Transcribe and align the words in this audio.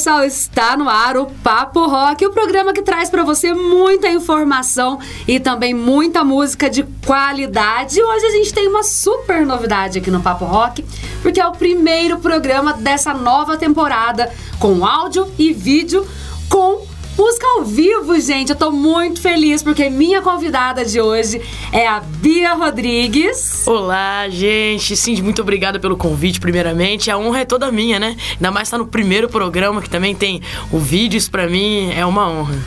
pessoal, 0.00 0.24
está 0.24 0.78
no 0.78 0.88
ar 0.88 1.18
o 1.18 1.26
Papo 1.26 1.86
Rock, 1.86 2.24
o 2.24 2.32
programa 2.32 2.72
que 2.72 2.80
traz 2.80 3.10
para 3.10 3.22
você 3.22 3.52
muita 3.52 4.08
informação 4.08 4.98
e 5.28 5.38
também 5.38 5.74
muita 5.74 6.24
música 6.24 6.70
de 6.70 6.84
qualidade. 7.04 8.02
Hoje 8.02 8.24
a 8.24 8.30
gente 8.30 8.50
tem 8.54 8.66
uma 8.66 8.82
super 8.82 9.44
novidade 9.44 9.98
aqui 9.98 10.10
no 10.10 10.22
Papo 10.22 10.46
Rock, 10.46 10.82
porque 11.20 11.38
é 11.38 11.46
o 11.46 11.52
primeiro 11.52 12.18
programa 12.18 12.72
dessa 12.72 13.12
nova 13.12 13.58
temporada 13.58 14.32
com 14.58 14.86
áudio 14.86 15.30
e 15.38 15.52
vídeo 15.52 16.06
com 16.48 16.89
Música 17.20 17.46
ao 17.48 17.64
vivo, 17.66 18.18
gente. 18.18 18.48
Eu 18.48 18.56
tô 18.56 18.70
muito 18.70 19.20
feliz 19.20 19.62
porque 19.62 19.90
minha 19.90 20.22
convidada 20.22 20.86
de 20.86 21.02
hoje 21.02 21.38
é 21.70 21.86
a 21.86 22.00
Bia 22.00 22.54
Rodrigues. 22.54 23.66
Olá, 23.66 24.26
gente. 24.30 24.96
Sim, 24.96 25.20
muito 25.20 25.42
obrigada 25.42 25.78
pelo 25.78 25.98
convite, 25.98 26.40
primeiramente. 26.40 27.10
A 27.10 27.18
honra 27.18 27.40
é 27.40 27.44
toda 27.44 27.70
minha, 27.70 27.98
né? 27.98 28.16
Ainda 28.36 28.50
mais 28.50 28.68
estar 28.68 28.78
tá 28.78 28.82
no 28.82 28.88
primeiro 28.88 29.28
programa 29.28 29.82
que 29.82 29.90
também 29.90 30.14
tem 30.14 30.40
o 30.72 30.78
vídeo. 30.78 31.18
Isso 31.18 31.30
pra 31.30 31.46
mim 31.46 31.92
é 31.92 32.06
uma 32.06 32.26
honra. 32.26 32.58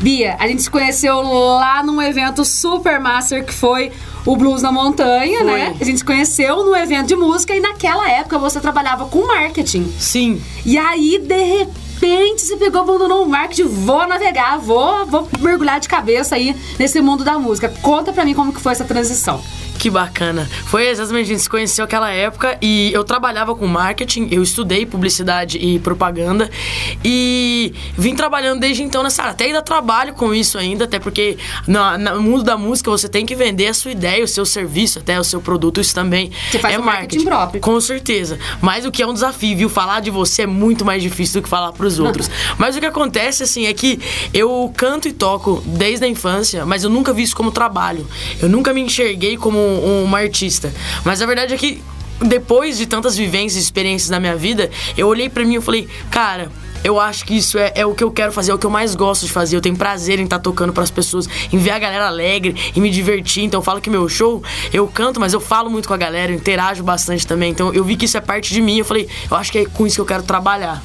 Bia, 0.00 0.36
a 0.38 0.48
gente 0.48 0.62
se 0.62 0.70
conheceu 0.70 1.20
lá 1.20 1.82
num 1.82 2.00
evento 2.00 2.46
super 2.46 2.98
master 2.98 3.44
que 3.44 3.52
foi 3.52 3.92
o 4.24 4.34
Blues 4.34 4.62
na 4.62 4.72
Montanha, 4.72 5.40
foi. 5.40 5.46
né? 5.48 5.76
A 5.78 5.84
gente 5.84 5.98
se 5.98 6.04
conheceu 6.04 6.64
no 6.64 6.74
evento 6.74 7.08
de 7.08 7.14
música 7.14 7.54
e 7.54 7.60
naquela 7.60 8.10
época 8.10 8.38
você 8.38 8.58
trabalhava 8.58 9.04
com 9.04 9.26
marketing. 9.26 9.92
Sim. 9.98 10.40
E 10.64 10.78
aí, 10.78 11.18
de 11.18 11.42
repente, 11.44 11.91
repente 12.02 12.42
você 12.42 12.56
pegou, 12.56 12.80
abandonou 12.80 13.24
o 13.24 13.28
marketing, 13.28 13.64
vou 13.64 14.06
navegar, 14.08 14.58
vou, 14.58 15.06
vou 15.06 15.28
mergulhar 15.40 15.78
de 15.78 15.88
cabeça 15.88 16.34
aí 16.34 16.56
nesse 16.78 17.00
mundo 17.00 17.22
da 17.22 17.38
música. 17.38 17.72
Conta 17.80 18.12
pra 18.12 18.24
mim 18.24 18.34
como 18.34 18.52
que 18.52 18.60
foi 18.60 18.72
essa 18.72 18.84
transição. 18.84 19.40
Que 19.82 19.90
bacana. 19.90 20.48
Foi 20.66 20.86
exatamente, 20.86 21.24
a 21.24 21.28
gente 21.30 21.42
se 21.42 21.50
conheceu 21.50 21.84
aquela 21.84 22.08
época 22.08 22.56
e 22.62 22.92
eu 22.92 23.02
trabalhava 23.02 23.52
com 23.52 23.66
marketing, 23.66 24.28
eu 24.30 24.40
estudei 24.40 24.86
publicidade 24.86 25.58
e 25.58 25.80
propaganda 25.80 26.48
e 27.04 27.74
vim 27.98 28.14
trabalhando 28.14 28.60
desde 28.60 28.84
então 28.84 29.02
nessa 29.02 29.22
área. 29.22 29.32
Até 29.32 29.46
ainda 29.46 29.60
trabalho 29.60 30.14
com 30.14 30.32
isso 30.32 30.56
ainda, 30.56 30.84
até 30.84 31.00
porque 31.00 31.36
no, 31.66 31.98
no, 31.98 32.22
mundo 32.22 32.44
da 32.44 32.56
música 32.56 32.92
você 32.92 33.08
tem 33.08 33.26
que 33.26 33.34
vender 33.34 33.66
a 33.66 33.74
sua 33.74 33.90
ideia, 33.90 34.22
o 34.22 34.28
seu 34.28 34.46
serviço, 34.46 35.00
até 35.00 35.18
o 35.18 35.24
seu 35.24 35.40
produto, 35.40 35.80
isso 35.80 35.92
também 35.92 36.30
você 36.48 36.60
faz 36.60 36.76
é 36.76 36.78
um 36.78 36.84
marketing. 36.84 37.24
marketing 37.24 37.24
próprio. 37.24 37.60
Com 37.60 37.80
certeza. 37.80 38.38
Mas 38.60 38.86
o 38.86 38.92
que 38.92 39.02
é 39.02 39.06
um 39.08 39.12
desafio, 39.12 39.56
viu? 39.56 39.68
Falar 39.68 39.98
de 39.98 40.12
você 40.12 40.42
é 40.42 40.46
muito 40.46 40.84
mais 40.84 41.02
difícil 41.02 41.40
do 41.40 41.42
que 41.42 41.48
falar 41.48 41.72
pros 41.72 41.98
outros. 41.98 42.30
mas 42.56 42.76
o 42.76 42.78
que 42.78 42.86
acontece, 42.86 43.42
assim, 43.42 43.66
é 43.66 43.74
que 43.74 43.98
eu 44.32 44.72
canto 44.76 45.08
e 45.08 45.12
toco 45.12 45.60
desde 45.66 46.04
a 46.04 46.08
infância, 46.08 46.64
mas 46.64 46.84
eu 46.84 46.90
nunca 46.90 47.12
vi 47.12 47.24
isso 47.24 47.34
como 47.34 47.50
trabalho. 47.50 48.06
Eu 48.40 48.48
nunca 48.48 48.72
me 48.72 48.80
enxerguei 48.80 49.36
como 49.36 49.71
uma 49.78 50.18
artista. 50.18 50.72
Mas 51.04 51.22
a 51.22 51.26
verdade 51.26 51.54
é 51.54 51.56
que 51.56 51.82
depois 52.20 52.78
de 52.78 52.86
tantas 52.86 53.16
vivências 53.16 53.62
e 53.62 53.64
experiências 53.64 54.10
na 54.10 54.20
minha 54.20 54.36
vida, 54.36 54.70
eu 54.96 55.08
olhei 55.08 55.28
para 55.28 55.44
mim 55.44 55.56
e 55.56 55.60
falei, 55.60 55.88
cara, 56.10 56.50
eu 56.84 56.98
acho 56.98 57.24
que 57.24 57.36
isso 57.36 57.58
é, 57.58 57.72
é, 57.76 57.86
o 57.86 57.94
que 57.94 58.02
eu 58.02 58.10
quero 58.10 58.32
fazer, 58.32 58.50
é 58.50 58.54
o 58.54 58.58
que 58.58 58.66
eu 58.66 58.70
mais 58.70 58.94
gosto 58.94 59.26
de 59.26 59.32
fazer. 59.32 59.56
Eu 59.56 59.60
tenho 59.60 59.76
prazer 59.76 60.18
em 60.18 60.24
estar 60.24 60.38
tá 60.38 60.42
tocando 60.42 60.72
para 60.72 60.82
as 60.82 60.90
pessoas, 60.90 61.28
em 61.52 61.58
ver 61.58 61.70
a 61.70 61.78
galera 61.78 62.06
alegre 62.06 62.56
e 62.74 62.80
me 62.80 62.90
divertir. 62.90 63.44
Então 63.44 63.58
eu 63.58 63.64
falo 63.64 63.80
que 63.80 63.88
meu 63.88 64.08
show, 64.08 64.42
eu 64.72 64.86
canto, 64.88 65.20
mas 65.20 65.32
eu 65.32 65.40
falo 65.40 65.70
muito 65.70 65.86
com 65.86 65.94
a 65.94 65.96
galera, 65.96 66.32
eu 66.32 66.36
interajo 66.36 66.82
bastante 66.82 67.26
também. 67.26 67.50
Então 67.50 67.72
eu 67.72 67.84
vi 67.84 67.96
que 67.96 68.06
isso 68.06 68.16
é 68.16 68.20
parte 68.20 68.52
de 68.52 68.60
mim. 68.60 68.78
Eu 68.78 68.84
falei, 68.84 69.08
eu 69.30 69.36
acho 69.36 69.52
que 69.52 69.58
é 69.58 69.64
com 69.66 69.86
isso 69.86 69.96
que 69.96 70.00
eu 70.00 70.06
quero 70.06 70.22
trabalhar. 70.22 70.82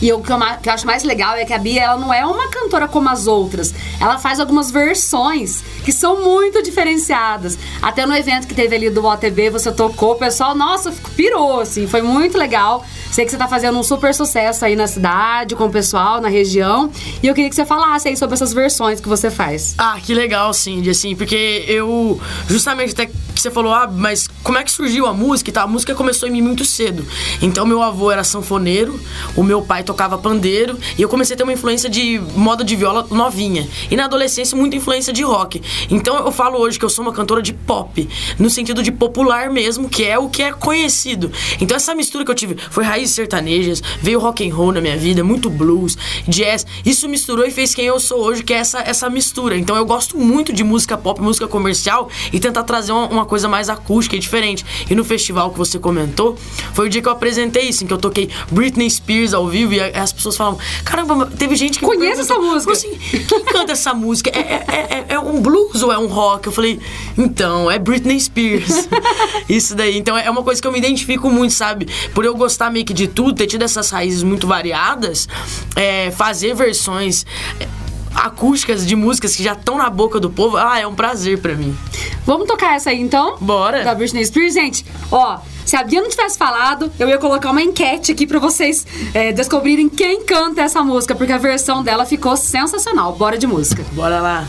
E 0.00 0.12
o 0.12 0.20
que 0.20 0.32
eu, 0.32 0.38
que 0.62 0.68
eu 0.68 0.72
acho 0.72 0.86
mais 0.86 1.02
legal 1.02 1.34
é 1.34 1.44
que 1.44 1.52
a 1.52 1.58
Bia 1.58 1.82
ela 1.82 1.96
não 1.96 2.12
é 2.12 2.24
uma 2.24 2.48
cantora 2.48 2.86
como 2.88 3.08
as 3.08 3.26
outras. 3.26 3.74
Ela 4.00 4.18
faz 4.18 4.40
algumas 4.40 4.70
versões 4.70 5.62
que 5.84 5.92
são 5.92 6.22
muito 6.22 6.62
diferenciadas. 6.62 7.58
Até 7.80 8.04
no 8.06 8.14
evento 8.14 8.46
que 8.46 8.54
teve 8.54 8.76
ali 8.76 8.90
do 8.90 9.04
OTB, 9.04 9.50
você 9.50 9.70
tocou, 9.72 10.12
o 10.12 10.16
pessoal, 10.16 10.54
nossa, 10.54 10.92
pirou, 11.16 11.60
assim, 11.60 11.86
foi 11.86 12.02
muito 12.02 12.36
legal. 12.36 12.84
Sei 13.10 13.24
que 13.24 13.30
você 13.30 13.36
tá 13.36 13.48
fazendo 13.48 13.78
um 13.78 13.82
super 13.82 14.14
sucesso 14.14 14.64
aí 14.64 14.76
na 14.76 14.86
cidade, 14.86 15.56
com 15.56 15.66
o 15.66 15.70
pessoal, 15.70 16.20
na 16.20 16.28
região. 16.28 16.90
E 17.22 17.26
eu 17.26 17.34
queria 17.34 17.48
que 17.48 17.56
você 17.56 17.64
falasse 17.64 18.08
aí 18.08 18.16
sobre 18.16 18.34
essas 18.34 18.52
versões 18.52 19.00
que 19.00 19.08
você 19.08 19.30
faz. 19.30 19.74
Ah, 19.78 19.98
que 20.02 20.14
legal, 20.14 20.52
Cindy, 20.52 20.90
assim, 20.90 21.14
porque 21.14 21.64
eu, 21.66 22.20
justamente 22.48 22.92
até 22.92 23.06
que 23.06 23.42
você 23.42 23.50
falou, 23.50 23.72
ah, 23.72 23.86
mas 23.86 24.28
como 24.42 24.58
é 24.58 24.64
que 24.64 24.70
surgiu 24.70 25.06
a 25.06 25.12
música 25.12 25.50
e 25.50 25.52
tal? 25.52 25.64
A 25.64 25.66
música 25.66 25.94
começou 25.94 26.28
em 26.28 26.32
mim 26.32 26.40
muito 26.40 26.64
cedo. 26.64 27.06
Então, 27.42 27.66
meu 27.66 27.82
avô 27.82 28.10
era 28.10 28.24
sanfoneiro, 28.24 28.98
o 29.36 29.42
meu 29.42 29.60
pai 29.62 29.84
tocava 29.84 30.16
pandeiro 30.16 30.78
e 30.96 31.02
eu 31.02 31.08
comecei 31.08 31.34
a 31.34 31.36
ter 31.36 31.42
uma 31.42 31.52
influência 31.52 31.90
de 31.90 32.18
moda 32.34 32.64
de 32.64 32.74
viola 32.74 33.06
novinha. 33.10 33.68
E 33.90 33.96
na 33.96 34.06
adolescência, 34.06 34.56
muita 34.56 34.76
influência 34.76 35.12
de 35.12 35.22
rock. 35.22 35.62
Então 35.90 36.16
eu 36.24 36.32
falo 36.32 36.58
hoje 36.58 36.78
que 36.78 36.84
eu 36.84 36.88
sou 36.88 37.04
uma 37.04 37.12
cantora 37.12 37.42
de 37.42 37.52
pop, 37.52 38.08
no 38.38 38.48
sentido 38.48 38.82
de 38.82 38.90
popular 38.90 39.50
mesmo, 39.50 39.88
que 39.88 40.04
é 40.04 40.18
o 40.18 40.28
que 40.28 40.42
é 40.42 40.52
conhecido. 40.52 41.30
Então 41.60 41.76
essa 41.76 41.94
mistura 41.94 42.24
que 42.24 42.30
eu 42.30 42.34
tive 42.34 42.56
foi 42.70 42.84
raízes 42.96 43.14
sertanejas, 43.14 43.82
veio 44.00 44.18
rock 44.18 44.48
and 44.48 44.54
roll 44.54 44.72
na 44.72 44.80
minha 44.80 44.96
vida, 44.96 45.22
muito 45.22 45.50
blues, 45.50 45.96
jazz. 46.26 46.66
Isso 46.84 47.08
misturou 47.08 47.44
e 47.44 47.50
fez 47.50 47.74
quem 47.74 47.84
eu 47.84 48.00
sou 48.00 48.20
hoje, 48.20 48.42
que 48.42 48.54
é 48.54 48.56
essa, 48.56 48.80
essa 48.80 49.10
mistura. 49.10 49.56
Então 49.56 49.76
eu 49.76 49.84
gosto 49.84 50.16
muito 50.16 50.52
de 50.52 50.64
música 50.64 50.96
pop, 50.96 51.20
música 51.20 51.46
comercial 51.46 52.08
e 52.32 52.40
tentar 52.40 52.62
trazer 52.62 52.92
uma, 52.92 53.06
uma 53.06 53.26
coisa 53.26 53.48
mais 53.48 53.68
acústica 53.68 54.16
e 54.16 54.18
diferente. 54.18 54.64
E 54.88 54.94
no 54.94 55.04
festival 55.04 55.50
que 55.50 55.58
você 55.58 55.78
comentou, 55.78 56.36
foi 56.72 56.86
o 56.86 56.88
dia 56.88 57.02
que 57.02 57.08
eu 57.08 57.12
apresentei 57.12 57.68
isso, 57.68 57.84
em 57.84 57.86
que 57.86 57.92
eu 57.92 57.98
toquei 57.98 58.30
Britney 58.50 58.88
Spears 58.90 59.34
ao 59.34 59.46
vivo 59.46 59.74
e 59.74 59.80
as 59.80 60.12
pessoas 60.12 60.36
falam: 60.36 60.58
caramba, 60.84 61.26
teve 61.26 61.54
gente 61.54 61.78
que. 61.78 61.84
Conhece 61.84 62.22
essa 62.22 62.38
música? 62.38 62.72
Assim, 62.72 62.98
quem 63.28 63.44
canta 63.44 63.72
essa 63.72 63.92
música? 63.92 64.30
É, 64.30 64.40
é, 64.40 64.64
é, 64.68 65.04
é, 65.10 65.18
um 65.18 65.40
blues 65.40 65.82
ou 65.82 65.92
é 65.92 65.98
um 65.98 66.06
rock? 66.06 66.46
Eu 66.46 66.52
falei: 66.52 66.80
então, 67.18 67.70
é 67.70 67.78
Britney 67.78 68.18
Spears. 68.18 68.88
Isso 69.48 69.74
daí. 69.74 69.98
Então 69.98 70.16
é 70.16 70.30
uma 70.30 70.42
coisa 70.42 70.60
que 70.60 70.66
eu 70.66 70.72
me 70.72 70.78
identifico 70.78 71.28
muito, 71.30 71.52
sabe? 71.52 71.86
Por 72.14 72.24
eu 72.24 72.34
gostar 72.34 72.70
meio 72.70 72.85
que 72.86 72.94
de 72.94 73.08
tudo, 73.08 73.34
ter 73.34 73.46
tido 73.46 73.62
essas 73.62 73.90
raízes 73.90 74.22
muito 74.22 74.46
variadas, 74.46 75.28
é, 75.74 76.10
fazer 76.12 76.54
versões 76.54 77.26
é, 77.60 77.66
acústicas 78.14 78.86
de 78.86 78.94
músicas 78.94 79.34
que 79.34 79.42
já 79.42 79.52
estão 79.52 79.76
na 79.76 79.90
boca 79.90 80.20
do 80.20 80.30
povo, 80.30 80.56
ah, 80.56 80.78
é 80.78 80.86
um 80.86 80.94
prazer 80.94 81.38
para 81.38 81.54
mim. 81.54 81.76
Vamos 82.24 82.46
tocar 82.46 82.76
essa 82.76 82.90
aí 82.90 83.00
então? 83.00 83.36
Bora! 83.40 83.84
Da 83.84 83.94
Britney 83.94 84.24
Spears, 84.24 84.54
gente. 84.54 84.86
Ó, 85.10 85.38
se 85.64 85.76
a 85.76 85.82
Bia 85.82 86.00
não 86.00 86.08
tivesse 86.08 86.38
falado, 86.38 86.90
eu 86.98 87.08
ia 87.08 87.18
colocar 87.18 87.50
uma 87.50 87.60
enquete 87.60 88.12
aqui 88.12 88.26
para 88.26 88.38
vocês 88.38 88.86
é, 89.12 89.32
descobrirem 89.32 89.88
quem 89.88 90.24
canta 90.24 90.62
essa 90.62 90.82
música, 90.82 91.14
porque 91.14 91.32
a 91.32 91.38
versão 91.38 91.82
dela 91.82 92.06
ficou 92.06 92.36
sensacional. 92.36 93.12
Bora 93.14 93.36
de 93.36 93.46
música. 93.46 93.84
Bora 93.92 94.20
lá. 94.20 94.46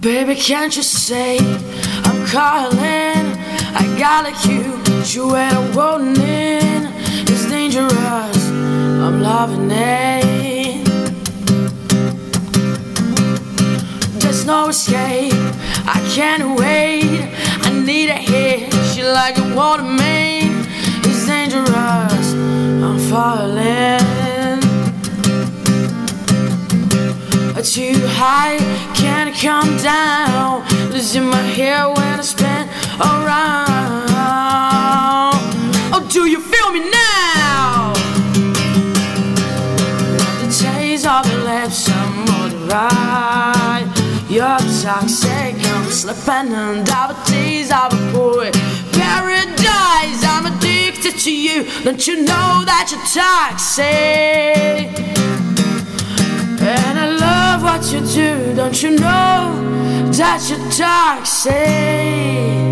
Baby, 0.00 0.34
can't 0.34 0.76
you 0.76 0.82
say 0.82 1.38
I'm 2.06 2.26
calling? 2.26 3.29
I 3.74 3.84
got 3.98 4.24
like 4.24 4.44
you, 4.46 4.80
rolling 5.74 6.16
in. 6.16 6.88
It's 7.28 7.48
dangerous. 7.48 8.42
I'm 9.04 9.22
loving 9.22 9.70
it. 9.70 10.84
There's 14.20 14.44
no 14.46 14.68
escape. 14.68 15.32
I 15.86 16.00
can't 16.14 16.58
wait. 16.58 17.32
I 17.62 17.70
need 17.72 18.08
a 18.08 18.14
hit. 18.14 18.72
She 18.92 19.02
like 19.02 19.38
a 19.38 19.54
water 19.54 19.82
main. 19.82 20.66
It's 21.04 21.26
dangerous. 21.26 22.34
I'm 22.84 22.98
falling. 23.10 24.00
Too 27.62 28.04
high, 28.08 28.58
can't 28.94 29.32
come 29.36 29.76
down. 29.76 30.66
Losing 30.90 31.26
my 31.26 31.40
hair 31.40 31.88
when 31.88 32.18
I 32.18 32.22
spin 32.22 32.59
around. 33.00 34.08
Oh, 35.92 36.06
do 36.10 36.26
you 36.26 36.40
feel 36.40 36.70
me 36.70 36.80
now? 36.90 37.92
The 40.40 40.48
taste 40.62 41.06
of 41.06 41.26
your 41.30 41.42
lips, 41.44 41.88
I'm 41.88 42.24
more 42.26 42.50
right. 42.68 43.86
You're 44.28 44.58
toxic, 44.82 45.56
I'm 45.58 45.90
slipping 45.90 46.54
under 46.54 46.84
the 46.84 47.16
tease 47.24 47.72
of 47.72 47.92
a 47.92 48.12
boy. 48.12 48.50
Paradise, 48.92 50.22
I'm 50.24 50.46
addicted 50.46 51.18
to 51.24 51.32
you. 51.32 51.64
Don't 51.82 52.06
you 52.06 52.16
know 52.22 52.64
that 52.64 52.90
you're 52.90 53.06
toxic? 53.12 53.86
And 56.62 56.98
I 56.98 57.06
love 57.26 57.62
what 57.64 57.90
you 57.92 58.00
do, 58.06 58.54
don't 58.54 58.80
you 58.82 58.90
know 58.90 59.56
that 60.12 60.48
you're 60.48 60.70
toxic? 60.70 62.69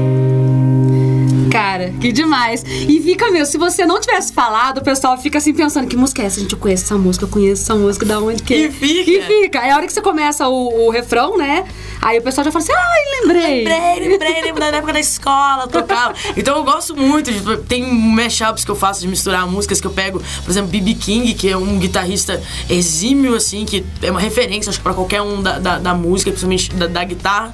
Cara, 1.51 1.93
que 2.01 2.13
demais. 2.13 2.65
E 2.65 3.01
fica, 3.01 3.31
meu, 3.31 3.45
se 3.47 3.59
você 3.59 3.87
não 3.87 4.01
tivesse 4.01 4.33
falado, 4.33 4.79
o 4.79 4.83
pessoal 4.83 5.17
fica 5.19 5.39
assim 5.39 5.53
pensando: 5.53 5.87
que 5.87 5.97
música 5.97 6.23
é 6.23 6.27
essa? 6.27 6.41
Gente, 6.41 6.53
eu 6.53 6.59
conheço 6.59 6.85
essa 6.85 6.99
música, 6.99 7.25
eu 7.25 7.29
conheço 7.29 7.63
essa 7.63 7.75
música, 7.75 8.07
da 8.07 8.21
onde 8.21 8.43
que 8.43 8.55
é? 8.55 8.67
E 8.67 8.71
fica. 8.71 9.11
E 9.11 9.23
fica. 9.23 9.59
É 9.59 9.71
a 9.71 9.77
hora 9.77 9.87
que 9.87 9.93
você 9.93 10.01
começa 10.01 10.49
o, 10.49 10.87
o 10.87 10.91
refrão, 10.91 11.37
né? 11.37 11.65
Aí 12.01 12.19
o 12.19 12.23
pessoal 12.23 12.45
já 12.45 12.53
fala 12.53 12.65
assim, 12.65 12.73
ai, 12.73 13.21
lembrei. 13.21 13.65
Lembrei, 13.65 14.09
lembrei, 14.09 14.43
lembro 14.43 14.61
da 14.61 14.67
época 14.69 14.93
da 14.93 15.01
escola, 15.01 15.67
tocava. 15.67 16.15
Então 16.37 16.57
eu 16.57 16.65
gosto 16.65 16.97
muito 16.97 17.33
de. 17.33 17.57
Tem 17.65 17.83
mashups 17.83 18.65
que 18.65 18.71
eu 18.71 18.77
faço 18.77 19.01
de 19.01 19.09
misturar 19.09 19.47
músicas 19.47 19.81
que 19.81 19.87
eu 19.87 19.91
pego, 19.91 20.23
por 20.45 20.51
exemplo, 20.51 20.71
B.B. 20.71 20.95
King, 20.95 21.35
que 21.35 21.49
é 21.49 21.57
um 21.57 21.79
guitarrista 21.79 22.41
exímio, 22.69 23.35
assim, 23.35 23.65
que 23.65 23.85
é 24.03 24.11
uma 24.11 24.21
referência, 24.21 24.71
acho 24.71 24.79
que 24.79 24.83
pra 24.83 24.95
qualquer 24.95 25.23
um 25.23 25.43
da, 25.43 25.59
da, 25.59 25.79
da 25.79 25.95
música, 25.95 26.31
principalmente 26.31 26.73
da, 26.75 26.87
da, 26.87 27.05
guitarra. 27.05 27.53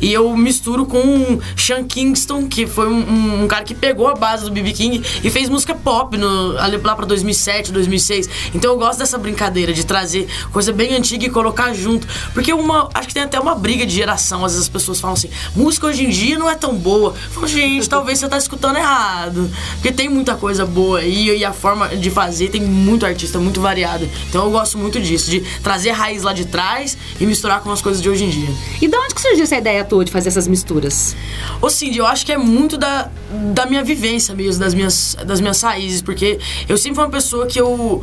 E 0.00 0.12
eu 0.12 0.36
misturo 0.36 0.86
com 0.86 1.38
Sean 1.56 1.84
Kingston, 1.84 2.48
que 2.48 2.66
foi 2.66 2.88
um, 2.88 3.00
um, 3.00 3.33
um 3.34 3.48
cara 3.48 3.64
que 3.64 3.74
pegou 3.74 4.08
a 4.08 4.14
base 4.14 4.44
do 4.44 4.50
B.B. 4.50 4.72
King 4.72 5.02
e 5.22 5.30
fez 5.30 5.48
música 5.48 5.74
pop 5.74 6.16
no, 6.16 6.58
ali 6.58 6.76
lá 6.76 6.94
pra 6.94 7.06
2007, 7.06 7.72
2006. 7.72 8.28
Então 8.54 8.72
eu 8.72 8.78
gosto 8.78 8.98
dessa 8.98 9.18
brincadeira 9.18 9.72
de 9.72 9.84
trazer 9.84 10.28
coisa 10.52 10.72
bem 10.72 10.94
antiga 10.94 11.26
e 11.26 11.30
colocar 11.30 11.72
junto. 11.72 12.06
Porque 12.32 12.52
uma. 12.52 12.88
Acho 12.94 13.08
que 13.08 13.14
tem 13.14 13.22
até 13.22 13.38
uma 13.38 13.54
briga 13.54 13.86
de 13.86 13.94
geração. 13.94 14.44
Às 14.44 14.52
vezes 14.52 14.66
as 14.66 14.68
pessoas 14.68 15.00
falam 15.00 15.14
assim: 15.14 15.30
música 15.54 15.86
hoje 15.86 16.04
em 16.04 16.08
dia 16.08 16.38
não 16.38 16.48
é 16.48 16.54
tão 16.54 16.74
boa. 16.74 17.14
Eu 17.24 17.30
falo, 17.30 17.46
gente, 17.46 17.88
talvez 17.88 18.18
você 18.18 18.28
tá 18.28 18.38
escutando 18.38 18.76
errado. 18.76 19.50
Porque 19.74 19.92
tem 19.92 20.08
muita 20.08 20.34
coisa 20.34 20.66
boa 20.66 20.98
aí 20.98 21.36
e 21.36 21.44
a 21.44 21.52
forma 21.52 21.88
de 21.88 22.10
fazer 22.10 22.48
tem 22.48 22.60
muito 22.60 23.06
artista, 23.06 23.38
muito 23.38 23.60
variado. 23.60 24.08
Então 24.28 24.44
eu 24.44 24.50
gosto 24.50 24.78
muito 24.78 25.00
disso, 25.00 25.30
de 25.30 25.40
trazer 25.62 25.90
a 25.90 25.94
raiz 25.94 26.22
lá 26.22 26.32
de 26.32 26.44
trás 26.44 26.96
e 27.20 27.26
misturar 27.26 27.60
com 27.60 27.70
as 27.70 27.80
coisas 27.80 28.02
de 28.02 28.08
hoje 28.08 28.24
em 28.24 28.30
dia. 28.30 28.48
E 28.80 28.88
de 28.88 28.96
onde 28.96 29.14
que 29.14 29.20
surgiu 29.20 29.44
essa 29.44 29.56
ideia 29.56 29.84
tua 29.84 30.04
de 30.04 30.12
fazer 30.12 30.28
essas 30.28 30.46
misturas? 30.46 31.16
Ô 31.60 31.70
Cindy, 31.70 31.98
eu 31.98 32.06
acho 32.06 32.24
que 32.24 32.32
é 32.32 32.38
muito 32.38 32.76
da, 32.76 33.10
da 33.52 33.66
minha 33.66 33.82
vivência 33.82 34.34
mesmo, 34.34 34.60
das 34.60 34.74
minhas, 34.74 35.16
das 35.26 35.40
minhas 35.40 35.60
raízes, 35.62 36.02
porque 36.02 36.38
eu 36.68 36.76
sempre 36.76 36.96
fui 36.96 37.04
uma 37.04 37.10
pessoa 37.10 37.46
que 37.46 37.60
eu 37.60 38.02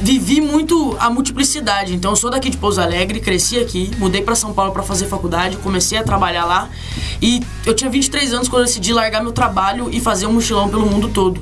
vivi 0.00 0.40
muito 0.40 0.96
a 0.98 1.10
multiplicidade. 1.10 1.94
Então, 1.94 2.12
eu 2.12 2.16
sou 2.16 2.30
daqui 2.30 2.50
de 2.50 2.56
Pouso 2.56 2.80
Alegre, 2.80 3.20
cresci 3.20 3.58
aqui, 3.58 3.90
mudei 3.98 4.22
para 4.22 4.34
São 4.34 4.52
Paulo 4.52 4.72
para 4.72 4.82
fazer 4.82 5.06
faculdade, 5.06 5.56
comecei 5.58 5.98
a 5.98 6.02
trabalhar 6.02 6.44
lá. 6.44 6.68
E 7.20 7.42
eu 7.66 7.74
tinha 7.74 7.90
23 7.90 8.32
anos 8.32 8.48
quando 8.48 8.62
eu 8.62 8.66
decidi 8.66 8.92
largar 8.92 9.22
meu 9.22 9.32
trabalho 9.32 9.88
e 9.92 10.00
fazer 10.00 10.26
um 10.26 10.32
mochilão 10.32 10.68
pelo 10.68 10.86
mundo 10.86 11.08
todo. 11.08 11.38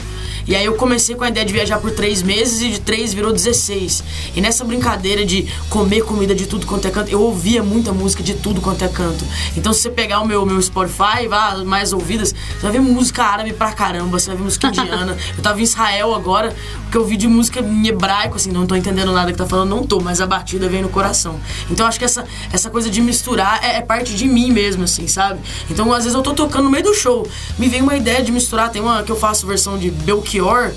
E 0.48 0.56
aí 0.56 0.64
eu 0.64 0.74
comecei 0.76 1.14
com 1.14 1.24
a 1.24 1.28
ideia 1.28 1.44
de 1.44 1.52
viajar 1.52 1.78
por 1.78 1.90
três 1.90 2.22
meses 2.22 2.62
e 2.62 2.70
de 2.70 2.80
três 2.80 3.12
virou 3.12 3.34
16. 3.34 4.02
E 4.34 4.40
nessa 4.40 4.64
brincadeira 4.64 5.22
de 5.22 5.46
comer 5.68 6.00
comida 6.00 6.34
de 6.34 6.46
tudo 6.46 6.66
quanto 6.66 6.88
é 6.88 6.90
canto, 6.90 7.10
eu 7.10 7.20
ouvia 7.20 7.62
muita 7.62 7.92
música 7.92 8.22
de 8.22 8.32
tudo 8.32 8.58
quanto 8.62 8.82
é 8.82 8.88
canto. 8.88 9.22
Então, 9.54 9.74
se 9.74 9.82
você 9.82 9.90
pegar 9.90 10.20
o 10.20 10.26
meu, 10.26 10.46
meu 10.46 10.60
Spotify, 10.62 11.28
vá 11.28 11.62
mais 11.66 11.92
ouvidas, 11.92 12.30
você 12.30 12.62
vai 12.62 12.72
ver 12.72 12.80
música 12.80 13.24
árabe 13.24 13.52
pra 13.52 13.72
caramba, 13.72 14.18
você 14.18 14.28
vai 14.28 14.38
ver 14.38 14.44
música 14.44 14.68
indiana. 14.68 15.18
eu 15.36 15.42
tava 15.42 15.60
em 15.60 15.64
Israel 15.64 16.14
agora, 16.14 16.56
porque 16.84 16.96
eu 16.96 17.04
vi 17.04 17.18
de 17.18 17.28
música 17.28 17.60
em 17.60 17.86
hebraico, 17.86 18.36
assim, 18.36 18.47
não 18.52 18.66
tô 18.66 18.74
entendendo 18.74 19.12
nada 19.12 19.30
que 19.32 19.38
tá 19.38 19.46
falando, 19.46 19.70
não 19.70 19.86
tô, 19.86 20.00
mas 20.00 20.20
a 20.20 20.26
batida 20.26 20.68
vem 20.68 20.82
no 20.82 20.88
coração. 20.88 21.38
Então 21.70 21.86
acho 21.86 21.98
que 21.98 22.04
essa, 22.04 22.24
essa 22.52 22.70
coisa 22.70 22.90
de 22.90 23.00
misturar 23.00 23.62
é, 23.62 23.76
é, 23.76 23.80
parte 23.80 24.14
de 24.14 24.26
mim 24.26 24.50
mesmo, 24.50 24.84
assim, 24.84 25.06
sabe? 25.06 25.40
Então 25.70 25.92
às 25.92 26.04
vezes 26.04 26.14
eu 26.14 26.22
tô 26.22 26.34
tocando 26.34 26.64
no 26.64 26.70
meio 26.70 26.84
do 26.84 26.94
show, 26.94 27.26
me 27.58 27.68
vem 27.68 27.82
uma 27.82 27.96
ideia 27.96 28.22
de 28.22 28.32
misturar, 28.32 28.70
tem 28.70 28.82
uma 28.82 29.02
que 29.02 29.12
eu 29.12 29.16
faço 29.16 29.46
versão 29.46 29.78
de 29.78 29.90
Belchior, 29.90 30.72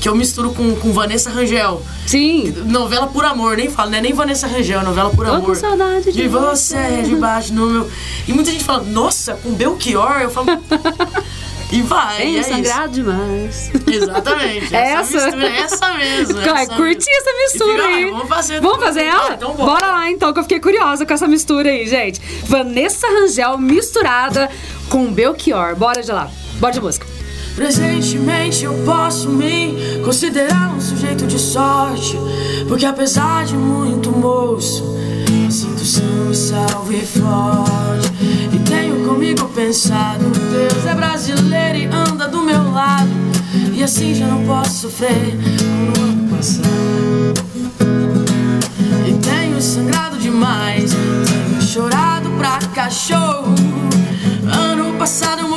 que 0.00 0.08
eu 0.08 0.14
misturo 0.14 0.52
com, 0.52 0.74
com 0.76 0.92
Vanessa 0.92 1.30
Rangel. 1.30 1.82
Sim. 2.06 2.54
Novela 2.66 3.06
por 3.08 3.24
amor, 3.24 3.56
nem 3.56 3.68
falo, 3.68 3.90
não 3.90 3.98
é 3.98 4.00
nem 4.00 4.12
Vanessa 4.12 4.46
Rangel, 4.46 4.82
novela 4.82 5.10
por 5.10 5.26
Tô 5.26 5.32
amor. 5.32 5.46
com 5.46 5.54
saudade 5.54 6.06
de, 6.06 6.12
de 6.12 6.28
você, 6.28 7.02
debaixo 7.04 7.52
no 7.52 7.66
meu. 7.66 7.90
E 8.26 8.32
muita 8.32 8.50
gente 8.50 8.64
fala, 8.64 8.82
nossa, 8.84 9.34
com 9.34 9.52
Belchior, 9.52 10.20
eu 10.22 10.30
falo. 10.30 10.46
E 11.70 11.82
vai. 11.82 12.16
Tenho 12.16 12.40
é 12.40 12.42
sangrado 12.42 12.92
demais. 12.92 13.70
Exatamente. 13.86 14.74
Essa, 14.74 15.16
essa 15.16 15.36
mistura 15.36 15.48
essa 15.48 15.94
mesmo. 15.94 16.40
Cara, 16.40 16.62
essa 16.62 16.74
curti 16.76 17.10
essa 17.10 17.32
mistura 17.36 17.84
aí. 17.84 18.04
Aí, 18.04 18.10
vamos 18.10 18.28
fazer. 18.28 18.60
Vamos 18.60 18.78
fazer 18.78 19.04
ela? 19.04 19.30
Ah, 19.30 19.34
então 19.34 19.54
bora. 19.54 19.70
bora 19.70 19.86
lá 19.92 20.10
então, 20.10 20.32
que 20.32 20.38
eu 20.38 20.42
fiquei 20.44 20.60
curiosa 20.60 21.04
com 21.04 21.12
essa 21.12 21.26
mistura 21.26 21.68
aí, 21.68 21.86
gente. 21.86 22.20
Vanessa 22.44 23.06
Rangel 23.06 23.58
misturada 23.58 24.50
com 24.88 25.12
Belchior. 25.12 25.76
Bora 25.76 26.02
de 26.02 26.10
lá. 26.10 26.30
Bora 26.58 26.72
de 26.72 26.80
música. 26.80 27.06
Presentemente 27.54 28.64
eu 28.64 28.72
posso 28.84 29.28
me 29.28 30.00
considerar 30.04 30.74
um 30.74 30.80
sujeito 30.80 31.26
de 31.26 31.38
sorte, 31.38 32.16
porque 32.68 32.86
apesar 32.86 33.44
de 33.44 33.56
muito 33.56 34.12
moço, 34.12 34.96
sinto 35.50 35.84
são 35.84 36.30
e 36.30 36.34
salvo 36.36 36.92
e 36.92 37.04
forte. 37.04 37.87
Comigo 39.28 39.48
pensado, 39.50 40.24
Deus 40.30 40.86
é 40.86 40.94
brasileiro 40.94 41.76
e 41.76 41.84
anda 41.84 42.26
do 42.28 42.40
meu 42.40 42.72
lado, 42.72 43.10
e 43.74 43.84
assim 43.84 44.14
já 44.14 44.26
não 44.26 44.42
posso 44.46 44.88
sofrer 44.88 45.36
como 45.58 45.90
no 45.90 46.02
ano 46.02 46.28
passado. 46.34 46.64
E 49.06 49.12
tenho 49.18 49.60
sangrado 49.60 50.16
demais, 50.16 50.92
tenho 50.94 51.60
chorado 51.60 52.30
pra 52.38 52.58
cachorro. 52.74 53.54
Ano 54.50 54.96
passado 54.96 55.40
eu 55.42 55.48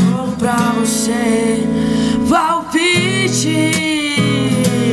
novo 0.00 0.36
pra 0.36 0.74
você. 0.78 1.66
Palpite 2.28 3.48
e 3.48 4.92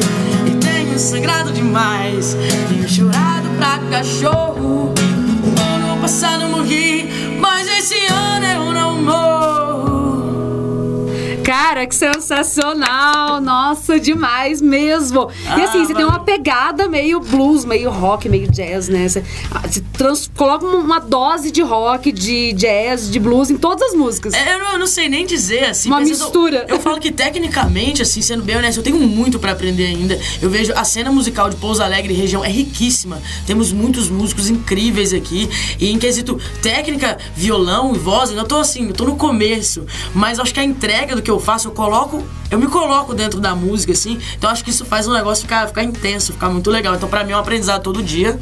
tenho 0.61 0.97
sangrado 0.97 1.51
demais, 1.51 2.37
tenho 2.69 2.87
chorado 2.87 3.49
pra 3.57 3.79
cachorro. 3.89 4.93
Ano 5.59 5.99
passado 6.01 6.47
morri, 6.47 7.09
Cara, 11.81 11.87
que 11.87 11.95
sensacional! 11.95 13.41
Nossa, 13.41 13.99
demais 13.99 14.61
mesmo! 14.61 15.29
e 15.57 15.61
assim, 15.61 15.81
Ah, 15.81 15.85
você 15.85 15.93
tem 15.93 16.05
uma 16.05 16.19
pegada 16.19 16.87
meio 16.87 17.19
blues, 17.19 17.65
meio 17.65 17.89
rock, 17.89 18.27
meio 18.29 18.47
jazz, 18.51 18.87
né? 18.87 19.07
Você, 19.07 19.23
ah, 19.49 19.61
você 19.67 19.81
trans- 19.97 20.29
coloca 20.35 20.65
uma 20.65 20.99
dose 20.99 21.49
de 21.51 21.61
rock, 21.61 22.11
de 22.11 22.53
jazz, 22.53 23.09
de 23.09 23.19
blues 23.19 23.49
em 23.49 23.57
todas 23.57 23.89
as 23.91 23.95
músicas. 23.97 24.33
É, 24.33 24.53
Eu 24.53 24.59
não, 24.59 24.71
eu 24.73 24.79
não 24.79 24.87
sei 24.87 25.09
nem 25.09 25.25
dizer, 25.25 25.65
assim. 25.65 25.89
Uma 25.89 25.99
mas 25.99 26.09
eu- 26.09 26.17
mistura. 26.17 26.65
Eu, 26.67 26.79
falo 26.79 26.99
que 26.99 27.11
tecnicamente, 27.11 28.01
assim, 28.01 28.21
sendo 28.21 28.43
bem 28.43 28.57
honesto, 28.57 28.77
eu 28.77 28.83
tenho 28.83 28.97
muito 28.99 29.39
pra 29.39 29.51
aprender 29.53 29.85
ainda. 29.87 30.19
Eu 30.41 30.49
vejo 30.49 30.73
a 30.75 30.83
cena 30.83 31.11
musical 31.11 31.49
de 31.49 31.55
Pouso 31.55 31.81
Alegre 31.81 32.13
e 32.13 32.17
região 32.17 32.43
é 32.45 32.49
riquíssima. 32.49 33.21
Temos 33.47 33.71
muitos 33.71 34.09
músicos 34.09 34.49
incríveis 34.49 35.13
aqui. 35.13 35.49
E 35.79 35.89
em 35.89 35.97
quesito 35.97 36.39
técnica, 36.61 37.17
violão 37.35 37.93
e 37.95 37.97
voz, 37.97 38.31
eu 38.31 38.43
tô 38.45 38.57
assim, 38.57 38.87
eu 38.87 38.93
tô 38.93 39.05
no 39.05 39.15
começo. 39.15 39.85
Mas 40.13 40.39
acho 40.39 40.53
que 40.53 40.59
a 40.59 40.63
entrega 40.63 41.15
do 41.15 41.21
que 41.21 41.31
eu 41.31 41.39
faço, 41.39 41.70
eu 41.71 41.75
coloco. 41.75 42.23
Eu 42.49 42.59
me 42.59 42.67
coloco 42.67 43.13
dentro 43.13 43.39
da 43.39 43.55
música, 43.55 43.93
assim. 43.93 44.19
Então 44.37 44.49
acho 44.49 44.61
que 44.63 44.69
isso 44.71 44.83
faz 44.83 45.07
o 45.07 45.13
negócio 45.13 45.43
ficar, 45.43 45.67
ficar 45.67 45.83
intenso, 45.83 46.33
ficar 46.33 46.49
muito 46.49 46.69
legal. 46.69 46.93
Então, 46.95 47.07
pra 47.07 47.23
mim 47.23 47.31
é 47.31 47.35
um 47.37 47.39
aprendizado 47.39 47.81
todo 47.81 48.03
dia. 48.03 48.37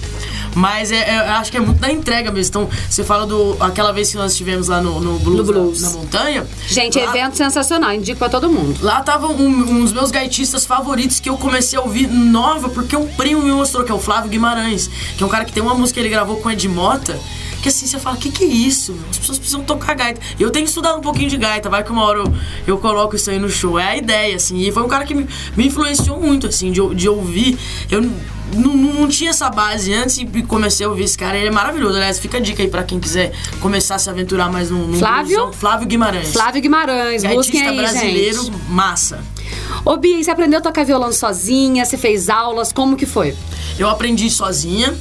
Mas 0.55 0.91
é, 0.91 0.95
é- 0.97 1.27
eu 1.29 1.33
acho 1.33 1.51
que 1.51 1.57
é 1.57 1.59
muito 1.59 1.79
da 1.79 1.91
entrega 1.91 2.31
mesmo. 2.31 2.49
Então, 2.49 2.69
você 2.89 3.03
fala 3.03 3.27
do. 3.27 3.55
aquela 3.59 3.91
vez 3.93 4.09
que 4.09 4.17
nós 4.17 4.31
estivemos 4.31 4.67
lá 4.67 4.81
no, 4.81 4.99
no 4.99 5.19
Blues, 5.19 5.37
No 5.37 5.53
Blues. 5.53 5.81
Na, 5.81 5.89
na 5.89 5.95
montanha. 5.95 6.47
Gente, 6.67 6.97
lá, 6.99 7.05
evento 7.15 7.37
sensacional, 7.37 7.93
indico 7.93 8.17
pra 8.17 8.29
todo 8.29 8.49
mundo. 8.49 8.79
Lá 8.81 9.01
tava 9.03 9.27
um, 9.27 9.47
um 9.47 9.83
dos 9.83 9.93
meus 9.93 10.09
gaitistas 10.09 10.65
favoritos 10.65 11.19
que 11.19 11.29
eu 11.29 11.37
comecei 11.37 11.77
a 11.77 11.81
ouvir 11.83 12.07
nova, 12.07 12.67
porque 12.69 12.95
um 12.95 13.07
primo 13.07 13.43
me 13.43 13.51
mostrou, 13.51 13.83
que 13.83 13.91
é 13.91 13.95
o 13.95 13.99
Flávio 13.99 14.29
Guimarães, 14.31 14.89
que 15.17 15.21
é 15.23 15.25
um 15.25 15.29
cara 15.29 15.45
que 15.45 15.53
tem 15.53 15.61
uma 15.61 15.75
música 15.75 15.99
que 15.99 16.07
ele 16.07 16.09
gravou 16.09 16.37
com 16.37 16.49
Ed 16.49 16.67
Mota, 16.67 17.19
Porque 17.59 17.67
assim, 17.67 17.85
você 17.85 17.99
fala, 17.99 18.15
o 18.15 18.19
que, 18.19 18.31
que 18.31 18.45
é 18.45 18.47
isso? 18.47 18.97
As 19.09 19.17
pessoas 19.17 19.37
precisam 19.37 19.61
tocar 19.63 19.93
gaita. 19.93 20.21
Eu 20.39 20.49
tenho 20.49 20.63
estudado 20.63 20.97
um 20.97 21.01
pouquinho 21.01 21.29
de 21.29 21.35
gaita, 21.35 21.69
vai 21.69 21.83
que 21.83 21.91
uma 21.91 22.05
hora 22.05 22.19
eu, 22.19 22.33
eu 22.65 22.77
coloco 22.77 23.17
isso 23.17 23.29
aí 23.29 23.37
no 23.37 23.49
show. 23.49 23.77
É 23.77 23.89
a 23.89 23.97
ideia, 23.97 24.37
assim. 24.37 24.59
E 24.59 24.71
foi 24.71 24.81
um 24.81 24.87
cara 24.87 25.03
que 25.03 25.13
me, 25.13 25.27
me 25.57 25.67
influenciou 25.67 26.21
muito, 26.21 26.47
assim, 26.47 26.71
de, 26.71 26.95
de 26.95 27.09
ouvir. 27.09 27.59
Eu 27.91 28.01
não, 28.53 28.77
não, 28.77 29.07
tinha 29.09 29.31
essa 29.31 29.49
base 29.49 29.93
antes 29.93 30.17
e 30.19 30.25
comecei 30.43 30.85
a 30.85 30.89
ouvir 30.89 31.03
esse 31.03 31.17
cara. 31.17 31.37
Ele 31.37 31.49
é 31.49 31.51
maravilhoso. 31.51 31.97
Aliás, 31.97 32.17
fica 32.17 32.37
a 32.37 32.39
dica 32.39 32.63
aí 32.63 32.69
pra 32.69 32.81
quem 32.81 32.97
quiser 32.97 33.33
começar 33.59 33.95
a 33.95 33.99
se 33.99 34.09
aventurar 34.09 34.49
mais 34.49 34.71
no 34.71 34.93
Flávio? 34.93 35.51
Flávio 35.51 35.85
Guimarães. 35.85 36.31
Flávio 36.31 36.61
Guimarães, 36.61 37.25
busquem 37.25 37.61
aí, 37.61 37.75
brasileiro, 37.75 38.41
gente. 38.41 38.57
massa. 38.69 39.21
Ô 39.83 39.97
Bia, 39.97 40.23
você 40.23 40.31
aprendeu 40.31 40.59
a 40.59 40.61
tocar 40.61 40.85
violão 40.85 41.11
sozinha? 41.11 41.83
Você 41.83 41.97
fez 41.97 42.29
aulas? 42.29 42.71
Como 42.71 42.95
que 42.95 43.05
foi? 43.05 43.35
Eu 43.77 43.89
aprendi 43.89 44.29
sozinha. 44.29 44.95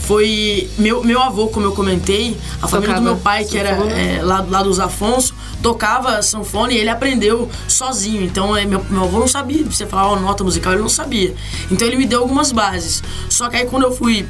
Foi 0.00 0.68
meu, 0.78 1.04
meu 1.04 1.20
avô, 1.22 1.48
como 1.48 1.66
eu 1.66 1.72
comentei, 1.72 2.36
a 2.60 2.66
família 2.66 2.96
do 2.96 3.02
meu 3.02 3.16
pai, 3.16 3.44
que 3.44 3.56
era 3.56 3.70
é, 3.70 4.20
lá, 4.22 4.44
lá 4.48 4.62
dos 4.62 4.80
Afonso, 4.80 5.34
tocava 5.62 6.22
sanfona 6.22 6.72
e 6.72 6.78
ele 6.78 6.88
aprendeu 6.88 7.48
sozinho. 7.68 8.22
Então, 8.22 8.56
é, 8.56 8.64
meu, 8.64 8.84
meu 8.90 9.04
avô 9.04 9.20
não 9.20 9.28
sabia, 9.28 9.64
você 9.64 9.86
falar 9.86 10.12
oh, 10.12 10.16
nota 10.20 10.42
musical, 10.42 10.72
ele 10.72 10.82
não 10.82 10.88
sabia. 10.88 11.34
Então, 11.70 11.86
ele 11.86 11.96
me 11.96 12.06
deu 12.06 12.20
algumas 12.20 12.50
bases. 12.50 13.02
Só 13.28 13.48
que 13.48 13.56
aí, 13.56 13.66
quando 13.66 13.84
eu 13.84 13.92
fui 13.92 14.26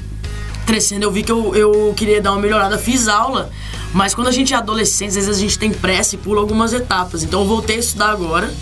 crescendo, 0.67 1.05
eu 1.05 1.11
vi 1.11 1.23
que 1.23 1.33
eu, 1.33 1.55
eu 1.55 1.95
queria 1.97 2.21
dar 2.21 2.33
uma 2.33 2.41
melhorada, 2.41 2.77
fiz 2.77 3.09
aula. 3.09 3.50
Mas 3.93 4.15
quando 4.15 4.29
a 4.29 4.33
gente 4.33 4.53
é 4.53 4.57
adolescente, 4.57 5.09
às 5.09 5.15
vezes 5.15 5.37
a 5.37 5.41
gente 5.41 5.59
tem 5.59 5.73
pressa 5.73 6.15
e 6.15 6.19
pula 6.19 6.41
algumas 6.41 6.73
etapas. 6.73 7.23
Então, 7.23 7.41
eu 7.41 7.47
voltei 7.47 7.77
a 7.77 7.81
estudar 7.81 8.11
agora 8.11 8.53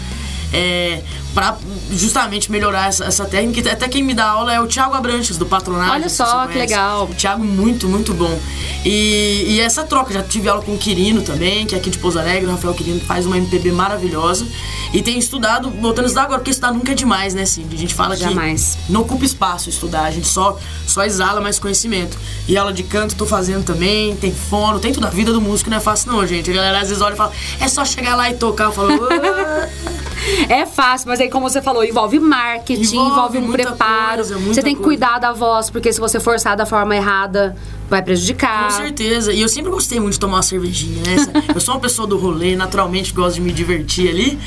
é, 0.52 1.02
para 1.34 1.56
justamente 1.90 2.50
melhorar 2.50 2.88
essa, 2.88 3.04
essa, 3.04 3.24
técnica. 3.24 3.70
Até 3.70 3.88
quem 3.88 4.02
me 4.02 4.14
dá 4.14 4.26
aula 4.26 4.52
é 4.52 4.60
o 4.60 4.66
Thiago 4.66 4.94
Abrantes, 4.94 5.36
do 5.36 5.46
Patronato. 5.46 5.92
Olha 5.92 6.08
só, 6.08 6.46
que 6.46 6.58
legal. 6.58 7.04
O 7.04 7.14
Thiago, 7.14 7.44
muito, 7.44 7.88
muito 7.88 8.14
bom. 8.14 8.38
E, 8.84 9.44
e, 9.48 9.60
essa 9.60 9.84
troca, 9.84 10.12
já 10.12 10.22
tive 10.22 10.48
aula 10.48 10.62
com 10.62 10.74
o 10.74 10.78
Quirino 10.78 11.22
também, 11.22 11.66
que 11.66 11.74
é 11.74 11.78
aqui 11.78 11.90
de 11.90 11.98
Pouso 11.98 12.18
Alegre, 12.18 12.46
o 12.46 12.50
Rafael 12.50 12.74
Quirino 12.74 13.00
faz 13.00 13.26
uma 13.26 13.36
MPB 13.36 13.72
maravilhosa. 13.72 14.46
E 14.92 15.02
tem 15.02 15.18
estudado, 15.18 15.70
voltando 15.70 16.04
a 16.04 16.06
estudar 16.06 16.24
agora, 16.24 16.38
porque 16.38 16.50
estudar 16.50 16.72
nunca 16.72 16.92
é 16.92 16.94
demais, 16.94 17.34
né, 17.34 17.44
Cindy? 17.44 17.76
A 17.76 17.78
gente 17.78 17.94
fala 17.94 18.16
Jamais. 18.16 18.78
que 18.86 18.92
não 18.92 19.02
ocupa 19.02 19.24
espaço 19.24 19.68
estudar, 19.68 20.04
a 20.04 20.10
gente 20.10 20.26
só, 20.26 20.58
só 20.86 21.04
exala 21.04 21.40
mais 21.40 21.58
conhecimento. 21.58 22.18
E 22.46 22.56
aula 22.56 22.72
de 22.72 22.82
canto 22.82 23.14
tô 23.14 23.26
fazendo 23.26 23.64
também, 23.64 24.16
tem 24.16 24.32
fono, 24.32 24.80
tem 24.80 24.92
tudo. 24.92 25.06
A 25.06 25.10
vida 25.10 25.32
do 25.32 25.40
músico 25.40 25.68
não 25.68 25.76
é 25.76 25.80
fácil 25.80 26.12
não, 26.12 26.26
gente. 26.26 26.50
A 26.50 26.54
galera 26.54 26.80
às 26.80 26.88
vezes 26.88 27.02
olha 27.02 27.14
e 27.14 27.16
fala, 27.16 27.32
é 27.60 27.68
só 27.68 27.84
chegar 27.84 28.16
lá 28.16 28.30
e 28.30 28.34
tocar. 28.34 28.64
Eu 28.64 28.72
falo, 28.72 28.88
É 30.48 30.66
fácil, 30.66 31.08
mas 31.08 31.20
aí, 31.20 31.30
como 31.30 31.48
você 31.48 31.60
falou, 31.62 31.84
envolve 31.84 32.18
marketing, 32.18 32.96
envolve, 32.96 33.38
envolve 33.38 33.38
um 33.38 33.52
preparo. 33.52 34.16
Coisa, 34.16 34.38
você 34.38 34.62
tem 34.62 34.74
que 34.74 34.82
cuidar 34.82 35.18
da 35.18 35.32
voz, 35.32 35.70
porque 35.70 35.92
se 35.92 36.00
você 36.00 36.20
forçar 36.20 36.56
da 36.56 36.66
forma 36.66 36.94
errada, 36.94 37.56
vai 37.88 38.02
prejudicar. 38.02 38.64
Com 38.64 38.70
certeza. 38.70 39.32
E 39.32 39.40
eu 39.40 39.48
sempre 39.48 39.70
gostei 39.70 39.98
muito 40.00 40.14
de 40.14 40.20
tomar 40.20 40.36
uma 40.36 40.42
cervejinha, 40.42 41.02
né? 41.02 41.44
eu 41.54 41.60
sou 41.60 41.74
uma 41.74 41.80
pessoa 41.80 42.06
do 42.06 42.18
rolê, 42.18 42.56
naturalmente 42.56 43.12
gosto 43.12 43.36
de 43.36 43.40
me 43.40 43.52
divertir 43.52 44.08
ali. 44.08 44.38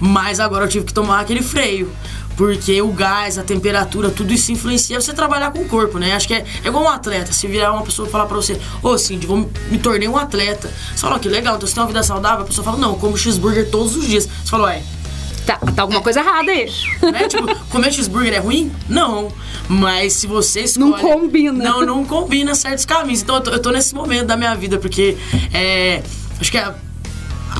Mas 0.00 0.40
agora 0.40 0.64
eu 0.64 0.68
tive 0.68 0.84
que 0.84 0.94
tomar 0.94 1.20
aquele 1.20 1.42
freio. 1.42 1.90
Porque 2.36 2.82
o 2.82 2.88
gás, 2.88 3.38
a 3.38 3.44
temperatura, 3.44 4.10
tudo 4.10 4.32
isso 4.32 4.50
influencia 4.50 5.00
você 5.00 5.12
trabalhar 5.12 5.52
com 5.52 5.60
o 5.60 5.68
corpo, 5.68 5.98
né? 5.98 6.14
Acho 6.14 6.26
que 6.26 6.34
é, 6.34 6.44
é 6.64 6.68
igual 6.68 6.84
um 6.84 6.88
atleta. 6.88 7.32
Se 7.32 7.46
virar 7.46 7.72
uma 7.72 7.82
pessoa 7.82 8.08
e 8.08 8.10
falar 8.10 8.26
pra 8.26 8.36
você, 8.36 8.54
ô 8.82 8.88
oh, 8.88 8.98
Cindy, 8.98 9.26
vou, 9.26 9.48
me 9.70 9.78
tornei 9.78 10.08
um 10.08 10.16
atleta. 10.16 10.68
Você 10.94 11.00
fala, 11.00 11.16
oh, 11.16 11.20
que 11.20 11.28
legal, 11.28 11.56
então 11.56 11.66
você 11.66 11.74
tem 11.74 11.82
uma 11.82 11.86
vida 11.86 12.02
saudável? 12.02 12.44
A 12.44 12.46
pessoa 12.46 12.64
fala, 12.64 12.76
não, 12.76 12.90
eu 12.90 12.96
como 12.96 13.16
cheeseburger 13.16 13.70
todos 13.70 13.94
os 13.94 14.06
dias. 14.06 14.24
Você 14.24 14.50
fala, 14.50 14.64
ué, 14.64 14.82
Tá, 15.46 15.58
tá 15.58 15.82
alguma 15.82 16.00
coisa 16.00 16.20
errada 16.20 16.50
aí. 16.50 16.70
Né? 17.02 17.28
Tipo, 17.28 17.54
comer 17.66 17.92
cheeseburger 17.92 18.34
é 18.34 18.38
ruim? 18.38 18.72
Não. 18.88 19.30
Mas 19.68 20.14
se 20.14 20.26
você 20.26 20.60
escolhe... 20.60 20.90
Não 20.90 20.98
combina. 20.98 21.52
Não, 21.52 21.84
não 21.84 22.04
combina 22.04 22.54
certos 22.54 22.84
caminhos. 22.84 23.22
Então 23.22 23.36
eu 23.36 23.40
tô, 23.42 23.50
eu 23.50 23.62
tô 23.62 23.70
nesse 23.70 23.94
momento 23.94 24.26
da 24.26 24.36
minha 24.36 24.54
vida, 24.54 24.78
porque 24.78 25.16
é, 25.52 26.02
acho 26.40 26.50
que 26.50 26.58
é 26.58 26.74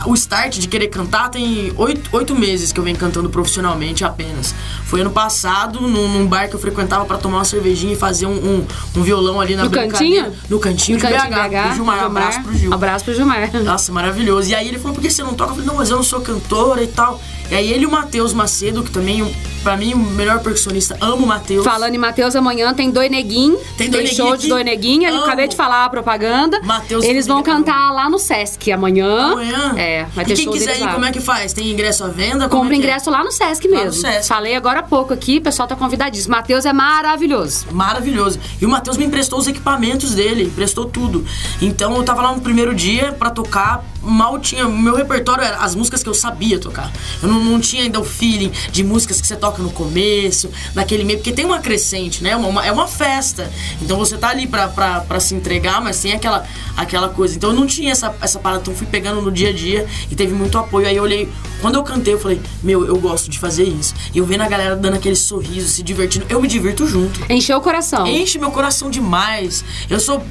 o 0.07 0.15
start 0.15 0.59
de 0.59 0.69
querer 0.69 0.89
cantar 0.89 1.29
tem 1.31 1.73
oito, 1.77 2.11
oito 2.13 2.35
meses 2.35 2.73
que 2.73 2.81
eu 2.81 2.85
venho 2.85 2.97
cantando 2.97 3.29
profissionalmente 3.31 4.05
apenas. 4.05 4.55
Foi 4.95 5.01
ano 5.01 5.11
passado, 5.11 5.81
num, 5.81 6.09
num 6.09 6.25
bar 6.25 6.49
que 6.49 6.55
eu 6.55 6.61
frequentava 6.61 7.05
para 7.05 7.19
tomar 7.19 7.39
uma 7.39 7.45
cervejinha 7.45 7.95
e 7.95 7.97
fazer 7.97 8.27
um, 8.27 8.31
um, 8.31 8.67
um 8.97 9.03
violão 9.03 9.41
ali 9.41 9.57
na 9.57 9.65
no 9.65 9.71
cantinho? 9.71 10.33
No 10.49 10.61
cantinho 10.61 10.97
no 10.97 11.05
de 11.05 11.13
cantinho 11.13 11.35
BH. 11.35 11.49
BH. 11.49 11.75
Gilmar, 11.75 11.99
Gilmar. 11.99 12.05
Abraço 12.05 12.43
pro 12.45 12.55
Gil. 12.55 12.73
Abraço 12.73 13.05
pro 13.05 13.15
Gilmar. 13.15 13.51
Nossa, 13.65 13.91
maravilhoso. 13.91 14.51
E 14.51 14.55
aí 14.55 14.69
ele 14.69 14.79
falou, 14.79 14.95
por 14.95 15.03
que 15.03 15.11
você 15.11 15.25
não 15.25 15.35
toca? 15.35 15.51
Eu 15.51 15.55
falei, 15.57 15.67
não, 15.67 15.75
mas 15.75 15.91
eu 15.91 15.97
não 15.97 16.05
sou 16.05 16.21
cantora 16.21 16.81
e 16.81 16.87
tal. 16.87 17.21
E 17.51 17.55
aí 17.55 17.73
ele 17.73 17.85
e 17.85 17.87
o 17.87 17.91
Matheus 17.91 18.33
Macedo, 18.33 18.83
que 18.83 18.91
também, 18.91 19.25
pra 19.63 19.77
mim, 19.77 19.93
o 19.93 19.99
melhor 19.99 20.41
percussionista, 20.41 20.97
amo 21.01 21.25
o 21.25 21.27
Matheus. 21.27 21.65
Falando 21.65 21.95
em 21.95 21.99
Matheus, 21.99 22.35
amanhã 22.35 22.73
tem 22.73 22.91
Doi 22.91 23.09
Neguinho. 23.09 23.59
Tem, 23.77 23.91
Doi 23.91 24.05
tem 24.05 24.15
show 24.15 24.33
aqui. 24.33 24.43
de 24.43 24.49
Doi 24.49 24.65
Neguinho. 24.65 25.09
Eu 25.09 25.25
acabei 25.25 25.47
de 25.47 25.55
falar 25.55 25.85
a 25.85 25.91
propaganda. 25.91 26.61
Matheus 26.63 27.05
Eles 27.05 27.27
vão 27.27 27.43
cantar 27.43 27.93
lá 27.93 28.09
no 28.09 28.19
Sesc 28.19 28.73
amanhã. 28.73 29.33
Amanhã? 29.33 29.75
É, 29.77 30.05
vai 30.15 30.25
ter 30.25 30.33
e 30.33 30.37
quem 30.37 30.51
quiser 30.51 30.81
ir, 30.81 30.89
como 30.93 31.05
é 31.05 31.13
que 31.13 31.21
faz? 31.21 31.53
Tem 31.53 31.71
ingresso 31.71 32.05
à 32.05 32.09
venda? 32.09 32.49
Compra 32.49 32.73
é, 32.73 32.77
é 32.77 32.79
ingresso 32.79 33.11
é? 33.11 33.13
lá 33.13 33.23
no 33.23 33.31
Sesc 33.31 33.69
mesmo. 33.69 33.85
Lá 33.85 33.87
no 33.87 33.93
Sesc. 33.93 34.29
Falei 34.29 34.57
agora 34.57 34.81
há 34.81 34.84
pouco 34.85 35.13
aqui, 35.13 35.39
o 35.39 35.43
pessoal 35.43 35.67
tá 35.67 35.77
convidadíssimo. 35.77 36.35
Matheus 36.35 36.65
é 36.65 36.73
maravilhoso. 36.73 37.67
Maravilhoso. 37.73 38.39
E 38.61 38.67
o 38.67 38.69
Matheus 38.69 38.97
me 38.97 39.05
emprestou 39.05 39.39
os 39.39 39.47
equipamentos 39.47 40.15
dele, 40.15 40.45
emprestou 40.45 40.85
tudo. 40.85 41.25
Então 41.61 41.95
eu 41.97 42.03
tava 42.03 42.23
lá 42.23 42.35
no 42.35 42.41
primeiro 42.41 42.75
dia 42.75 43.13
para 43.13 43.31
tocar, 43.31 43.85
mal 44.05 44.39
tinha. 44.39 44.69
Meu 44.69 44.95
repertório 44.95 45.45
era 45.45 45.57
as 45.57 45.75
músicas 45.75 46.03
que 46.03 46.09
eu 46.09 46.15
sabia 46.15 46.59
tocar. 46.59 46.93
Eu 47.23 47.29
não, 47.29 47.43
não 47.43 47.61
tinha 47.61 47.83
ainda 47.83 48.01
o 48.01 48.05
feeling 48.05 48.53
de 48.71 48.85
músicas 48.85 49.21
que 49.21 49.27
você 49.27 49.37
toca 49.37 49.63
no 49.63 49.71
começo, 49.71 50.51
naquele 50.75 51.05
meio. 51.05 51.19
Porque 51.19 51.33
tem 51.33 51.45
uma 51.45 51.59
crescente, 51.59 52.23
né? 52.23 52.37
Uma, 52.37 52.49
uma, 52.49 52.67
é 52.67 52.73
uma 52.73 52.87
festa. 52.87 53.51
Então 53.81 53.97
você 53.99 54.17
tá 54.17 54.29
ali 54.29 54.47
pra, 54.47 54.69
pra, 54.69 55.01
pra 55.01 55.21
se 55.21 55.35
entregar, 55.35 55.81
mas 55.81 56.01
tem 56.01 56.13
aquela, 56.13 56.47
aquela 56.77 57.09
coisa. 57.09 57.37
Então 57.37 57.51
eu 57.51 57.57
não 57.57 57.67
tinha 57.67 57.93
essa, 57.93 58.15
essa 58.21 58.39
parada, 58.39 58.63
então 58.63 58.75
fui 58.75 58.87
pegando 58.87 59.21
no 59.21 59.31
dia 59.31 59.51
a 59.51 59.53
dia 59.53 59.87
e 60.11 60.15
teve 60.15 60.35
muito 60.35 60.59
apoio. 60.59 60.87
Aí 60.87 60.97
eu 60.97 61.03
olhei, 61.03 61.29
quando 61.61 61.77
eu 61.77 61.83
cantei, 61.83 62.15
eu 62.15 62.21
falei, 62.21 62.41
meu, 62.63 62.87
eu 62.87 62.97
gosto 62.99 63.31
de 63.31 63.39
fazer 63.39 63.65
isso. 63.65 63.95
E 64.13 64.19
eu 64.19 64.27
vendo 64.27 64.43
a 64.43 64.49
galera 64.49 64.77
dando 64.77 64.95
aquele 64.95 65.17
sorriso, 65.17 65.69
se 65.69 65.83
divertindo, 65.83 66.27
eu 66.29 66.41
me 66.41 66.49
divirto 66.49 66.87
junto. 66.87 67.21
Encheu 67.31 67.59
o 67.59 67.61
coração. 67.61 68.07
Enche 68.07 68.39
meu 68.39 68.51
coração 68.51 68.91
demais. 68.91 69.65
Eu 69.89 70.01
sou. 70.01 70.23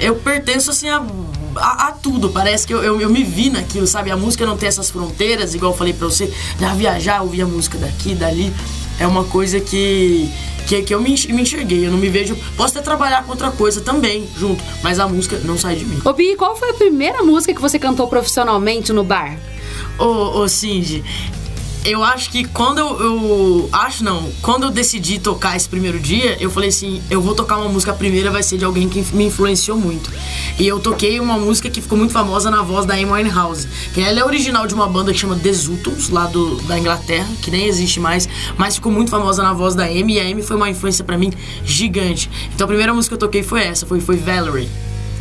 Eu 0.00 0.16
pertenço 0.16 0.70
assim 0.70 0.88
a 0.88 1.00
a, 1.56 1.88
a, 1.88 1.92
tudo. 1.92 2.30
Parece 2.30 2.66
que 2.66 2.72
eu, 2.72 2.82
eu, 2.82 3.00
eu, 3.00 3.10
me 3.10 3.24
vi 3.24 3.50
naquilo, 3.50 3.86
sabe? 3.86 4.10
A 4.10 4.16
música 4.16 4.46
não 4.46 4.56
tem 4.56 4.68
essas 4.68 4.90
fronteiras, 4.90 5.54
igual 5.54 5.72
eu 5.72 5.76
falei 5.76 5.92
pra 5.92 6.06
você, 6.06 6.32
já 6.58 6.74
viajar, 6.74 7.22
ouvir 7.22 7.42
a 7.42 7.46
música 7.46 7.78
daqui, 7.78 8.14
dali. 8.14 8.52
É 9.00 9.06
uma 9.06 9.24
coisa 9.24 9.60
que, 9.60 10.28
que, 10.66 10.82
que 10.82 10.94
eu 10.94 11.00
me, 11.00 11.10
me 11.10 11.42
enxerguei. 11.42 11.86
Eu 11.86 11.92
não 11.92 11.98
me 11.98 12.08
vejo. 12.08 12.36
Posso 12.56 12.76
até 12.76 12.84
trabalhar 12.84 13.24
com 13.24 13.30
outra 13.30 13.50
coisa 13.50 13.80
também, 13.80 14.28
junto, 14.36 14.62
mas 14.82 14.98
a 14.98 15.06
música 15.06 15.40
não 15.44 15.56
sai 15.56 15.76
de 15.76 15.84
mim. 15.84 16.00
Ô, 16.04 16.12
Bi, 16.12 16.34
qual 16.36 16.56
foi 16.56 16.70
a 16.70 16.74
primeira 16.74 17.22
música 17.22 17.54
que 17.54 17.60
você 17.60 17.78
cantou 17.78 18.08
profissionalmente 18.08 18.92
no 18.92 19.04
bar? 19.04 19.38
Ô, 19.98 20.40
ô 20.40 20.48
Cindy, 20.48 21.04
eu 21.84 22.02
acho 22.02 22.30
que 22.30 22.44
quando 22.44 22.78
eu, 22.78 23.00
eu, 23.00 23.68
Acho 23.72 24.02
não. 24.04 24.30
Quando 24.42 24.64
eu 24.64 24.70
decidi 24.70 25.18
tocar 25.18 25.56
esse 25.56 25.68
primeiro 25.68 25.98
dia, 25.98 26.36
eu 26.40 26.50
falei 26.50 26.68
assim: 26.68 27.02
eu 27.10 27.20
vou 27.20 27.34
tocar 27.34 27.56
uma 27.58 27.68
música, 27.68 27.92
a 27.92 27.94
primeira 27.94 28.30
vai 28.30 28.42
ser 28.42 28.58
de 28.58 28.64
alguém 28.64 28.88
que 28.88 29.04
me 29.14 29.26
influenciou 29.26 29.76
muito. 29.76 30.10
E 30.58 30.66
eu 30.66 30.80
toquei 30.80 31.20
uma 31.20 31.38
música 31.38 31.70
que 31.70 31.80
ficou 31.80 31.96
muito 31.96 32.12
famosa 32.12 32.50
na 32.50 32.62
voz 32.62 32.86
da 32.86 32.94
Amy 32.94 33.06
Winehouse. 33.06 33.68
Que 33.94 34.00
ela 34.00 34.20
é 34.20 34.24
original 34.24 34.66
de 34.66 34.74
uma 34.74 34.86
banda 34.86 35.12
que 35.12 35.18
chama 35.18 35.36
The 35.36 35.52
Zutons, 35.52 36.08
lá 36.10 36.26
do, 36.26 36.56
da 36.62 36.78
Inglaterra, 36.78 37.28
que 37.42 37.50
nem 37.50 37.66
existe 37.66 38.00
mais, 38.00 38.28
mas 38.56 38.74
ficou 38.74 38.90
muito 38.90 39.10
famosa 39.10 39.42
na 39.42 39.52
voz 39.52 39.74
da 39.74 39.84
Amy. 39.84 40.14
E 40.14 40.20
a 40.20 40.24
Amy 40.24 40.42
foi 40.42 40.56
uma 40.56 40.68
influência 40.68 41.04
para 41.04 41.16
mim 41.16 41.32
gigante. 41.64 42.30
Então 42.54 42.64
a 42.64 42.68
primeira 42.68 42.92
música 42.92 43.16
que 43.16 43.22
eu 43.22 43.28
toquei 43.28 43.42
foi 43.42 43.62
essa: 43.62 43.86
foi, 43.86 44.00
foi 44.00 44.16
Valerie. 44.16 44.68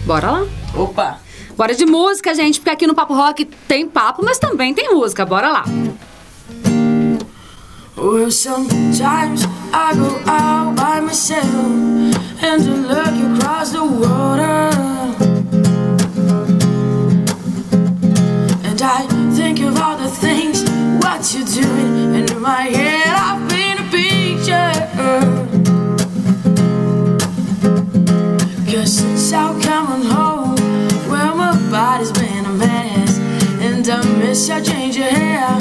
Bora 0.06 0.32
lá. 0.32 0.46
Opa! 0.74 1.20
Bora 1.58 1.74
de 1.74 1.86
música, 1.86 2.36
gente, 2.36 2.60
porque 2.60 2.70
aqui 2.70 2.86
no 2.86 2.94
Papo 2.94 3.16
Rock 3.16 3.46
tem 3.68 3.88
papo, 3.88 4.24
mas 4.24 4.38
também 4.38 4.76
tem 4.76 4.94
música. 4.94 5.26
Bora 5.26 5.50
lá. 5.50 5.66
Well, 7.98 8.30
sometimes 8.30 9.44
I 9.74 9.96
go 9.96 10.22
out 10.28 10.76
by 10.78 11.00
myself 11.00 11.44
and 12.44 12.64
to 12.64 12.72
look 12.72 13.40
across 13.40 13.72
the 13.72 13.84
water. 13.84 14.70
And 18.64 18.80
I 18.84 19.08
think 19.36 19.62
of 19.62 19.82
all 19.82 19.98
the 19.98 20.10
things 20.10 20.62
what 21.02 21.34
you're 21.34 21.48
doing, 21.48 22.16
and 22.18 22.30
in 22.30 22.40
my 22.40 22.70
head 22.70 23.08
I've 23.08 23.50
been 23.50 23.80
a 23.80 23.90
picture. 23.90 24.74
Cause 28.72 28.98
since 29.00 29.34
I've 29.34 29.60
come 29.64 30.04
home, 30.04 30.56
well, 31.10 31.36
my 31.36 31.58
body's 31.72 32.12
been 32.12 32.46
a 32.46 32.54
mess, 32.54 33.18
and 33.60 33.90
I 33.90 34.04
miss 34.20 34.48
how 34.48 34.62
change 34.62 34.98
your 34.98 35.08
hair 35.08 35.57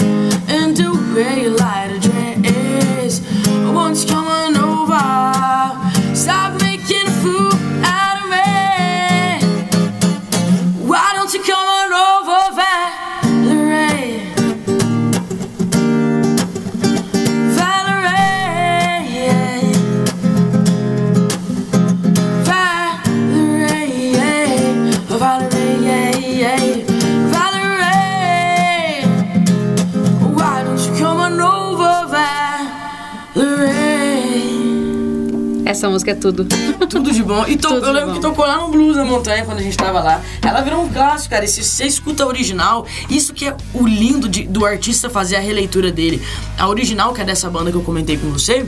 música 36.06 36.10
é 36.12 36.14
tudo. 36.14 36.44
Tudo 36.88 37.10
de 37.12 37.22
bom. 37.22 37.44
E 37.46 37.56
to- 37.56 37.74
eu 37.74 37.92
lembro 37.92 38.14
que 38.14 38.20
tocou 38.20 38.46
lá 38.46 38.58
no 38.58 38.68
Blues 38.68 38.96
na 38.96 39.04
Montanha 39.04 39.44
quando 39.44 39.58
a 39.58 39.62
gente 39.62 39.76
tava 39.76 40.00
lá. 40.00 40.20
Ela 40.42 40.60
virou 40.60 40.84
um 40.84 40.88
clássico, 40.88 41.30
cara. 41.30 41.44
E 41.44 41.48
se 41.48 41.62
você 41.62 41.84
escuta 41.84 42.22
a 42.22 42.26
original, 42.26 42.86
isso 43.10 43.32
que 43.34 43.46
é 43.48 43.56
o 43.74 43.86
lindo 43.86 44.28
de- 44.28 44.44
do 44.44 44.64
artista 44.64 45.10
fazer 45.10 45.36
a 45.36 45.40
releitura 45.40 45.90
dele. 45.90 46.22
A 46.58 46.68
original, 46.68 47.12
que 47.12 47.20
é 47.20 47.24
dessa 47.24 47.50
banda 47.50 47.70
que 47.70 47.76
eu 47.76 47.82
comentei 47.82 48.16
com 48.16 48.30
você, 48.30 48.64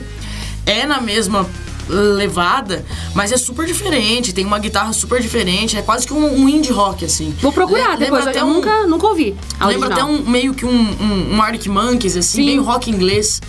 é 0.65 0.85
na 0.85 0.99
mesma 1.01 1.45
levada, 1.89 2.85
mas 3.13 3.31
é 3.31 3.37
super 3.37 3.65
diferente. 3.65 4.31
Tem 4.33 4.45
uma 4.45 4.59
guitarra 4.59 4.93
super 4.93 5.21
diferente. 5.21 5.77
É 5.77 5.81
quase 5.81 6.05
que 6.07 6.13
um, 6.13 6.41
um 6.41 6.47
indie 6.47 6.71
rock, 6.71 7.03
assim. 7.05 7.33
Vou 7.41 7.51
procurar 7.51 7.93
Le- 7.97 8.05
depois, 8.05 8.23
lembra 8.25 8.39
eu 8.39 8.43
até 8.43 8.43
um- 8.43 8.53
nunca, 8.53 8.87
nunca 8.87 9.07
ouvi. 9.07 9.35
Lembra 9.65 9.89
até 9.93 10.03
um 10.03 10.21
meio 10.23 10.53
que 10.53 10.65
um, 10.65 10.69
um, 10.71 11.35
um 11.35 11.41
Arctic 11.41 11.67
Monkeys, 11.71 12.15
assim, 12.15 12.37
Sim. 12.37 12.45
bem 12.45 12.59
rock 12.59 12.89
inglês. 12.89 13.41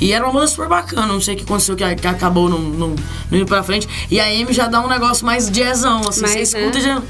E 0.00 0.12
era 0.12 0.24
uma 0.24 0.32
banda 0.32 0.46
super 0.48 0.68
bacana, 0.68 1.06
não 1.06 1.20
sei 1.20 1.34
o 1.34 1.36
que 1.38 1.44
aconteceu, 1.44 1.76
que, 1.76 1.94
que 1.94 2.06
acabou 2.06 2.48
não, 2.48 2.58
não, 2.58 2.88
não 3.30 3.38
indo 3.38 3.46
pra 3.46 3.62
frente. 3.62 3.88
E 4.10 4.18
a 4.18 4.24
Amy 4.24 4.52
já 4.52 4.66
dá 4.66 4.80
um 4.80 4.88
negócio 4.88 5.24
mais 5.24 5.48
jazzão, 5.50 6.00
assim, 6.08 6.22
Mais, 6.22 6.32
você 6.48 6.58
escuta 6.58 6.78
né? 6.78 6.84
já. 6.84 7.02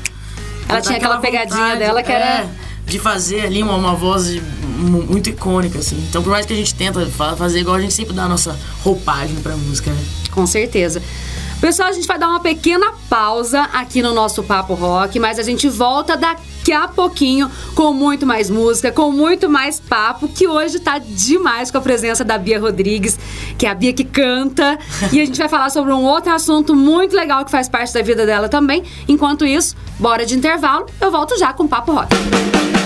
Ela 0.68 0.80
tinha 0.80 0.96
aquela 0.96 1.18
pegadinha 1.18 1.76
dela 1.76 2.02
que 2.02 2.12
era- 2.12 2.24
é, 2.42 2.48
de 2.86 2.98
fazer 2.98 3.40
ali 3.46 3.62
uma, 3.62 3.74
uma 3.76 3.94
voz 3.94 4.26
de- 4.26 4.42
muito 4.74 5.28
icônica, 5.30 5.78
assim. 5.78 5.96
Então, 6.08 6.22
por 6.22 6.30
mais 6.30 6.44
que 6.46 6.52
a 6.52 6.56
gente 6.56 6.74
tenta 6.74 7.04
fa- 7.06 7.36
fazer 7.36 7.60
igual, 7.60 7.76
a 7.76 7.80
gente 7.80 7.94
sempre 7.94 8.14
dá 8.14 8.24
a 8.24 8.28
nossa 8.28 8.58
roupagem 8.82 9.36
pra 9.36 9.56
música, 9.56 9.90
né? 9.90 10.02
Com 10.30 10.46
certeza. 10.46 11.02
Pessoal, 11.60 11.88
a 11.88 11.92
gente 11.92 12.06
vai 12.06 12.18
dar 12.18 12.28
uma 12.28 12.40
pequena 12.40 12.92
pausa 13.08 13.62
aqui 13.72 14.02
no 14.02 14.12
nosso 14.12 14.42
Papo 14.42 14.74
Rock, 14.74 15.18
mas 15.18 15.38
a 15.38 15.42
gente 15.42 15.66
volta 15.68 16.14
daqui 16.14 16.72
a 16.72 16.86
pouquinho 16.88 17.50
com 17.74 17.90
muito 17.92 18.26
mais 18.26 18.50
música, 18.50 18.92
com 18.92 19.10
muito 19.10 19.48
mais 19.48 19.80
papo, 19.80 20.28
que 20.28 20.46
hoje 20.46 20.78
tá 20.80 20.98
demais 20.98 21.70
com 21.70 21.78
a 21.78 21.80
presença 21.80 22.22
da 22.22 22.36
Bia 22.36 22.60
Rodrigues, 22.60 23.18
que 23.56 23.64
é 23.64 23.70
a 23.70 23.74
Bia 23.74 23.94
que 23.94 24.04
canta. 24.04 24.78
e 25.10 25.18
a 25.20 25.24
gente 25.24 25.38
vai 25.38 25.48
falar 25.48 25.70
sobre 25.70 25.92
um 25.92 26.02
outro 26.04 26.30
assunto 26.34 26.74
muito 26.74 27.16
legal 27.16 27.44
que 27.46 27.50
faz 27.50 27.66
parte 27.66 27.94
da 27.94 28.02
vida 28.02 28.26
dela 28.26 28.48
também. 28.48 28.82
Enquanto 29.08 29.46
isso, 29.46 29.74
bora 29.98 30.26
de 30.26 30.34
intervalo, 30.36 30.84
eu 31.00 31.10
volto 31.10 31.38
já 31.38 31.50
com 31.54 31.62
o 31.64 31.68
Papo 31.68 31.92
Rock. 31.92 32.14
A 32.14 32.83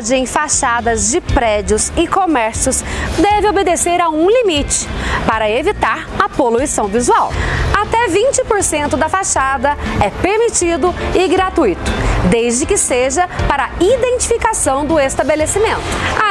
em 0.00 0.24
fachadas 0.24 1.10
de 1.10 1.20
prédios 1.20 1.92
e 1.96 2.06
comércios 2.08 2.82
deve 3.18 3.46
obedecer 3.46 4.00
a 4.00 4.08
um 4.08 4.26
limite 4.26 4.88
para 5.26 5.50
evitar 5.50 6.08
a 6.18 6.30
poluição 6.30 6.86
visual. 6.86 7.30
Até 7.74 8.08
20% 8.08 8.96
da 8.96 9.08
fachada 9.08 9.76
é 10.00 10.08
permitido 10.08 10.94
e 11.14 11.28
gratuito, 11.28 11.90
desde 12.30 12.64
que 12.64 12.78
seja 12.78 13.28
para 13.46 13.68
identificação 13.80 14.86
do 14.86 14.98
estabelecimento. 14.98 15.82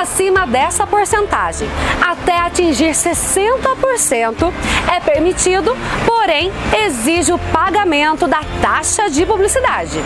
Acima 0.01 0.47
dessa 0.47 0.87
porcentagem, 0.87 1.69
até 2.01 2.39
atingir 2.39 2.91
60%, 2.91 4.51
é 4.91 4.99
permitido, 4.99 5.77
porém 6.05 6.51
exige 6.85 7.31
o 7.31 7.37
pagamento 7.37 8.27
da 8.27 8.41
taxa 8.59 9.07
de 9.07 9.23
publicidade. 9.23 9.99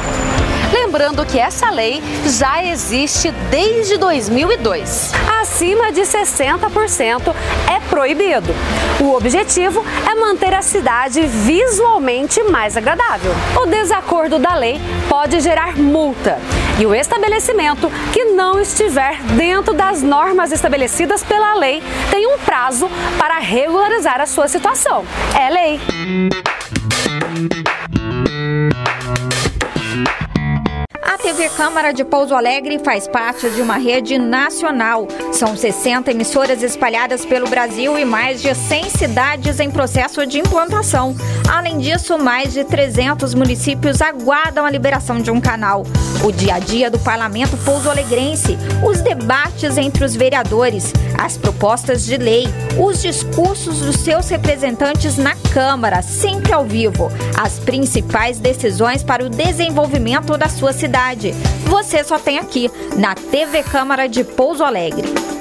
Lembrando 0.72 1.26
que 1.26 1.40
essa 1.40 1.70
lei 1.70 2.02
já 2.26 2.64
existe 2.64 3.32
desde 3.50 3.98
2002. 3.98 5.12
Acima 5.42 5.92
de 5.92 6.02
60% 6.02 7.34
é 7.74 7.80
proibido. 7.90 8.54
O 9.00 9.16
objetivo 9.16 9.86
é 10.10 10.16
manter 10.16 10.54
a 10.54 10.62
cidade 10.62 11.22
visualmente 11.22 12.44
mais 12.44 12.76
agradável. 12.76 13.32
O 13.62 13.66
desacordo 13.66 14.40
da 14.40 14.56
lei 14.56 14.80
pode 15.08 15.40
gerar 15.40 15.78
multa. 15.78 16.40
E 16.80 16.86
o 16.86 16.94
estabelecimento 16.94 17.90
que 18.12 18.26
não 18.26 18.60
estiver 18.60 19.22
dentro 19.38 19.74
das 19.74 20.02
normas 20.02 20.52
estabelecidas 20.52 21.24
pela 21.24 21.54
lei 21.56 21.82
tem 22.12 22.28
um 22.28 22.38
prazo 22.40 22.90
para 23.18 23.40
regularizar 23.40 24.20
a 24.20 24.26
sua 24.26 24.48
situação. 24.48 25.06
É 25.34 25.50
lei. 25.50 25.80
Câmara 31.50 31.92
de 31.92 32.04
Pouso 32.04 32.34
Alegre 32.34 32.80
faz 32.80 33.08
parte 33.08 33.50
de 33.50 33.62
uma 33.62 33.78
rede 33.78 34.18
nacional. 34.18 35.08
São 35.32 35.56
60 35.56 36.12
emissoras 36.12 36.64
espalhadas 36.64 37.26
pelo 37.26 37.48
Brasil 37.50 37.98
e 37.98 38.06
mais 38.06 38.42
de 38.42 38.54
100 38.54 38.90
cidades 38.90 39.60
em 39.60 39.70
processo 39.70 40.26
de 40.26 40.40
implantação. 40.40 41.16
Além 41.50 41.78
disso, 41.78 42.18
mais 42.18 42.54
de 42.54 42.64
300 42.64 43.34
municípios 43.34 44.02
aguardam 44.02 44.66
a 44.66 44.70
liberação 44.70 45.20
de 45.20 45.32
um 45.32 45.40
canal. 45.40 45.84
O 46.24 46.32
dia 46.32 46.56
a 46.56 46.60
dia 46.60 46.90
do 46.90 46.98
parlamento 47.00 47.58
pouso-alegrense, 47.58 48.58
os 48.84 49.02
debates 49.02 49.78
entre 49.78 50.04
os 50.04 50.16
vereadores, 50.16 50.92
as 51.18 51.38
propostas 51.38 52.06
de 52.06 52.18
lei, 52.18 52.48
os 52.78 53.02
discursos 53.02 53.80
dos 53.80 53.98
seus 53.98 54.30
representantes 54.30 55.18
na 55.18 55.36
Câmara, 55.54 56.02
sempre 56.02 56.52
ao 56.52 56.66
vivo, 56.66 57.12
as 57.38 57.60
principais 57.60 58.40
decisões 58.40 59.04
para 59.04 59.26
o 59.26 59.30
desenvolvimento 59.30 60.38
da 60.38 60.50
sua 60.50 60.74
cidade. 60.74 61.32
Você 61.66 62.04
só 62.04 62.18
tem 62.18 62.40
aqui, 62.40 62.70
na 62.98 63.16
TV 63.16 63.64
Câmara 63.64 64.08
de 64.08 64.24
Pouso 64.24 64.64
Alegre. 64.64 65.35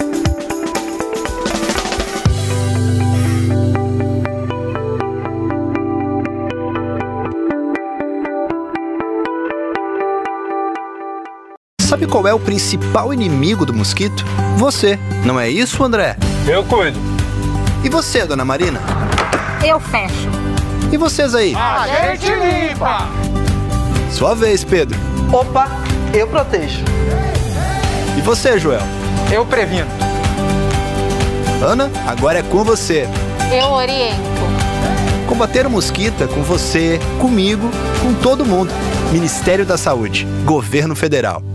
Sabe 11.95 12.09
qual 12.09 12.27
é 12.27 12.35
o 12.35 12.41
principal 12.41 13.15
inimigo 13.15 13.65
do 13.65 13.73
mosquito? 13.73 14.25
Você, 14.57 14.99
não 15.25 15.39
é 15.39 15.49
isso, 15.49 15.81
André? 15.85 16.17
Eu 16.45 16.65
cuido. 16.65 16.99
E 17.85 17.89
você, 17.89 18.27
dona 18.27 18.45
Marina? 18.45 18.81
Eu 19.65 19.79
fecho. 19.79 20.29
E 20.91 20.97
vocês 20.97 21.37
aí? 21.37 21.55
A 21.55 21.87
gente 21.87 22.27
limpa! 22.33 23.09
Sua 24.11 24.35
vez, 24.35 24.65
Pedro. 24.65 24.99
Opa, 25.33 25.69
eu 26.13 26.27
protejo. 26.27 26.83
E 28.19 28.21
você, 28.23 28.59
Joel? 28.59 28.83
Eu 29.33 29.47
previno. 29.47 29.87
Ana, 31.63 31.89
agora 32.09 32.41
é 32.41 32.43
com 32.43 32.65
você. 32.65 33.09
Eu 33.53 33.69
oriento. 33.69 34.19
Combater 35.29 35.65
o 35.65 35.71
mosquito 35.71 36.25
é 36.25 36.27
com 36.27 36.43
você, 36.43 36.99
comigo, 37.21 37.71
com 38.03 38.13
todo 38.15 38.45
mundo. 38.45 38.73
Ministério 39.13 39.65
da 39.65 39.79
Saúde, 39.79 40.27
Governo 40.45 40.97
Federal. 40.97 41.54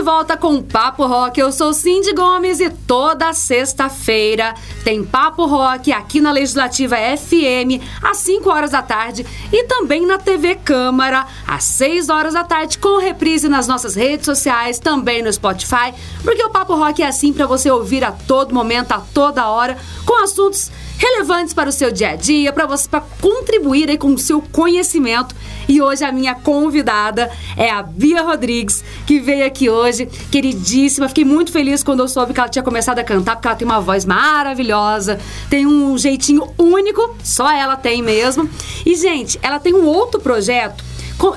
De 0.00 0.04
volta 0.04 0.34
com 0.34 0.62
Papo 0.62 1.04
Rock. 1.04 1.38
Eu 1.38 1.52
sou 1.52 1.74
Cindy 1.74 2.14
Gomes 2.14 2.58
e 2.58 2.70
toda 2.70 3.34
sexta-feira 3.34 4.54
tem 4.82 5.04
Papo 5.04 5.44
Rock 5.44 5.92
aqui 5.92 6.22
na 6.22 6.32
Legislativa 6.32 6.96
FM 6.96 7.84
às 8.02 8.16
5 8.16 8.48
horas 8.48 8.70
da 8.70 8.80
tarde 8.80 9.26
e 9.52 9.64
também 9.64 10.06
na 10.06 10.16
TV 10.16 10.54
Câmara 10.54 11.26
às 11.46 11.64
6 11.64 12.08
horas 12.08 12.32
da 12.32 12.42
tarde 12.42 12.78
com 12.78 12.98
reprise 12.98 13.46
nas 13.46 13.68
nossas 13.68 13.94
redes 13.94 14.24
sociais, 14.24 14.78
também 14.78 15.22
no 15.22 15.30
Spotify, 15.30 15.92
porque 16.24 16.42
o 16.42 16.48
Papo 16.48 16.74
Rock 16.74 17.02
é 17.02 17.06
assim 17.06 17.30
para 17.30 17.44
você 17.44 17.70
ouvir 17.70 18.02
a 18.02 18.10
todo 18.10 18.54
momento, 18.54 18.92
a 18.92 19.02
toda 19.12 19.50
hora, 19.50 19.76
com 20.06 20.24
assuntos 20.24 20.70
relevantes 21.00 21.54
para 21.54 21.70
o 21.70 21.72
seu 21.72 21.90
dia 21.90 22.10
a 22.10 22.14
dia, 22.14 22.52
para 22.52 22.66
você 22.66 22.86
para 22.86 23.02
contribuir 23.20 23.88
aí 23.88 23.96
com 23.96 24.12
o 24.12 24.18
seu 24.18 24.42
conhecimento. 24.42 25.34
E 25.66 25.80
hoje 25.80 26.04
a 26.04 26.12
minha 26.12 26.34
convidada 26.34 27.30
é 27.56 27.70
a 27.70 27.82
Bia 27.82 28.22
Rodrigues, 28.22 28.84
que 29.06 29.18
veio 29.18 29.46
aqui 29.46 29.70
hoje, 29.70 30.06
queridíssima. 30.30 31.08
Fiquei 31.08 31.24
muito 31.24 31.52
feliz 31.52 31.82
quando 31.82 32.00
eu 32.00 32.08
soube 32.08 32.34
que 32.34 32.40
ela 32.40 32.50
tinha 32.50 32.62
começado 32.62 32.98
a 32.98 33.04
cantar, 33.04 33.36
porque 33.36 33.48
ela 33.48 33.56
tem 33.56 33.66
uma 33.66 33.80
voz 33.80 34.04
maravilhosa, 34.04 35.18
tem 35.48 35.66
um 35.66 35.96
jeitinho 35.96 36.52
único, 36.58 37.16
só 37.24 37.50
ela 37.50 37.76
tem 37.76 38.02
mesmo. 38.02 38.48
E 38.84 38.94
gente, 38.94 39.38
ela 39.42 39.58
tem 39.58 39.74
um 39.74 39.86
outro 39.86 40.20
projeto. 40.20 40.84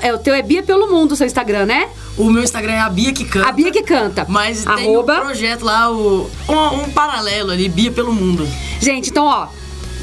É, 0.00 0.12
o 0.12 0.18
teu 0.18 0.34
é 0.34 0.42
Bia 0.42 0.62
pelo 0.62 0.90
Mundo, 0.90 1.12
o 1.12 1.16
seu 1.16 1.26
Instagram, 1.26 1.66
né? 1.66 1.88
O 2.16 2.30
meu 2.30 2.42
Instagram 2.42 2.72
é 2.72 2.80
a 2.80 2.88
Bia 2.88 3.12
que 3.12 3.24
canta. 3.24 3.48
A 3.48 3.52
Bia 3.52 3.70
que 3.70 3.82
canta. 3.82 4.26
Mas 4.28 4.64
tem 4.64 4.72
um 4.72 4.94
Arroba. 4.94 5.20
projeto 5.20 5.64
lá, 5.64 5.90
o, 5.90 6.30
um, 6.48 6.82
um 6.82 6.90
paralelo 6.90 7.50
ali, 7.50 7.68
Bia 7.68 7.90
pelo 7.92 8.12
Mundo. 8.12 8.48
Gente, 8.80 9.10
então, 9.10 9.24
ó, 9.26 9.48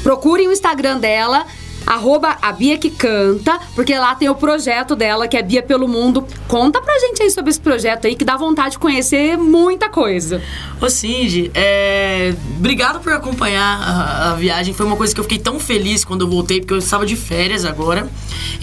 procurem 0.02 0.48
o 0.48 0.52
Instagram 0.52 0.98
dela, 0.98 1.46
arroba 1.86 2.36
a 2.40 2.52
Bia 2.52 2.78
que 2.78 2.90
canta, 2.90 3.58
porque 3.74 3.94
lá 3.94 4.14
tem 4.14 4.28
o 4.28 4.34
projeto 4.34 4.94
dela, 4.94 5.26
que 5.28 5.36
é 5.36 5.42
Bia 5.42 5.62
pelo 5.62 5.88
Mundo. 5.88 6.26
Conta 6.48 6.80
pra 6.80 6.98
gente 6.98 7.22
aí 7.22 7.30
sobre 7.30 7.50
esse 7.50 7.60
projeto 7.60 8.06
aí, 8.06 8.14
que 8.14 8.24
dá 8.24 8.36
vontade 8.36 8.72
de 8.72 8.78
conhecer 8.78 9.36
muita 9.36 9.88
coisa. 9.88 10.42
Ô 10.80 10.88
Cindy, 10.88 11.50
é... 11.54 12.34
obrigado 12.56 13.00
por 13.00 13.12
acompanhar 13.12 13.80
a, 13.80 14.30
a 14.30 14.34
viagem. 14.34 14.74
Foi 14.74 14.86
uma 14.86 14.96
coisa 14.96 15.14
que 15.14 15.20
eu 15.20 15.24
fiquei 15.24 15.38
tão 15.38 15.58
feliz 15.58 16.04
quando 16.04 16.22
eu 16.22 16.28
voltei, 16.28 16.60
porque 16.60 16.74
eu 16.74 16.78
estava 16.78 17.06
de 17.06 17.16
férias 17.16 17.64
agora. 17.64 18.08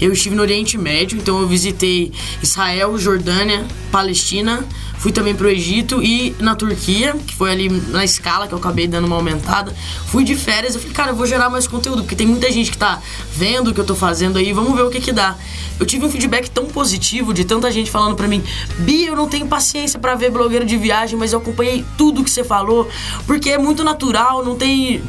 Eu 0.00 0.12
estive 0.12 0.34
no 0.34 0.42
Oriente 0.42 0.78
Médio, 0.78 1.18
então 1.18 1.40
eu 1.40 1.46
visitei 1.46 2.12
Israel, 2.42 2.96
Jordânia, 2.98 3.64
Palestina. 3.90 4.64
Fui 5.00 5.12
também 5.12 5.34
pro 5.34 5.48
Egito 5.48 6.02
e 6.02 6.36
na 6.40 6.54
Turquia, 6.54 7.16
que 7.26 7.34
foi 7.34 7.50
ali 7.50 7.70
na 7.70 8.04
escala 8.04 8.46
que 8.46 8.52
eu 8.52 8.58
acabei 8.58 8.86
dando 8.86 9.06
uma 9.06 9.16
aumentada. 9.16 9.74
Fui 10.06 10.24
de 10.24 10.34
férias, 10.34 10.74
eu 10.74 10.80
falei, 10.80 10.94
cara, 10.94 11.10
eu 11.12 11.16
vou 11.16 11.26
gerar 11.26 11.48
mais 11.48 11.66
conteúdo, 11.66 12.02
porque 12.02 12.14
tem 12.14 12.26
muita 12.26 12.52
gente 12.52 12.70
que 12.70 12.76
tá 12.76 13.00
vendo 13.32 13.68
o 13.70 13.74
que 13.74 13.80
eu 13.80 13.84
tô 13.86 13.94
fazendo 13.94 14.38
aí, 14.38 14.52
vamos 14.52 14.74
ver 14.74 14.82
o 14.82 14.90
que 14.90 15.00
que 15.00 15.12
dá. 15.12 15.36
Eu 15.78 15.86
tive 15.86 16.04
um 16.04 16.10
feedback 16.10 16.50
tão 16.50 16.66
positivo 16.66 17.32
de 17.32 17.44
tanta 17.44 17.70
gente 17.70 17.90
falando 17.90 18.14
pra 18.16 18.28
mim, 18.28 18.42
Bia, 18.78 19.08
eu 19.08 19.16
não 19.16 19.28
tenho 19.28 19.46
paciência 19.46 19.98
para 19.98 20.14
ver 20.14 20.30
blogueiro 20.30 20.64
de 20.66 20.76
viagem, 20.76 21.18
mas 21.18 21.32
eu 21.32 21.38
acompanhei 21.38 21.84
tudo 21.96 22.22
que 22.22 22.30
você 22.30 22.44
falou, 22.44 22.88
porque 23.26 23.50
é 23.50 23.58
muito 23.58 23.82
natural, 23.84 24.44
não 24.44 24.56
tem 24.56 25.02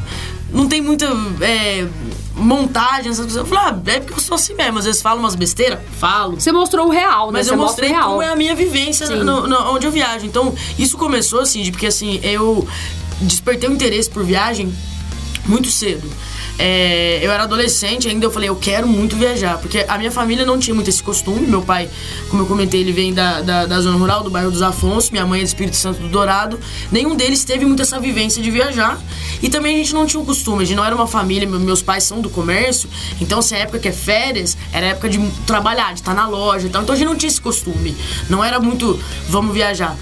não 0.50 0.68
tem 0.68 0.82
muita 0.82 1.06
é, 1.40 1.86
montagem, 2.34 3.10
essas 3.10 3.24
coisas. 3.24 3.36
Eu 3.36 3.46
falei, 3.46 3.64
ah, 3.74 3.90
é 3.92 4.00
porque 4.00 4.12
eu 4.12 4.20
sou 4.20 4.34
assim 4.34 4.52
mesmo. 4.54 4.78
Às 4.78 4.84
vezes 4.84 5.00
falo 5.00 5.18
umas 5.20 5.34
besteiras, 5.34 5.78
falo. 5.98 6.38
Você 6.38 6.52
mostrou 6.52 6.88
o 6.88 6.90
real, 6.90 7.28
né? 7.28 7.38
Mas 7.38 7.46
Você 7.46 7.52
eu 7.52 7.56
o 7.56 7.60
mostrei 7.62 7.88
real. 7.90 8.10
como 8.10 8.22
é 8.22 8.28
a 8.28 8.36
minha 8.36 8.54
vivência 8.54 9.08
no, 9.08 9.46
no- 9.46 9.72
onde 9.74 9.86
eu 9.86 9.90
viajo. 9.92 10.26
Então, 10.26 10.54
isso 10.78 10.98
começou 10.98 11.40
assim, 11.40 11.62
de- 11.62 11.70
porque 11.70 11.86
assim, 11.86 12.20
eu 12.22 12.66
despertei 13.22 13.66
um 13.68 13.72
interesse 13.72 14.10
por 14.10 14.24
viagem 14.24 14.72
muito 15.46 15.70
cedo. 15.70 16.06
É, 16.64 17.18
eu 17.20 17.32
era 17.32 17.42
adolescente 17.42 18.06
ainda, 18.06 18.24
eu 18.24 18.30
falei, 18.30 18.48
eu 18.48 18.54
quero 18.54 18.86
muito 18.86 19.16
viajar, 19.16 19.58
porque 19.58 19.84
a 19.88 19.98
minha 19.98 20.12
família 20.12 20.46
não 20.46 20.60
tinha 20.60 20.72
muito 20.72 20.88
esse 20.88 21.02
costume. 21.02 21.44
Meu 21.44 21.60
pai, 21.62 21.88
como 22.30 22.42
eu 22.42 22.46
comentei, 22.46 22.80
ele 22.80 22.92
vem 22.92 23.12
da, 23.12 23.40
da, 23.40 23.66
da 23.66 23.80
zona 23.80 23.98
rural, 23.98 24.22
do 24.22 24.30
bairro 24.30 24.48
dos 24.48 24.62
Afonso, 24.62 25.10
minha 25.10 25.26
mãe 25.26 25.40
é 25.40 25.42
do 25.42 25.46
Espírito 25.48 25.74
Santo 25.74 26.00
do 26.00 26.08
Dourado. 26.08 26.60
Nenhum 26.92 27.16
deles 27.16 27.42
teve 27.42 27.64
muito 27.64 27.82
essa 27.82 27.98
vivência 27.98 28.40
de 28.40 28.48
viajar. 28.48 28.96
E 29.42 29.48
também 29.48 29.74
a 29.74 29.78
gente 29.78 29.92
não 29.92 30.06
tinha 30.06 30.22
o 30.22 30.24
costume, 30.24 30.62
a 30.62 30.64
gente 30.66 30.76
não 30.76 30.84
era 30.84 30.94
uma 30.94 31.08
família, 31.08 31.48
me- 31.48 31.58
meus 31.58 31.82
pais 31.82 32.04
são 32.04 32.20
do 32.20 32.30
comércio, 32.30 32.88
então 33.20 33.42
se 33.42 33.56
a 33.56 33.58
época 33.58 33.80
que 33.80 33.88
é 33.88 33.92
férias, 33.92 34.56
era 34.72 34.86
época 34.86 35.08
de 35.08 35.18
trabalhar, 35.44 35.92
de 35.94 35.98
estar 35.98 36.14
na 36.14 36.28
loja 36.28 36.68
e 36.68 36.70
tal. 36.70 36.82
Então 36.82 36.94
a 36.94 36.98
gente 36.98 37.08
não 37.08 37.16
tinha 37.16 37.28
esse 37.28 37.40
costume. 37.40 37.96
Não 38.30 38.44
era 38.44 38.60
muito, 38.60 39.00
vamos 39.28 39.52
viajar. 39.52 39.96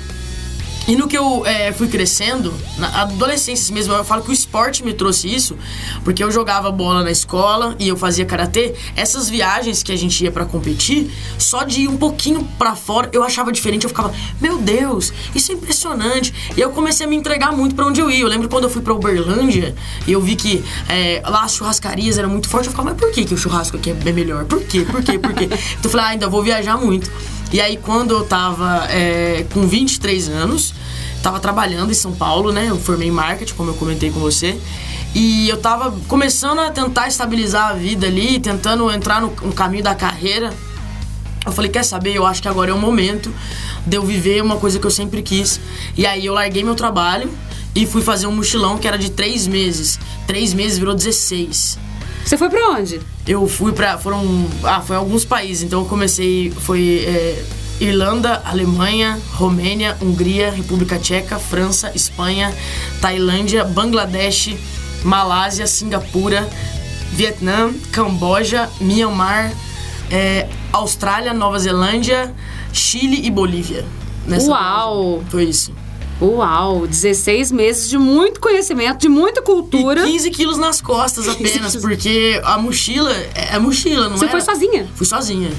E 0.89 0.97
no 0.97 1.07
que 1.07 1.17
eu 1.17 1.47
é, 1.47 1.73
fui 1.73 1.89
crescendo, 1.89 2.53
na 2.79 3.03
adolescência 3.03 3.73
mesmo, 3.73 3.95
eu 3.95 4.05
falo 4.05 4.23
que 4.23 4.31
o 4.31 4.33
esporte 4.33 4.85
me 4.85 4.93
trouxe 4.93 5.33
isso, 5.33 5.57
porque 6.03 6.23
eu 6.23 6.31
jogava 6.31 6.71
bola 6.71 7.05
na 7.05 7.11
escola 7.11 7.77
e 7.79 7.89
eu 7.89 7.97
fazia 7.97 8.25
karatê. 8.25 8.75
Essas 8.97 9.29
viagens 9.29 9.83
que 9.83 9.93
a 9.93 9.97
gente 9.97 10.23
ia 10.25 10.33
pra 10.33 10.45
competir, 10.45 11.11
só 11.39 11.63
de 11.63 11.83
ir 11.83 11.89
um 11.89 11.97
pouquinho 11.97 12.47
pra 12.59 12.75
fora, 12.75 13.09
eu 13.13 13.23
achava 13.23 13.53
diferente. 13.53 13.85
Eu 13.85 13.91
ficava, 13.91 14.13
meu 14.41 14.59
Deus, 14.59 15.13
isso 15.35 15.53
é 15.53 15.55
impressionante. 15.55 16.33
E 16.57 16.61
eu 16.61 16.71
comecei 16.71 17.07
a 17.07 17.09
me 17.09 17.17
entregar 17.17 17.53
muito 17.53 17.75
pra 17.75 17.87
onde 17.87 18.01
eu 18.01 18.11
ia. 18.11 18.23
Eu 18.23 18.29
lembro 18.29 18.49
quando 18.49 18.65
eu 18.65 18.71
fui 18.71 18.83
pra 18.83 18.95
Uberlândia 18.95 19.75
e 20.07 20.13
eu 20.13 20.21
vi 20.21 20.35
que 20.35 20.65
é, 20.89 21.23
lá 21.25 21.45
as 21.45 21.55
churrascarias 21.55 22.19
eram 22.19 22.31
muito 22.31 22.49
fortes. 22.49 22.67
Eu 22.67 22.73
ficava, 22.73 22.91
mas 22.91 22.99
por 22.99 23.13
que, 23.13 23.25
que 23.25 23.35
o 23.35 23.39
churrasco 23.39 23.77
aqui 23.77 23.91
é 23.91 24.13
melhor? 24.13 24.45
Por 24.45 24.63
quê? 24.63 24.85
Por 24.91 25.03
quê? 25.03 25.19
Por 25.19 25.33
quê? 25.35 25.45
então 25.79 25.85
eu 25.85 25.91
falei, 25.91 26.07
ah, 26.07 26.09
ainda 26.11 26.29
vou 26.29 26.43
viajar 26.43 26.77
muito. 26.77 27.11
E 27.53 27.61
aí, 27.61 27.77
quando 27.77 28.13
eu 28.13 28.25
tava 28.25 28.87
é, 28.91 29.45
com 29.53 29.67
23 29.67 30.29
anos, 30.29 30.73
tava 31.23 31.41
trabalhando 31.41 31.91
em 31.91 31.95
São 31.95 32.13
Paulo, 32.13 32.53
né? 32.53 32.67
Eu 32.69 32.79
formei 32.79 33.09
em 33.09 33.11
marketing, 33.11 33.55
como 33.55 33.71
eu 33.71 33.75
comentei 33.75 34.11
com 34.11 34.21
você. 34.21 34.59
E 35.15 35.49
eu 35.49 35.57
tava 35.57 35.93
começando 36.07 36.61
a 36.61 36.71
tentar 36.71 37.09
estabilizar 37.09 37.71
a 37.71 37.73
vida 37.73 38.07
ali, 38.07 38.39
tentando 38.39 38.91
entrar 38.91 39.21
no, 39.21 39.29
no 39.43 39.53
caminho 39.53 39.83
da 39.83 39.95
carreira. 39.95 40.53
Eu 41.45 41.53
falei, 41.53 41.71
quer 41.71 41.85
saber? 41.85 42.15
Eu 42.15 42.25
acho 42.25 42.41
que 42.41 42.49
agora 42.49 42.71
é 42.71 42.75
o 42.75 42.79
momento 42.79 43.33
de 43.85 43.97
eu 43.97 44.05
viver 44.05 44.43
uma 44.43 44.57
coisa 44.57 44.79
que 44.79 44.87
eu 44.87 44.91
sempre 44.91 45.21
quis. 45.23 45.61
E 45.97 46.07
aí 46.07 46.27
eu 46.27 46.35
larguei 46.35 46.63
meu 46.63 46.77
trabalho 46.77 47.31
e 47.75 47.87
fui 47.87 48.03
fazer 48.03 48.27
um 48.27 48.33
mochilão 48.33 48.79
que 48.79 48.87
era 48.87 48.97
de 48.97 49.11
três 49.11 49.49
meses. 49.49 49.99
Três 50.27 50.55
meses 50.55 50.79
virou 50.79 50.95
16. 50.95 51.79
Você 52.25 52.37
foi 52.37 52.49
pra 52.49 52.71
onde? 52.71 53.01
Eu 53.31 53.47
fui 53.47 53.71
pra. 53.71 53.97
Foram. 53.97 54.25
Ah, 54.65 54.81
foi 54.81 54.97
alguns 54.97 55.25
países. 55.25 55.63
Então 55.63 55.79
eu 55.83 55.87
comecei. 55.87 56.51
Foi. 56.51 57.05
é, 57.07 57.45
Irlanda, 57.81 58.43
Alemanha, 58.45 59.19
Romênia, 59.35 59.97
Hungria, 60.03 60.51
República 60.51 60.99
Tcheca, 60.99 61.39
França, 61.39 61.93
Espanha, 61.95 62.53
Tailândia, 63.01 63.65
Bangladesh, 63.65 64.55
Malásia, 65.05 65.67
Singapura, 65.67 66.47
Vietnã, 67.13 67.73
Camboja, 67.93 68.69
Myanmar, 68.81 69.53
é, 70.11 70.47
Austrália, 70.73 71.33
Nova 71.33 71.59
Zelândia, 71.59 72.35
Chile 72.73 73.25
e 73.25 73.31
Bolívia. 73.31 73.87
Nessa 74.27 74.51
Uau! 74.51 75.23
Foi 75.31 75.45
isso. 75.45 75.73
Uau, 76.21 76.87
16 76.87 77.51
meses 77.51 77.89
de 77.89 77.97
muito 77.97 78.41
conhecimento, 78.41 78.99
de 79.01 79.09
muita 79.09 79.41
cultura. 79.41 80.07
E 80.07 80.13
15 80.13 80.31
quilos 80.31 80.59
nas 80.59 80.81
costas 80.81 81.27
apenas, 81.29 81.77
porque 81.77 82.41
a 82.45 82.59
mochila 82.59 83.13
é, 83.35 83.55
é 83.55 83.59
mochila, 83.59 84.09
não 84.09 84.19
Você 84.19 84.27
é? 84.27 84.29
foi 84.29 84.41
sozinha? 84.41 84.89
Fui 84.95 85.07
sozinha. 85.07 85.51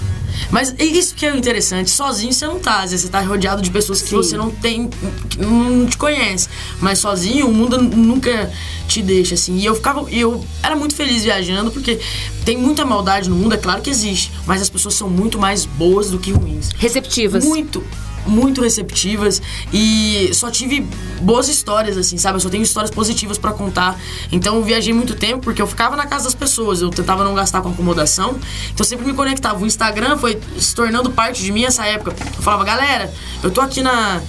Mas 0.50 0.74
é 0.78 0.84
isso 0.84 1.13
que 1.13 1.26
é 1.26 1.36
interessante, 1.36 1.89
sozinho 1.89 2.34
você 2.34 2.45
não 2.47 2.60
tá, 2.60 2.82
às 2.82 2.91
vezes 2.91 3.06
você 3.06 3.12
tá 3.12 3.21
rodeado 3.21 3.62
de 3.62 3.69
pessoas 3.69 4.02
que 4.02 4.10
Sim. 4.10 4.15
você 4.15 4.38
não 4.38 4.50
tem, 4.50 4.89
que 5.30 5.39
não 5.39 5.86
te 5.86 5.97
conhece. 5.97 6.47
Mas 6.80 7.00
sozinho 7.00 7.47
o 7.47 7.54
mundo 7.54 7.78
nunca 7.78 8.52
te 8.88 9.02
deixa 9.02 9.36
assim. 9.36 9.58
E 9.58 9.65
eu 9.65 9.76
ficava, 9.76 10.10
eu 10.12 10.43
era 10.63 10.76
muito 10.76 10.95
feliz 10.95 11.24
viajando 11.24 11.71
porque 11.71 12.00
tem 12.45 12.58
muita 12.58 12.86
maldade 12.86 13.30
no 13.30 13.36
mundo, 13.36 13.54
é 13.54 13.58
claro 13.58 13.82
que 13.82 13.89
existe, 13.89 14.32
mas 14.45 14.62
as 14.62 14.69
pessoas 14.69 14.95
são 14.95 15.10
muito 15.10 15.38
mais 15.38 15.65
boas 15.65 16.12
do 16.12 16.19
que 16.19 16.32
ruins. 16.32 16.69
Receptivas. 16.78 17.43
Muito, 17.45 17.84
muito 18.25 18.62
receptivas 18.62 19.41
e 19.73 20.29
só 20.34 20.49
tive 20.49 20.86
boas 21.21 21.47
histórias, 21.47 21.97
assim, 21.97 22.17
sabe? 22.17 22.36
Eu 22.36 22.39
só 22.39 22.49
tenho 22.49 22.63
histórias 22.63 22.91
positivas 22.91 23.38
pra 23.38 23.51
contar. 23.51 23.99
Então 24.31 24.55
eu 24.55 24.63
viajei 24.63 24.93
muito 24.93 25.15
tempo 25.15 25.41
porque 25.41 25.62
eu 25.62 25.67
ficava 25.67 25.95
na 25.95 26.05
casa 26.05 26.25
das 26.25 26.36
pessoas, 26.36 26.81
eu 26.81 26.89
tentava 26.89 27.23
não 27.23 27.34
gastar 27.34 27.62
com 27.62 27.69
acomodação, 27.69 28.31
então 28.65 28.79
eu 28.79 28.86
sempre 28.86 29.05
me 29.05 29.13
conectava. 29.13 29.62
O 29.62 29.65
Instagram 29.65 30.17
foi 30.17 30.39
se 30.57 30.73
tornando 30.75 31.10
parte 31.12 31.41
de 31.41 31.51
mim 31.51 31.63
essa 31.63 31.86
época. 31.86 32.15
Eu 32.38 32.43
falava, 32.43 32.63
galera, 32.63 33.13
eu 33.43 33.51
tô 33.51 33.62
aqui 33.62 33.81
na. 33.81 34.21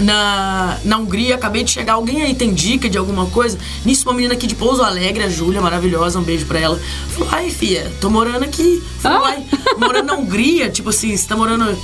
Na, 0.00 0.78
na 0.84 0.96
Hungria, 0.96 1.34
acabei 1.34 1.64
de 1.64 1.72
chegar. 1.72 1.94
Alguém 1.94 2.22
aí 2.22 2.32
tem 2.32 2.54
dica 2.54 2.88
de 2.88 2.96
alguma 2.96 3.26
coisa? 3.26 3.58
Nisso, 3.84 4.08
uma 4.08 4.14
menina 4.14 4.34
aqui 4.34 4.46
de 4.46 4.54
Pouso 4.54 4.80
Alegre, 4.80 5.24
a 5.24 5.28
Júlia, 5.28 5.60
maravilhosa, 5.60 6.20
um 6.20 6.22
beijo 6.22 6.46
pra 6.46 6.60
ela. 6.60 6.80
Falou, 7.08 7.28
ai, 7.32 7.50
filha, 7.50 7.90
tô 8.00 8.08
morando 8.08 8.44
aqui. 8.44 8.80
Falei, 9.00 9.18
ai, 9.24 9.46
morando 9.76 10.06
na 10.06 10.14
Hungria, 10.14 10.70
tipo 10.70 10.90
assim, 10.90 11.16
você 11.16 11.26
tá 11.26 11.34
morando. 11.34 11.76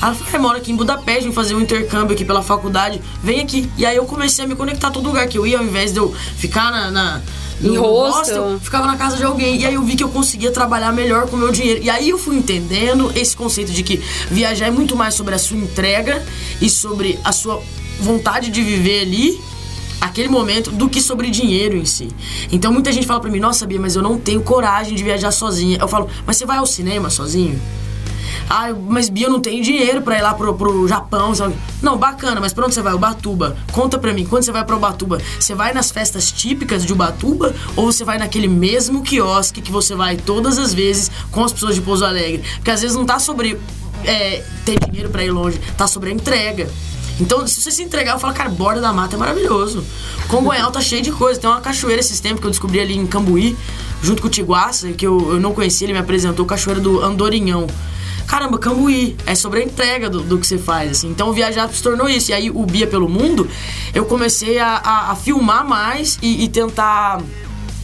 Ela 0.00 0.14
falou, 0.14 0.28
"Ah, 0.34 0.38
moro 0.38 0.58
aqui 0.58 0.70
em 0.72 0.76
Budapeste, 0.76 1.24
vim 1.24 1.32
fazer 1.32 1.54
um 1.54 1.60
intercâmbio 1.60 2.14
aqui 2.14 2.24
pela 2.24 2.42
faculdade, 2.42 3.00
vem 3.22 3.40
aqui. 3.40 3.68
E 3.78 3.86
aí 3.86 3.96
eu 3.96 4.04
comecei 4.04 4.44
a 4.44 4.48
me 4.48 4.54
conectar 4.54 4.88
a 4.88 4.90
todo 4.90 5.06
lugar 5.06 5.26
que 5.26 5.38
eu 5.38 5.46
ia, 5.46 5.58
ao 5.58 5.64
invés 5.64 5.92
de 5.92 5.98
eu 5.98 6.14
ficar 6.36 6.70
na. 6.70 6.90
na 6.90 7.22
Em 7.62 7.74
hostel. 7.78 8.42
hostel, 8.44 8.60
ficava 8.60 8.86
na 8.86 8.96
casa 8.98 9.16
de 9.16 9.24
alguém. 9.24 9.60
E 9.62 9.64
aí 9.66 9.72
eu 9.74 9.82
vi 9.82 9.96
que 9.96 10.04
eu 10.04 10.10
conseguia 10.10 10.50
trabalhar 10.50 10.92
melhor 10.92 11.26
com 11.26 11.36
o 11.36 11.38
meu 11.38 11.50
dinheiro. 11.50 11.82
E 11.82 11.88
aí 11.88 12.10
eu 12.10 12.18
fui 12.18 12.36
entendendo 12.36 13.10
esse 13.16 13.34
conceito 13.34 13.72
de 13.72 13.82
que 13.82 13.96
viajar 14.30 14.66
é 14.66 14.70
muito 14.70 14.94
mais 14.94 15.14
sobre 15.14 15.34
a 15.34 15.38
sua 15.38 15.56
entrega 15.56 16.22
e 16.60 16.68
sobre 16.68 17.18
a 17.24 17.32
sua 17.32 17.62
vontade 17.98 18.50
de 18.50 18.62
viver 18.62 19.00
ali 19.00 19.40
aquele 19.98 20.28
momento 20.28 20.70
do 20.70 20.86
que 20.90 21.00
sobre 21.00 21.30
dinheiro 21.30 21.74
em 21.78 21.86
si. 21.86 22.08
Então 22.52 22.70
muita 22.70 22.92
gente 22.92 23.06
fala 23.06 23.20
pra 23.20 23.30
mim, 23.30 23.40
nossa, 23.40 23.64
Bia, 23.66 23.80
mas 23.80 23.96
eu 23.96 24.02
não 24.02 24.18
tenho 24.18 24.42
coragem 24.42 24.94
de 24.94 25.02
viajar 25.02 25.30
sozinha. 25.30 25.78
Eu 25.80 25.88
falo, 25.88 26.06
mas 26.26 26.36
você 26.36 26.44
vai 26.44 26.58
ao 26.58 26.66
cinema 26.66 27.08
sozinho? 27.08 27.58
Ah, 28.48 28.72
mas 28.72 29.08
Bia, 29.08 29.26
eu 29.26 29.30
não 29.30 29.40
tenho 29.40 29.62
dinheiro 29.62 30.02
pra 30.02 30.18
ir 30.18 30.22
lá 30.22 30.34
pro, 30.34 30.54
pro 30.54 30.86
Japão. 30.88 31.34
sabe? 31.34 31.54
Não, 31.82 31.96
bacana, 31.96 32.40
mas 32.40 32.52
pra 32.52 32.64
onde 32.64 32.74
você 32.74 32.82
vai? 32.82 32.94
Ubatuba. 32.94 33.56
Conta 33.72 33.98
pra 33.98 34.12
mim, 34.12 34.24
quando 34.24 34.44
você 34.44 34.52
vai 34.52 34.64
pra 34.64 34.76
Ubatuba, 34.76 35.18
você 35.38 35.54
vai 35.54 35.72
nas 35.72 35.90
festas 35.90 36.30
típicas 36.30 36.84
de 36.84 36.92
Ubatuba 36.92 37.54
ou 37.74 37.86
você 37.86 38.04
vai 38.04 38.18
naquele 38.18 38.48
mesmo 38.48 39.02
quiosque 39.02 39.60
que 39.60 39.72
você 39.72 39.94
vai 39.94 40.16
todas 40.16 40.58
as 40.58 40.72
vezes 40.72 41.10
com 41.30 41.44
as 41.44 41.52
pessoas 41.52 41.74
de 41.74 41.80
Pouso 41.80 42.04
Alegre? 42.04 42.42
Porque 42.56 42.70
às 42.70 42.82
vezes 42.82 42.96
não 42.96 43.04
tá 43.04 43.18
sobre 43.18 43.58
é, 44.04 44.42
ter 44.64 44.78
dinheiro 44.86 45.10
pra 45.10 45.24
ir 45.24 45.30
longe, 45.30 45.58
tá 45.76 45.86
sobre 45.86 46.10
a 46.10 46.12
entrega. 46.12 46.68
Então, 47.18 47.46
se 47.46 47.60
você 47.60 47.70
se 47.70 47.82
entregar, 47.82 48.12
eu 48.12 48.18
falo, 48.18 48.34
cara, 48.34 48.50
Borda 48.50 48.80
da 48.80 48.92
Mata 48.92 49.16
é 49.16 49.18
maravilhoso. 49.18 49.82
Congonhal 50.28 50.70
tá 50.70 50.80
cheio 50.80 51.00
de 51.02 51.10
coisa. 51.10 51.40
Tem 51.40 51.48
uma 51.48 51.60
cachoeira 51.62 52.00
esses 52.00 52.20
tempos 52.20 52.40
que 52.40 52.46
eu 52.46 52.50
descobri 52.50 52.78
ali 52.78 52.94
em 52.94 53.06
Cambuí, 53.06 53.56
junto 54.02 54.20
com 54.20 54.28
o 54.28 54.30
Tiguaça, 54.30 54.92
que 54.92 55.06
eu, 55.06 55.32
eu 55.32 55.40
não 55.40 55.54
conhecia, 55.54 55.86
ele 55.86 55.94
me 55.94 55.98
apresentou, 55.98 56.44
cachoeira 56.44 56.80
do 56.80 57.00
Andorinhão. 57.02 57.66
Caramba, 58.26 58.58
Cambuí, 58.58 59.16
é 59.24 59.34
sobre 59.34 59.60
a 59.60 59.64
entrega 59.64 60.10
do, 60.10 60.20
do 60.20 60.38
que 60.38 60.46
você 60.46 60.58
faz, 60.58 60.90
assim. 60.90 61.08
Então, 61.08 61.32
viajar 61.32 61.68
se 61.72 61.82
tornou 61.82 62.08
isso. 62.08 62.30
E 62.30 62.34
aí, 62.34 62.50
o 62.50 62.64
Bia 62.66 62.86
pelo 62.86 63.08
Mundo, 63.08 63.48
eu 63.94 64.04
comecei 64.04 64.58
a, 64.58 64.76
a- 64.76 65.12
a 65.12 65.16
filmar 65.16 65.64
mais 65.66 66.18
e, 66.20 66.44
e 66.44 66.48
tentar 66.48 67.20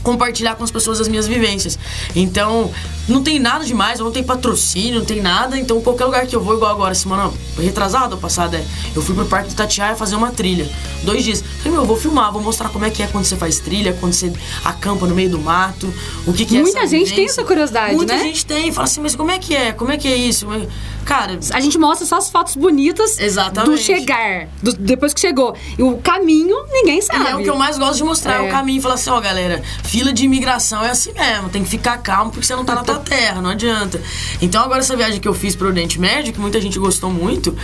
compartilhar 0.03 0.57
com 0.57 0.65
as 0.65 0.71
pessoas 0.73 1.01
as 1.01 1.07
minhas 1.07 1.29
vivências. 1.29 1.79
Então, 2.17 2.73
não 3.09 3.23
tem 3.23 3.39
nada 3.39 3.65
demais, 3.65 4.01
não 4.01 4.11
tenho 4.11 4.25
patrocínio, 4.27 4.99
não 4.99 5.05
tem 5.07 5.21
nada. 5.23 5.57
Então, 5.57 5.81
qualquer 5.81 6.07
lugar 6.07 6.27
que 6.27 6.35
eu 6.35 6.43
vou, 6.43 6.57
igual 6.57 6.73
agora, 6.73 6.93
semana 6.93 7.31
retrasada 7.57 8.17
ou 8.17 8.21
passada, 8.21 8.57
é, 8.57 8.65
eu 8.97 9.01
fui 9.01 9.15
pro 9.15 9.25
Parque 9.27 9.51
do 9.51 9.55
Tatiaia 9.55 9.95
fazer 9.95 10.17
uma 10.17 10.33
trilha. 10.33 10.69
Dois 11.05 11.23
dias. 11.23 11.45
Meu, 11.73 11.81
eu 11.83 11.87
vou 11.87 11.97
filmar, 11.97 12.31
vou 12.33 12.43
mostrar 12.43 12.69
como 12.69 12.85
é 12.85 12.91
que 12.91 13.03
é 13.03 13.07
quando 13.07 13.25
você 13.25 13.37
faz 13.37 13.59
trilha, 13.59 13.97
quando 13.99 14.13
você 14.13 14.33
acampa 14.65 15.07
no 15.07 15.15
meio 15.15 15.31
do 15.31 15.39
mato, 15.41 15.93
o 16.27 16.33
que, 16.33 16.45
que 16.45 16.57
é 16.57 16.61
Muita 16.61 16.87
gente 16.87 17.07
tem 17.09 17.17
vivência. 17.17 17.41
essa 17.41 17.45
curiosidade, 17.45 17.95
Muita 17.95 18.15
né? 18.15 18.23
gente 18.25 18.45
tem, 18.45 18.71
fala 18.71 18.85
assim, 18.85 19.01
mas 19.01 19.17
como 19.17 19.31
é 19.31 19.39
que 19.39 19.55
é? 19.57 19.73
Como 19.73 19.91
é 19.91 19.97
que 19.97 20.07
é 20.07 20.15
isso? 20.17 20.47
Cara, 21.05 21.39
A 21.53 21.59
gente 21.61 21.77
mostra 21.79 22.07
só 22.07 22.17
as 22.19 22.31
fotos 22.31 22.55
bonitas 22.55 23.19
Exatamente. 23.19 23.71
do 23.73 23.77
chegar, 23.79 24.47
do- 24.63 24.73
depois 24.75 25.13
que 25.13 25.21
chegou. 25.21 25.55
E 25.77 25.83
o 25.83 25.97
caminho, 25.97 26.57
ninguém 26.71 27.01
sabe. 27.01 27.25
E 27.25 27.27
é 27.29 27.35
o 27.37 27.43
que 27.43 27.51
eu 27.51 27.57
mais 27.57 27.77
gosto 27.77 27.97
de 27.97 28.05
mostrar, 28.05 28.41
é. 28.41 28.45
É. 28.47 28.49
o 28.49 28.51
caminho. 28.53 28.81
Falar 28.81 28.95
assim, 28.95 29.11
ó, 29.11 29.21
galera, 29.21 29.61
fila 29.83 30.13
de 30.13 30.25
imigração 30.25 30.85
é 30.85 30.91
assim 30.91 31.13
mesmo. 31.13 31.49
Tem 31.49 31.65
que 31.65 31.69
ficar 31.71 31.97
calmo 31.99 32.31
porque 32.31 32.47
você 32.47 32.55
não 32.55 32.65
tá 32.65 32.75
na 32.77 32.85
tua 32.85 32.99
terra, 33.01 33.41
não 33.43 33.51
adianta. 33.51 34.01
Então, 34.41 34.63
agora 34.63 34.79
essa 34.79 34.95
viagem 34.97 35.21
que 35.21 35.27
eu 35.27 35.35
fiz 35.35 35.57
pro 35.57 35.67
Oriente 35.69 35.99
Médio, 36.01 36.33
que 36.33 36.39
muita 36.41 36.61
gente 36.61 36.79
gostou 36.79 37.11
muito, 37.11 37.57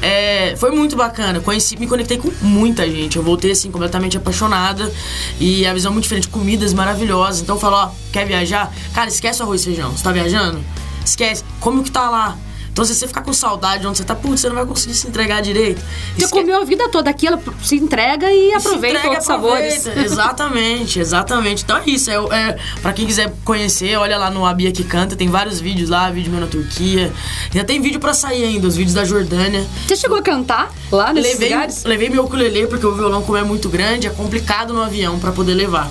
é, 0.00 0.54
foi 0.56 0.70
muito 0.70 0.94
bacana. 0.94 1.40
Conheci, 1.40 1.76
me 1.76 1.86
conectei 1.88 2.18
com 2.18 2.30
muita 2.42 2.88
gente. 2.88 3.16
Eu 3.16 3.24
voltei, 3.24 3.53
assim, 3.54 3.70
completamente 3.70 4.16
apaixonada. 4.16 4.92
E 5.40 5.66
a 5.66 5.72
visão 5.72 5.92
muito 5.92 6.04
diferente, 6.04 6.28
comidas 6.28 6.72
maravilhosas. 6.72 7.40
Então, 7.40 7.56
eu 7.56 7.60
falo, 7.60 7.76
ó, 7.76 7.90
quer 8.12 8.26
viajar? 8.26 8.72
Cara, 8.92 9.08
esquece 9.08 9.40
o 9.40 9.44
arroz 9.44 9.62
e 9.62 9.64
feijão. 9.66 9.90
Você 9.92 10.04
tá 10.04 10.12
viajando? 10.12 10.62
Esquece. 11.04 11.44
Come 11.60 11.80
o 11.80 11.82
que 11.82 11.90
tá 11.90 12.08
lá. 12.10 12.36
Então, 12.74 12.84
se 12.84 12.92
você 12.92 13.06
ficar 13.06 13.22
com 13.22 13.32
saudade 13.32 13.82
de 13.82 13.86
onde 13.86 13.98
você 13.98 14.02
tá, 14.02 14.16
putz, 14.16 14.40
você 14.40 14.48
não 14.48 14.56
vai 14.56 14.66
conseguir 14.66 14.94
se 14.94 15.06
entregar 15.06 15.40
direito. 15.40 15.80
Você 16.16 16.24
Esque- 16.24 16.36
comeu 16.40 16.60
a 16.60 16.64
vida 16.64 16.88
toda 16.88 17.08
aquilo, 17.08 17.38
se 17.62 17.76
entrega 17.76 18.28
e, 18.32 18.52
aproveita 18.52 18.98
se 18.98 19.06
entrega, 19.06 19.08
outros 19.10 19.26
sabores. 19.26 19.86
aproveita. 19.86 20.00
Exatamente, 20.12 20.98
exatamente. 20.98 21.62
Então 21.62 21.76
é 21.76 21.82
isso. 21.86 22.10
É, 22.10 22.14
é, 22.14 22.58
pra 22.82 22.92
quem 22.92 23.06
quiser 23.06 23.32
conhecer, 23.44 23.96
olha 23.96 24.18
lá 24.18 24.28
no 24.28 24.44
A 24.44 24.52
Bia 24.52 24.72
que 24.72 24.82
Canta. 24.82 25.14
Tem 25.14 25.28
vários 25.28 25.60
vídeos 25.60 25.88
lá, 25.88 26.10
vídeo 26.10 26.32
meu 26.32 26.40
na 26.40 26.48
Turquia. 26.48 27.12
Ainda 27.52 27.64
tem 27.64 27.80
vídeo 27.80 28.00
pra 28.00 28.12
sair 28.12 28.42
ainda, 28.42 28.66
os 28.66 28.74
vídeos 28.74 28.94
da 28.94 29.04
Jordânia. 29.04 29.64
Você 29.86 29.94
chegou 29.94 30.18
a 30.18 30.22
cantar 30.22 30.72
lá 30.90 31.12
nesses 31.12 31.34
Levei, 31.34 31.50
lugares? 31.50 31.84
levei 31.84 32.08
meu 32.10 32.24
ukulele 32.24 32.66
porque 32.66 32.84
o 32.84 32.92
violão, 32.96 33.22
como 33.22 33.38
é 33.38 33.44
muito 33.44 33.68
grande, 33.68 34.08
é 34.08 34.10
complicado 34.10 34.74
no 34.74 34.82
avião 34.82 35.16
pra 35.20 35.30
poder 35.30 35.54
levar. 35.54 35.88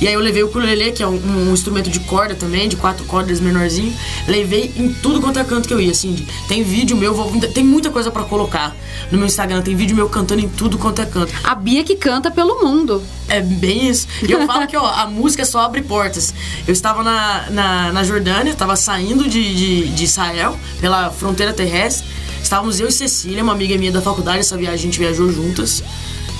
E 0.00 0.06
aí 0.06 0.12
eu 0.12 0.20
levei 0.20 0.42
o 0.42 0.46
ukulele, 0.46 0.92
que 0.92 1.02
é 1.02 1.06
um, 1.06 1.14
um 1.48 1.52
instrumento 1.54 1.88
de 1.88 2.00
corda 2.00 2.34
também, 2.34 2.68
de 2.68 2.76
quatro 2.76 3.04
cordas 3.06 3.40
menorzinho. 3.40 3.94
Levei 4.28 4.70
em 4.76 4.92
tudo 4.92 5.20
quanto 5.22 5.38
é 5.38 5.44
canto 5.44 5.66
que 5.66 5.72
eu 5.72 5.80
ia, 5.80 5.90
assim. 5.90 6.26
Tem 6.48 6.62
vídeo 6.62 6.94
meu, 6.96 7.14
vou- 7.14 7.30
tem 7.48 7.64
muita 7.64 7.90
coisa 7.90 8.10
pra 8.10 8.22
colocar 8.24 8.76
no 9.10 9.16
meu 9.16 9.26
Instagram. 9.26 9.62
Tem 9.62 9.74
vídeo 9.74 9.96
meu 9.96 10.08
cantando 10.08 10.42
em 10.42 10.48
tudo 10.48 10.76
quanto 10.76 11.00
é 11.00 11.06
canto. 11.06 11.32
A 11.42 11.54
Bia 11.54 11.82
que 11.82 11.96
canta 11.96 12.30
pelo 12.30 12.62
mundo. 12.62 13.02
É 13.28 13.40
bem 13.40 13.88
isso. 13.88 14.06
E 14.28 14.30
eu 14.30 14.44
falo 14.46 14.66
que 14.66 14.76
ó, 14.76 14.86
a 14.86 15.06
música 15.06 15.44
só 15.46 15.60
abre 15.60 15.80
portas. 15.80 16.34
Eu 16.66 16.72
estava 16.74 17.02
na, 17.02 17.46
na, 17.50 17.92
na 17.92 18.04
Jordânia, 18.04 18.50
estava 18.52 18.76
saindo 18.76 19.26
de, 19.28 19.54
de, 19.54 19.88
de 19.88 20.04
Israel, 20.04 20.58
pela 20.80 21.10
fronteira 21.10 21.52
terrestre. 21.54 22.06
Estávamos 22.42 22.78
eu 22.78 22.88
e 22.88 22.92
Cecília, 22.92 23.42
uma 23.42 23.52
amiga 23.54 23.76
minha 23.78 23.90
da 23.90 24.02
faculdade, 24.02 24.40
essa 24.40 24.56
viagem 24.56 24.74
a 24.74 24.82
gente 24.82 24.98
viajou 24.98 25.32
juntas. 25.32 25.82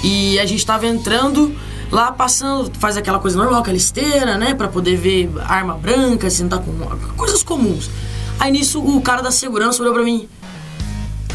E 0.04 0.38
a 0.38 0.44
gente 0.46 0.58
estava 0.60 0.86
entrando 0.86 1.56
lá, 1.90 2.12
passando, 2.12 2.70
faz 2.78 2.96
aquela 2.96 3.18
coisa 3.18 3.36
normal, 3.36 3.60
aquela 3.60 3.76
esteira, 3.76 4.36
né? 4.36 4.54
Pra 4.54 4.68
poder 4.68 4.96
ver 4.96 5.30
arma 5.46 5.74
branca, 5.74 6.28
sentar 6.30 6.60
com. 6.60 6.72
coisas 7.16 7.42
comuns. 7.42 7.90
Aí 8.38 8.52
nisso 8.52 8.80
o 8.80 9.00
cara 9.00 9.22
da 9.22 9.30
segurança 9.30 9.82
olhou 9.82 9.94
pra 9.94 10.02
mim 10.02 10.28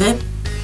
né? 0.01 0.17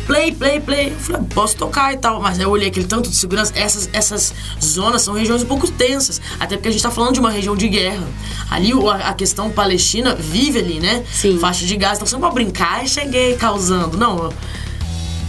Play, 0.06 0.32
play, 0.32 0.62
play. 0.62 0.90
Eu 0.92 1.00
falei, 1.00 1.22
posso 1.34 1.58
tocar 1.58 1.94
e 1.94 1.98
tal. 1.98 2.22
Mas 2.22 2.40
aí 2.40 2.46
eu 2.46 2.50
olhei 2.50 2.70
aquele 2.70 2.88
tanto 2.88 3.10
de 3.10 3.16
segurança. 3.16 3.52
Essas, 3.56 3.90
essas 3.92 4.34
zonas 4.64 5.02
são 5.02 5.14
regiões 5.14 5.44
um 5.44 5.46
pouco 5.46 5.70
tensas. 5.70 6.22
Até 6.40 6.56
porque 6.56 6.70
a 6.70 6.72
gente 6.72 6.82
tá 6.82 6.90
falando 6.90 7.14
de 7.14 7.20
uma 7.20 7.30
região 7.30 7.56
de 7.56 7.68
guerra. 7.68 8.08
Ali 8.50 8.72
a, 9.04 9.14
questão 9.14 9.52
palestina 9.52 10.16
vive 10.16 10.60
ali, 10.60 10.80
né? 10.80 11.04
Sim. 11.12 11.38
Faixa 11.38 11.66
de 11.66 11.76
gás. 11.76 12.00
Então 12.00 12.08
não 12.14 12.22
pode 12.22 12.36
brincar 12.36 12.86
e 12.86 12.88
cheguei 12.88 13.36
causando. 13.36 13.98
Não, 13.98 14.32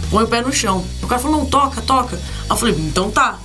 põe 0.09 0.23
o 0.23 0.27
pé 0.27 0.41
no 0.41 0.51
chão. 0.53 0.85
O 1.03 1.07
cara 1.07 1.21
falou, 1.21 1.39
não, 1.39 1.45
toca, 1.45 1.81
toca. 1.81 2.15
Aí 2.15 2.49
eu 2.49 2.55
falei, 2.55 2.75
então 2.79 3.11
tá. 3.11 3.37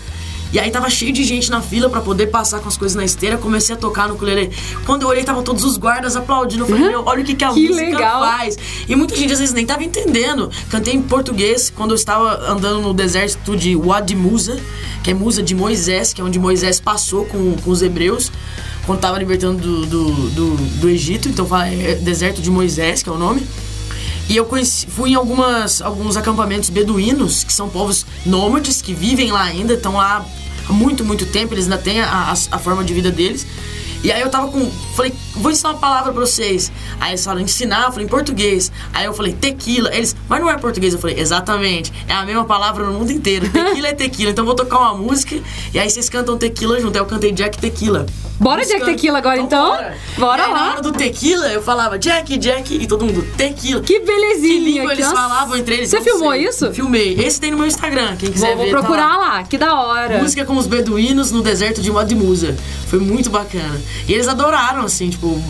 E 0.55 0.59
aí 0.61 0.71
tava 0.71 0.89
cheio 0.89 1.13
de 1.13 1.25
gente 1.25 1.51
na 1.51 1.61
fila 1.61 1.91
pra 1.91 2.01
poder 2.01 2.29
passar 2.29 2.61
com 2.61 2.69
as 2.69 2.77
coisas 2.77 2.95
na 2.95 3.05
esteira. 3.05 3.37
Comecei 3.37 3.75
a 3.75 3.79
tocar 3.79 4.07
no 4.07 4.15
ukulele. 4.15 4.53
Quando 4.87 5.03
eu 5.03 5.09
olhei, 5.09 5.25
tava 5.25 5.43
todos 5.43 5.65
os 5.65 5.77
guardas 5.77 6.15
aplaudindo. 6.15 6.63
Eu 6.63 6.69
falei, 6.69 6.91
meu, 6.91 7.03
olha 7.05 7.23
o 7.23 7.25
que, 7.25 7.35
que 7.35 7.43
a 7.43 7.53
Que 7.53 7.67
música 7.71 7.85
legal. 7.85 8.21
faz. 8.23 8.57
E 8.89 8.95
muita 8.95 9.17
gente 9.17 9.33
às 9.33 9.41
vezes 9.41 9.53
nem 9.53 9.67
tava 9.67 9.83
entendendo. 9.83 10.49
Cantei 10.71 10.95
em 10.95 11.03
português 11.03 11.73
quando 11.75 11.91
eu 11.91 11.97
estava 11.97 12.49
andando 12.49 12.81
no 12.83 12.95
deserto 12.95 13.57
de 13.57 13.75
Wadi 13.75 14.15
Musa, 14.15 14.57
que 15.03 15.11
é 15.11 15.15
Musa 15.15 15.43
de 15.43 15.57
Moisés, 15.57 16.13
que 16.13 16.21
é 16.21 16.25
onde 16.25 16.39
Moisés 16.39 16.79
passou 16.79 17.25
com, 17.25 17.57
com 17.57 17.71
os 17.73 17.83
hebreus. 17.83 18.31
Quando 18.87 19.01
tava 19.01 19.19
libertando 19.19 19.59
do, 19.59 19.87
do, 19.87 20.31
do, 20.31 20.57
do 20.57 20.89
Egito. 20.89 21.29
Então 21.29 21.45
fala, 21.47 21.67
é 21.67 21.97
deserto 21.97 22.41
de 22.41 22.49
Moisés, 22.49 23.03
que 23.03 23.09
é 23.09 23.13
o 23.13 23.19
nome. 23.19 23.45
E 24.29 24.37
eu 24.37 24.45
conheci, 24.45 24.87
fui 24.87 25.11
em 25.11 25.15
algumas, 25.17 25.83
alguns 25.83 26.17
acampamentos 26.17 26.71
beduínos, 26.71 27.43
que 27.43 27.53
são 27.53 27.69
povos 27.69 28.07
nômades, 28.25 28.81
que 28.81 28.95
vivem 28.95 29.33
lá 29.33 29.43
ainda, 29.43 29.75
estão 29.75 29.95
lá 29.97 30.25
há 30.69 30.73
muito, 30.73 31.05
muito 31.05 31.27
tempo, 31.27 31.55
eles 31.55 31.65
ainda 31.65 31.79
têm 31.79 32.01
a, 32.01 32.09
a, 32.09 32.33
a 32.33 32.59
forma 32.59 32.85
de 32.85 32.95
vida 32.95 33.11
deles. 33.11 33.47
E 34.05 34.13
aí 34.13 34.21
eu 34.21 34.29
tava 34.29 34.49
com. 34.49 34.71
Falei, 34.95 35.15
vou 35.35 35.51
ensinar 35.51 35.71
uma 35.71 35.79
palavra 35.79 36.13
pra 36.13 36.21
vocês. 36.21 36.71
Aí 37.01 37.13
eles 37.13 37.25
falaram, 37.25 37.43
ensinar, 37.43 37.85
eu 37.87 37.91
falei, 37.91 38.05
em 38.05 38.09
português. 38.09 38.71
Aí 38.93 39.07
eu 39.07 39.15
falei, 39.15 39.33
tequila. 39.33 39.93
Eles, 39.95 40.15
mas 40.29 40.41
não 40.41 40.51
é 40.51 40.59
português. 40.59 40.93
Eu 40.93 41.01
falei, 41.01 41.19
exatamente. 41.19 41.91
É 42.07 42.13
a 42.13 42.25
mesma 42.25 42.45
palavra 42.45 42.85
no 42.85 42.93
mundo 42.99 43.11
inteiro. 43.11 43.49
Tequila 43.49 43.89
é 43.89 43.93
tequila. 43.97 44.31
Então 44.31 44.43
eu 44.43 44.47
vou 44.47 44.55
tocar 44.55 44.79
uma 44.79 44.95
música 44.95 45.37
e 45.73 45.79
aí 45.79 45.89
vocês 45.89 46.11
cantam 46.11 46.37
tequila 46.37 46.79
junto. 46.79 46.95
Aí 46.97 47.01
eu 47.03 47.07
cantei 47.07 47.33
Jack 47.33 47.59
Tequila. 47.59 48.05
Bora. 48.39 48.65
Jack 48.65 48.85
Tequila, 48.85 49.19
agora, 49.19 49.41
então? 49.41 49.69
Bora, 49.71 49.97
Bora 50.19 50.43
e 50.43 50.45
aí, 50.45 50.53
lá. 50.53 50.59
Na 50.59 50.71
hora 50.73 50.83
do 50.83 50.93
tequila, 50.93 51.47
eu 51.53 51.63
falava 51.63 51.97
Jack, 51.99 52.37
Jack, 52.37 52.75
e 52.75 52.87
todo 52.87 53.05
mundo, 53.07 53.25
tequila. 53.37 53.81
Que 53.81 54.01
Que 54.01 54.05
belezinha. 54.05 54.61
língua 54.61 54.87
que 54.87 54.93
eles 54.95 55.07
nossa. 55.07 55.17
falavam 55.17 55.57
entre 55.57 55.75
eles? 55.77 55.89
Você 55.91 56.01
filmou 56.01 56.33
sei. 56.33 56.45
isso? 56.49 56.73
Filmei. 56.73 57.15
Esse 57.15 57.41
tem 57.41 57.53
no 57.53 57.59
meu 57.59 57.67
Instagram, 57.67 58.17
quem 58.17 58.33
quiser 58.33 58.49
Vou, 58.49 58.57
vou 58.57 58.65
ver. 58.67 58.73
tá 58.73 58.79
procurar 58.81 59.17
lá. 59.17 59.29
lá. 59.37 59.43
Que 59.45 59.57
da 59.57 59.75
hora. 59.81 60.19
Música 60.19 60.45
com 60.45 60.57
os 60.57 60.67
beduínos 60.67 61.31
no 61.31 61.43
deserto 61.43 61.81
de 61.81 61.91
Madimusa. 61.93 62.57
Foi 62.89 62.99
muito 62.99 63.31
bacana. 63.31 63.81
E 64.07 64.13
eles 64.13 64.29
adoraram, 64.29 64.83
assim, 64.85 65.11
tipo... 65.11 65.41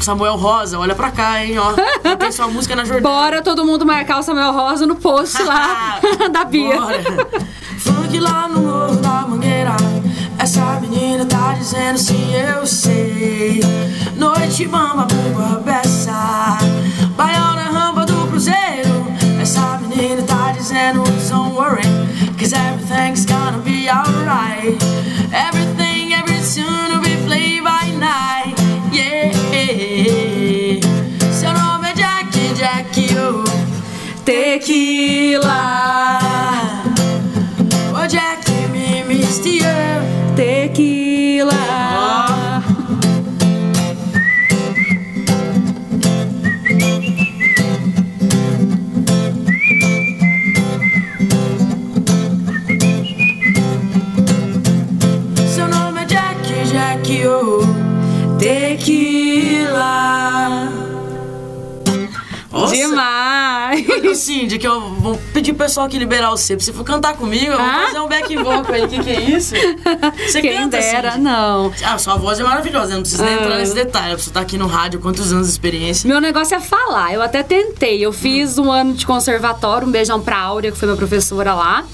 Samuel 0.00 0.36
Rosa, 0.36 0.78
olha 0.78 0.94
pra 0.94 1.10
cá, 1.10 1.44
hein, 1.44 1.58
ó. 1.58 1.72
Tem 2.16 2.30
sua 2.30 2.46
música 2.46 2.76
na 2.76 2.84
Jordânia. 2.84 3.02
Bora 3.02 3.42
todo 3.42 3.64
mundo 3.64 3.84
marcar 3.84 4.20
o 4.20 4.22
Samuel 4.22 4.52
Rosa 4.52 4.86
no 4.86 4.94
post 4.94 5.42
lá 5.42 5.98
da 6.30 6.44
Bia. 6.44 6.80
Funk 7.78 8.18
lá 8.20 8.48
no 8.48 8.60
morro 8.60 8.96
da 8.96 9.26
mangueira. 9.26 9.76
Essa 10.38 10.78
menina 10.80 11.26
tá 11.26 11.54
dizendo 11.58 11.98
sim, 11.98 12.32
eu 12.32 12.64
sei. 12.64 13.60
Noite, 14.16 14.68
mama, 14.68 15.04
bumba, 15.06 15.60
beça. 15.64 16.58
Baião 17.16 17.54
na 17.56 17.64
rampa 17.64 18.06
do 18.06 18.28
cruzeiro. 18.28 19.06
Essa 19.42 19.78
menina 19.78 20.22
tá 20.22 20.52
dizendo 20.52 21.02
don't 21.28 21.54
worry. 21.56 21.82
Cause 22.38 22.54
everything's 22.54 23.26
gonna 23.26 23.58
be 23.58 23.88
alright. 23.90 24.78
Everything, 25.32 26.14
every 26.14 26.40
soon 26.42 26.87
Tequila. 35.28 36.18
Oh, 37.92 38.06
Jack, 38.08 38.48
me 38.72 39.02
misty, 39.02 39.60
oh. 39.62 40.34
Tequila. 40.34 40.97
Ô, 64.06 64.14
Cindy, 64.16 64.58
que 64.58 64.66
eu 64.66 64.80
vou 64.94 65.16
pedir 65.32 65.52
pro 65.52 65.64
pessoal 65.66 65.86
aqui 65.86 65.98
liberar 65.98 66.30
você. 66.30 66.58
Se 66.60 66.72
for 66.72 66.84
cantar 66.84 67.14
comigo, 67.14 67.46
eu 67.52 67.56
vou 67.58 67.66
Ah? 67.66 67.84
fazer 67.86 68.00
um 68.00 68.08
back 68.08 68.36
vocal 68.36 68.64
aí. 68.74 68.84
O 68.84 68.88
que, 68.88 68.98
que 69.02 69.10
é 69.10 69.20
isso? 69.20 69.54
Você 70.26 70.40
Quem 70.40 70.52
canta, 70.56 70.78
dera, 70.78 71.12
Cindy? 71.12 71.24
não. 71.24 71.72
Ah, 71.84 71.98
sua 71.98 72.16
voz 72.16 72.38
é 72.38 72.42
maravilhosa, 72.42 72.94
não 72.94 73.00
precisa 73.02 73.24
nem 73.24 73.34
Ah. 73.34 73.40
entrar 73.42 73.56
nesse 73.58 73.74
detalhe. 73.74 74.14
Você 74.14 74.30
tá 74.30 74.40
aqui 74.40 74.56
no 74.58 74.66
rádio, 74.66 75.00
quantos 75.00 75.32
anos 75.32 75.46
de 75.46 75.52
experiência? 75.52 76.06
Meu 76.08 76.20
negócio 76.20 76.54
é 76.54 76.60
falar. 76.60 77.12
Eu 77.12 77.22
até 77.22 77.42
tentei. 77.42 78.04
Eu 78.04 78.12
fiz 78.12 78.58
um 78.58 78.70
ano 78.70 78.92
de 78.94 79.06
conservatório, 79.06 79.86
um 79.86 79.90
beijão 79.90 80.20
pra 80.20 80.38
Áurea, 80.38 80.70
que 80.72 80.78
foi 80.78 80.86
minha 80.86 80.96
professora 80.98 81.54
lá. 81.54 81.84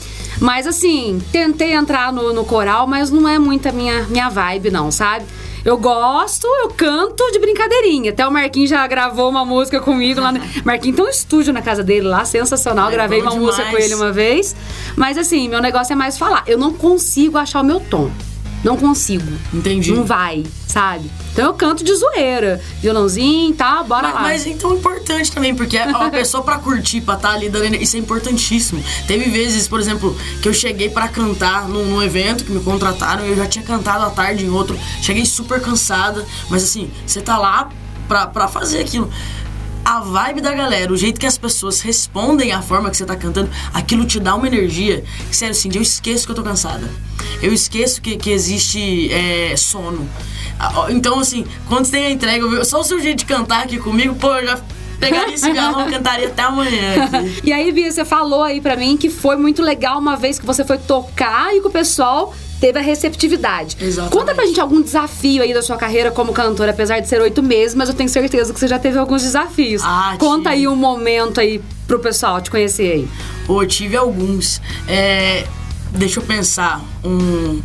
Mas 0.41 0.67
assim, 0.67 1.23
tentei 1.31 1.73
entrar 1.75 2.13
no, 2.13 2.33
no 2.33 2.45
coral, 2.45 2.87
mas 2.89 3.11
não 3.11 3.29
é 3.29 3.39
muito 3.39 3.69
a 3.69 3.73
minha, 3.73 4.03
minha 4.11 4.29
vibe, 4.29 4.71
não, 4.71 4.91
sabe? 4.91 5.25
Eu 5.65 5.79
gosto, 5.79 6.47
eu 6.47 6.69
canto 6.69 7.31
de 7.33 7.39
brincadeirinha. 7.39 8.11
Até 8.11 8.27
o 8.27 8.31
Marquinhos 8.31 8.69
já 8.69 8.87
gravou 8.87 9.31
uma 9.31 9.45
música 9.47 9.81
comigo 9.81 10.21
lá. 10.21 10.31
No... 10.31 10.41
Marquinhos 10.63 10.97
tem 10.97 11.05
um 11.07 11.09
estúdio 11.09 11.53
na 11.55 11.63
casa 11.63 11.83
dele 11.83 12.07
lá, 12.07 12.25
sensacional. 12.25 12.87
Ai, 12.87 12.93
Gravei 12.93 13.23
uma 13.23 13.35
música 13.35 13.63
com 13.65 13.71
demais. 13.71 13.85
ele 13.87 13.95
uma 13.95 14.13
vez. 14.13 14.55
Mas 14.95 15.17
assim, 15.17 15.49
meu 15.49 15.63
negócio 15.63 15.93
é 15.93 15.97
mais 15.97 16.19
falar. 16.19 16.45
Eu 16.47 16.59
não 16.59 16.73
consigo 16.75 17.39
achar 17.39 17.63
o 17.63 17.65
meu 17.65 17.81
tom. 17.81 18.11
Não 18.65 18.77
consigo. 18.77 19.31
Entendi. 19.53 19.93
Não 19.93 20.05
vai, 20.05 20.43
sabe? 20.67 21.11
Então 21.33 21.45
eu 21.45 21.55
canto 21.55 21.85
de 21.85 21.95
zoeira, 21.95 22.61
violãozinho 22.81 23.55
tá, 23.55 23.83
bora 23.83 24.09
Mas, 24.09 24.15
lá. 24.15 24.21
mas 24.23 24.47
então 24.47 24.73
é 24.73 24.75
importante 24.75 25.31
também, 25.31 25.55
porque 25.55 25.77
a 25.77 26.11
pessoa 26.11 26.43
pra 26.43 26.59
curtir, 26.59 27.03
pra 27.03 27.15
estar 27.15 27.33
ali 27.33 27.49
dando. 27.49 27.77
Isso 27.77 27.97
é 27.97 28.01
importantíssimo. 28.01 28.83
Teve 29.07 29.31
vezes, 29.31 29.69
por 29.69 29.79
exemplo, 29.79 30.17
que 30.41 30.49
eu 30.49 30.55
cheguei 30.55 30.89
pra 30.89 31.07
cantar 31.09 31.69
num, 31.69 31.85
num 31.85 32.03
evento 32.03 32.45
que 32.45 32.51
me 32.51 32.61
contrataram, 32.61 33.25
eu 33.25 33.37
já 33.37 33.47
tinha 33.47 33.65
cantado 33.65 34.05
à 34.05 34.11
tarde 34.11 34.45
em 34.45 34.51
outro, 34.51 34.79
cheguei 35.03 35.25
super 35.27 35.61
cansada, 35.61 36.25
mas 36.49 36.65
assim, 36.65 36.91
você 37.07 37.21
tá 37.21 37.37
lá 37.37 37.69
pra, 38.09 38.27
pra 38.27 38.49
fazer 38.49 38.81
aquilo. 38.81 39.11
A 39.85 40.01
vibe 40.01 40.41
da 40.41 40.53
galera, 40.55 40.91
o 40.93 40.97
jeito 40.97 41.21
que 41.21 41.27
as 41.27 41.37
pessoas 41.37 41.81
respondem 41.83 42.53
à 42.53 42.63
forma 42.63 42.91
que 42.91 42.97
você 42.97 43.05
tá 43.05 43.15
cantando, 43.17 43.51
aquilo 43.73 44.07
te 44.07 44.19
dá 44.19 44.35
uma 44.35 44.47
energia. 44.47 45.05
Sério, 45.31 45.53
assim, 45.53 45.71
eu 45.75 45.83
esqueço 45.83 46.25
que 46.25 46.33
eu 46.33 46.37
tô 46.37 46.43
cansada. 46.43 46.89
Eu 47.43 47.53
esqueço 47.53 48.01
que, 48.01 48.17
que 48.17 48.31
existe 48.31 49.13
é, 49.13 49.55
sono. 49.57 50.09
Ah, 50.59 50.87
Então, 50.89 51.21
assim, 51.21 51.45
quando 51.69 51.91
tem 51.91 52.07
a 52.07 52.11
entrega, 52.11 52.45
eu 52.47 52.65
só 52.65 52.81
o 52.81 52.85
seu 52.85 52.99
jeito 53.01 53.19
de 53.19 53.25
cantar 53.27 53.65
aqui 53.65 53.79
comigo, 53.79 54.15
pô, 54.15 54.35
eu 54.37 54.47
já 54.47 54.61
pegaria 54.99 55.35
esse 55.35 55.51
violão 55.53 55.87
e 55.87 55.91
cantaria 55.93 56.29
até 56.29 56.43
amanhã. 56.43 57.05
aqui. 57.05 57.41
E 57.45 57.53
aí, 57.53 57.71
Bia, 57.71 57.91
você 57.93 58.05
falou 58.07 58.43
aí 58.43 58.61
pra 58.63 58.77
mim 58.77 58.97
que 58.97 59.11
foi 59.11 59.37
muito 59.37 59.61
legal 59.63 59.99
uma 59.99 60.17
vez 60.17 60.39
que 60.39 60.47
você 60.47 60.65
foi 60.65 60.79
tocar 60.79 61.55
e 61.55 61.61
que 61.61 61.67
o 61.67 61.71
pessoal 61.71 62.35
teve 62.65 62.79
a 62.79 62.83
receptividade. 62.83 63.77
Exatamente. 63.79 64.11
Conta 64.17 64.35
pra 64.35 64.47
gente 64.47 64.59
algum 64.59 64.81
desafio 64.81 65.43
aí 65.43 65.53
da 65.53 65.61
sua 65.61 65.77
carreira 65.77 66.11
como 66.11 66.33
cantora, 66.33 66.71
apesar 66.71 66.99
de 66.99 67.07
ser 67.07 67.21
oito 67.21 67.43
meses, 67.43 67.75
mas 67.75 67.91
eu 67.91 67.95
tenho 67.95 68.09
certeza 68.09 68.55
que 68.55 68.59
você 68.59 68.67
já 68.67 68.79
teve 68.79 68.97
alguns 68.99 69.21
desafios. 69.23 69.83
Ah, 69.85 70.17
Conta 70.19 70.49
tive. 70.49 70.63
aí 70.63 70.69
um 70.69 70.75
momento 70.75 71.39
aí 71.41 71.61
pro 71.87 71.99
pessoal 71.99 72.41
te 72.41 72.51
conhecer 72.51 72.91
aí. 72.91 73.09
Pô, 73.47 73.63
eu 73.63 73.69
tive 73.69 73.99
alguns. 73.99 74.63
É, 74.89 75.45
deixa 75.91 76.21
eu 76.21 76.25
pensar. 76.25 76.81
Um, 77.05 77.61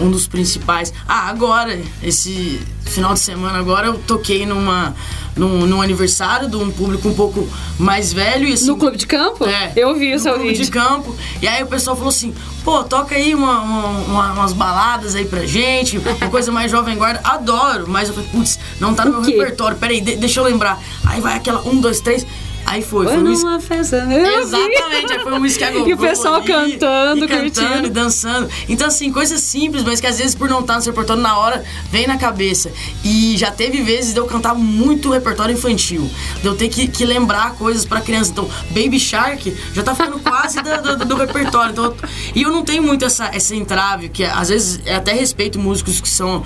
um 0.00 0.10
dos 0.10 0.26
principais. 0.26 0.92
Ah, 1.06 1.28
agora, 1.28 1.78
esse 2.02 2.60
final 2.84 3.14
de 3.14 3.20
semana 3.20 3.58
agora, 3.58 3.86
eu 3.88 3.94
toquei 3.98 4.44
numa, 4.46 4.94
num, 5.36 5.66
num 5.66 5.80
aniversário 5.82 6.48
de 6.48 6.56
um 6.56 6.70
público 6.70 7.08
um 7.08 7.14
pouco 7.14 7.48
mais 7.78 8.12
velho. 8.12 8.48
E, 8.48 8.52
assim, 8.54 8.66
No 8.66 8.76
clube 8.76 8.96
de 8.96 9.06
campo? 9.06 9.44
É, 9.46 9.72
Eu 9.76 9.94
vi 9.94 10.10
o 10.12 10.14
no 10.14 10.18
seu 10.20 10.34
clube 10.34 10.48
vídeo. 10.48 10.64
de 10.64 10.70
campo. 10.70 11.14
E 11.40 11.46
aí 11.46 11.62
o 11.62 11.66
pessoal 11.66 11.94
falou 11.96 12.08
assim, 12.10 12.34
pô, 12.64 12.82
toca 12.82 13.14
aí 13.14 13.34
uma, 13.34 13.60
uma- 13.60 13.88
uma- 14.06 14.32
umas 14.32 14.52
baladas 14.52 15.14
aí 15.14 15.24
pra 15.24 15.46
gente, 15.46 15.98
uma 15.98 16.28
coisa 16.30 16.50
mais 16.50 16.70
jovem 16.70 16.96
guarda. 16.96 17.20
Adoro, 17.22 17.86
mas 17.88 18.08
eu 18.08 18.14
falei, 18.14 18.28
putz, 18.30 18.58
não 18.80 18.94
tá 18.94 19.04
no 19.04 19.10
O 19.10 19.14
meu 19.14 19.22
quê? 19.22 19.38
repertório. 19.38 19.76
Peraí, 19.76 20.00
de- 20.00 20.16
deixa 20.16 20.40
eu 20.40 20.44
lembrar. 20.44 20.80
Aí 21.04 21.20
vai 21.20 21.36
aquela 21.36 21.60
um, 21.68 21.80
dois, 21.80 22.00
três. 22.00 22.26
Aí 22.70 22.82
foi, 22.82 23.04
foi, 23.06 23.14
Foi 23.16 23.24
um 23.24 23.32
numa 23.38 23.60
festa. 23.60 23.96
Eu. 23.96 24.40
Exatamente, 24.42 25.12
aí 25.12 25.18
foi 25.20 25.32
um 25.32 25.40
whisky 25.40 25.64
a 25.64 25.72
E 25.72 25.92
o 25.92 25.98
pessoal 25.98 26.40
cantando, 26.42 27.24
e 27.24 27.28
cantando 27.28 27.28
curtindo. 27.28 27.86
e 27.86 27.90
dançando. 27.90 28.48
Então, 28.68 28.86
assim, 28.86 29.12
coisas 29.12 29.40
simples, 29.40 29.82
mas 29.82 30.00
que 30.00 30.06
às 30.06 30.18
vezes 30.18 30.34
por 30.36 30.48
não 30.48 30.60
estar 30.60 30.76
no 30.76 30.82
seu 30.82 30.92
repertório 30.92 31.20
na 31.22 31.36
hora, 31.36 31.64
vem 31.90 32.06
na 32.06 32.16
cabeça. 32.16 32.70
E 33.04 33.36
já 33.36 33.50
teve 33.50 33.82
vezes 33.82 34.12
de 34.14 34.20
eu 34.20 34.26
cantar 34.26 34.54
muito 34.54 35.10
repertório 35.10 35.52
infantil. 35.52 36.08
De 36.40 36.46
eu 36.46 36.54
ter 36.56 36.68
que, 36.68 36.86
que 36.86 37.04
lembrar 37.04 37.54
coisas 37.54 37.84
pra 37.84 38.00
criança. 38.00 38.30
Então, 38.30 38.48
Baby 38.70 39.00
Shark 39.00 39.52
já 39.74 39.82
tá 39.82 39.94
ficando 39.94 40.20
quase 40.20 40.60
do, 40.62 40.96
do- 40.96 41.04
do 41.06 41.16
repertório. 41.16 41.72
Então, 41.72 41.92
e 42.34 42.42
eu 42.42 42.52
não 42.52 42.62
tenho 42.64 42.82
muito 42.84 43.04
essa, 43.04 43.26
essa 43.34 43.54
entrave, 43.56 44.08
que 44.08 44.22
às 44.22 44.48
vezes 44.48 44.80
eu 44.86 44.94
até 44.96 45.12
respeito 45.12 45.58
músicos 45.58 46.00
que 46.00 46.08
são 46.08 46.44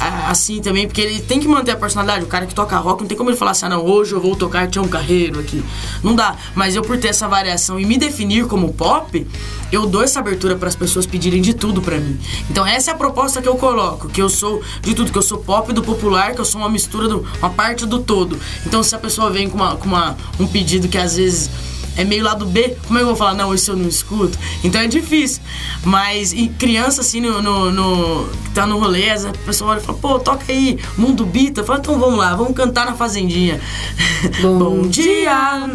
ah, 0.00 0.30
assim 0.30 0.60
também, 0.62 0.86
porque 0.86 1.00
ele 1.02 1.20
tem 1.20 1.38
que 1.38 1.46
manter 1.48 1.72
a 1.72 1.76
personalidade. 1.76 2.24
O 2.24 2.28
cara 2.28 2.46
que 2.46 2.54
toca 2.54 2.76
rock, 2.78 3.02
não 3.02 3.08
tem 3.08 3.16
como 3.16 3.28
ele 3.30 3.36
falar 3.36 3.50
assim, 3.50 3.66
ah, 3.66 3.70
não, 3.70 3.84
hoje 3.84 4.12
eu 4.12 4.20
vou 4.20 4.34
tocar 4.34 4.66
Tião 4.68 4.86
Carreiro 4.88 5.38
aqui. 5.40 5.62
Não 6.02 6.14
dá. 6.14 6.36
Mas 6.54 6.76
eu, 6.76 6.82
por 6.82 6.98
ter 6.98 7.08
essa 7.08 7.28
variação 7.28 7.78
e 7.78 7.84
me 7.84 7.98
definir 7.98 8.46
como 8.46 8.72
pop, 8.72 9.26
eu 9.72 9.86
dou 9.86 10.02
essa 10.02 10.20
abertura 10.20 10.56
para 10.56 10.68
as 10.68 10.76
pessoas 10.76 11.06
pedirem 11.06 11.42
de 11.42 11.54
tudo 11.54 11.82
pra 11.82 11.98
mim. 11.98 12.18
Então 12.50 12.66
essa 12.66 12.90
é 12.90 12.94
a 12.94 12.96
proposta 12.96 13.42
que 13.42 13.48
eu 13.48 13.56
coloco, 13.56 14.08
que 14.08 14.22
eu 14.22 14.28
sou 14.28 14.62
de 14.80 14.94
tudo, 14.94 15.10
que 15.10 15.18
eu 15.18 15.22
sou 15.22 15.38
pop 15.38 15.72
do 15.72 15.82
popular, 15.82 16.34
que 16.34 16.40
eu 16.40 16.44
sou 16.44 16.60
uma 16.60 16.70
mistura, 16.70 17.08
do, 17.08 17.26
uma 17.38 17.50
parte 17.50 17.84
do 17.86 17.98
todo. 17.98 18.38
Então 18.64 18.82
se 18.82 18.94
a 18.94 18.98
pessoa 18.98 19.30
vem 19.30 19.48
com, 19.48 19.56
uma, 19.56 19.76
com 19.76 19.86
uma, 19.86 20.16
um 20.38 20.46
pedido 20.46 20.88
que 20.88 20.98
às 20.98 21.16
vezes 21.16 21.50
é 21.96 22.04
meio 22.04 22.22
lado 22.24 22.44
B, 22.46 22.76
como 22.86 22.98
é 22.98 23.00
que 23.00 23.04
eu 23.04 23.08
vou 23.08 23.16
falar? 23.16 23.34
Não, 23.34 23.54
isso 23.54 23.70
eu 23.72 23.76
não 23.76 23.88
escuto. 23.88 24.38
Então 24.62 24.80
é 24.80 24.86
difícil. 24.86 25.42
Mas 25.84 26.32
e 26.32 26.48
criança, 26.48 27.00
assim, 27.00 27.20
no, 27.20 27.40
no, 27.42 27.70
no- 27.72 28.28
que 28.44 28.50
tá 28.50 28.66
no 28.66 28.78
rolê, 28.78 29.10
a 29.10 29.18
pessoa 29.44 29.72
olha 29.72 29.80
e 29.80 29.82
fala, 29.82 29.98
pô, 29.98 30.18
toca 30.18 30.44
aí, 30.48 30.78
Mundo 30.96 31.24
Bita. 31.24 31.64
Fala, 31.64 31.78
então 31.78 31.98
vamos 31.98 32.18
lá, 32.18 32.34
vamos 32.34 32.54
cantar 32.54 32.86
na 32.86 32.94
fazendinha. 32.94 33.60
Bom, 34.42 34.82
dia. 34.88 35.70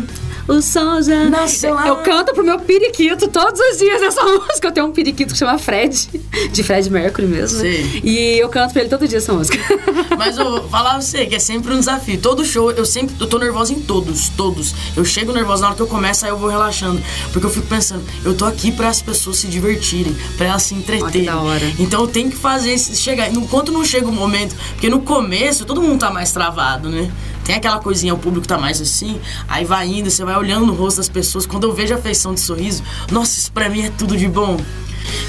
O 0.54 0.62
sol 0.62 1.02
já 1.02 1.30
Nasceu 1.30 1.74
lá. 1.74 1.88
Eu 1.88 1.98
canto 1.98 2.34
pro 2.34 2.44
meu 2.44 2.60
periquito 2.60 3.28
todos 3.30 3.60
os 3.60 3.78
dias 3.78 4.02
essa 4.02 4.22
música. 4.26 4.68
Eu 4.68 4.72
tenho 4.72 4.88
um 4.88 4.92
periquito 4.92 5.32
que 5.34 5.40
chama 5.40 5.58
Fred, 5.58 6.10
de 6.52 6.64
Fred 6.64 6.90
Mercury 6.90 7.26
mesmo, 7.28 7.60
né? 7.60 7.64
Sei. 7.64 8.02
E 8.04 8.38
eu 8.40 8.50
canto 8.50 8.74
pra 8.74 8.82
ele 8.82 8.90
todo 8.90 9.08
dia 9.08 9.20
essa 9.20 9.32
música. 9.32 9.58
Mas 10.18 10.38
eu 10.38 10.44
vou 10.44 10.70
falar 10.70 10.92
pra 10.92 11.02
você 11.02 11.26
que 11.26 11.36
é 11.36 11.40
sempre 11.40 11.74
um 11.74 11.80
desafio. 11.80 12.20
Todo 12.20 12.44
show, 12.44 12.70
eu 12.72 12.86
sempre 12.86 13.16
eu 13.20 13.28
tô 13.28 13.38
nervosa 13.40 13.72
em 13.74 13.80
todos, 13.80 14.30
todos. 14.30 14.76
Eu 14.96 15.06
chego 15.06 15.32
nervosa 15.32 15.62
na 15.62 15.68
hora 15.70 15.76
que 15.78 15.82
eu 15.82 15.88
começo, 15.88 16.26
aí 16.26 16.32
eu 16.32 16.38
vou 16.38 16.50
relaxando. 16.50 17.02
Porque 17.32 17.46
eu 17.46 17.50
fico 17.50 17.68
pensando, 17.68 18.04
eu 18.26 18.34
tô 18.36 18.44
aqui 18.46 18.72
para 18.72 18.90
as 18.90 19.02
pessoas 19.02 19.38
se 19.38 19.48
divertirem, 19.48 20.14
pra 20.38 20.48
elas 20.48 20.64
se 20.64 20.76
entreterem. 20.76 21.26
da 21.26 21.40
hora. 21.40 21.66
Então 21.80 22.02
eu 22.02 22.08
tenho 22.08 22.30
que 22.30 22.36
fazer 22.38 22.74
esse- 22.74 22.96
chegar. 22.98 23.32
Enquanto 23.32 23.72
não 23.72 23.86
chega 23.86 24.08
o 24.08 24.12
momento, 24.12 24.54
porque 24.74 24.90
no 24.90 25.00
começo 25.02 25.64
todo 25.66 25.82
mundo 25.82 26.00
tá 26.00 26.12
mais 26.12 26.32
travado, 26.34 26.90
né? 26.90 27.10
Tem 27.44 27.56
aquela 27.56 27.80
coisinha, 27.80 28.14
o 28.14 28.18
público 28.18 28.48
tá 28.48 28.58
mais 28.58 28.80
assim, 28.82 29.20
aí 29.48 29.66
vai 29.66 29.88
indo, 29.88 30.10
você 30.10 30.24
vai 30.24 30.38
olhando 30.38 30.66
no 30.66 30.74
rosto 30.74 30.98
das 30.98 31.10
pessoas. 31.10 31.46
Quando 31.46 31.64
eu 31.64 31.74
vejo 31.74 31.94
a 31.94 31.98
feição 31.98 32.34
de 32.34 32.40
sorriso, 32.40 32.84
nossa, 33.12 33.40
isso 33.40 33.52
pra 33.52 33.70
mim 33.70 33.84
é 33.84 33.90
tudo 33.90 34.16
de 34.16 34.28
bom. 34.28 34.58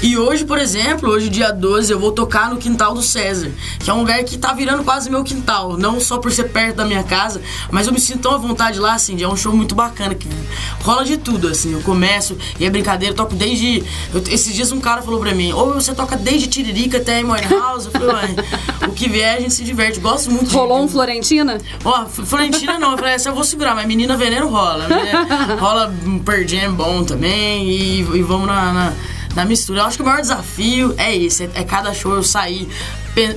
E 0.01 0.17
hoje, 0.17 0.45
por 0.45 0.57
exemplo, 0.59 1.09
hoje 1.09 1.29
dia 1.29 1.51
12, 1.51 1.91
eu 1.91 1.99
vou 1.99 2.11
tocar 2.11 2.49
no 2.49 2.57
quintal 2.57 2.93
do 2.93 3.01
César, 3.01 3.51
que 3.79 3.89
é 3.89 3.93
um 3.93 3.99
lugar 3.99 4.23
que 4.23 4.37
tá 4.37 4.53
virando 4.53 4.83
quase 4.83 5.09
meu 5.09 5.23
quintal. 5.23 5.77
Não 5.77 5.99
só 5.99 6.17
por 6.17 6.31
ser 6.31 6.45
perto 6.45 6.77
da 6.77 6.85
minha 6.85 7.03
casa, 7.03 7.41
mas 7.71 7.87
eu 7.87 7.93
me 7.93 7.99
sinto 7.99 8.19
tão 8.23 8.33
à 8.35 8.37
vontade 8.37 8.79
lá, 8.79 8.93
assim, 8.93 9.21
é 9.21 9.27
um 9.27 9.35
show 9.35 9.53
muito 9.53 9.73
bacana, 9.75 10.13
que 10.15 10.27
rola 10.81 11.03
de 11.05 11.17
tudo, 11.17 11.47
assim. 11.47 11.73
Eu 11.73 11.81
começo, 11.81 12.37
e 12.59 12.65
é 12.65 12.69
brincadeira, 12.69 13.13
eu 13.13 13.17
toco 13.17 13.35
desde. 13.35 13.83
eu- 14.13 14.23
esses 14.29 14.53
dias 14.53 14.71
um 14.71 14.79
cara 14.81 15.01
falou 15.01 15.19
pra 15.19 15.33
mim, 15.33 15.51
ou 15.53 15.73
você 15.73 15.93
toca 15.93 16.15
desde 16.17 16.47
Tiririca 16.47 16.97
até 16.97 17.19
Emory 17.19 17.47
House. 17.47 17.85
Eu 17.85 17.91
falei, 17.91 18.35
o 18.87 18.91
que 18.91 19.07
vier 19.09 19.37
a 19.37 19.39
gente 19.39 19.53
se 19.53 19.63
diverte. 19.63 19.99
Gosto 19.99 20.31
muito 20.31 20.49
de- 20.49 20.55
Rolou 20.55 20.83
um 20.83 20.87
Florentina? 20.87 21.57
Ó, 21.83 22.05
Florentina 22.05 22.77
não, 22.79 22.91
eu 22.91 22.97
falei, 22.97 23.13
essa 23.13 23.29
eu 23.29 23.35
vou 23.35 23.43
segurar, 23.43 23.75
mas 23.75 23.85
menina 23.87 24.15
veneno 24.17 24.49
rola, 24.49 24.87
né? 24.87 25.11
Rola 25.59 25.93
um 26.05 26.21
jam 26.47 26.73
bom 26.73 27.03
também 27.03 27.69
e, 27.69 27.99
e 27.99 28.21
vamos 28.21 28.47
na, 28.47 28.73
na, 28.73 28.93
na 29.35 29.45
mistura. 29.45 29.79
Eu 29.81 29.85
acho 29.85 29.97
que 29.97 30.03
o 30.03 30.05
maior 30.05 30.21
desafio 30.21 30.93
é 30.97 31.15
esse, 31.15 31.43
é, 31.45 31.49
é 31.55 31.63
cada 31.63 31.93
show 31.93 32.13
eu 32.13 32.23
sair 32.23 32.67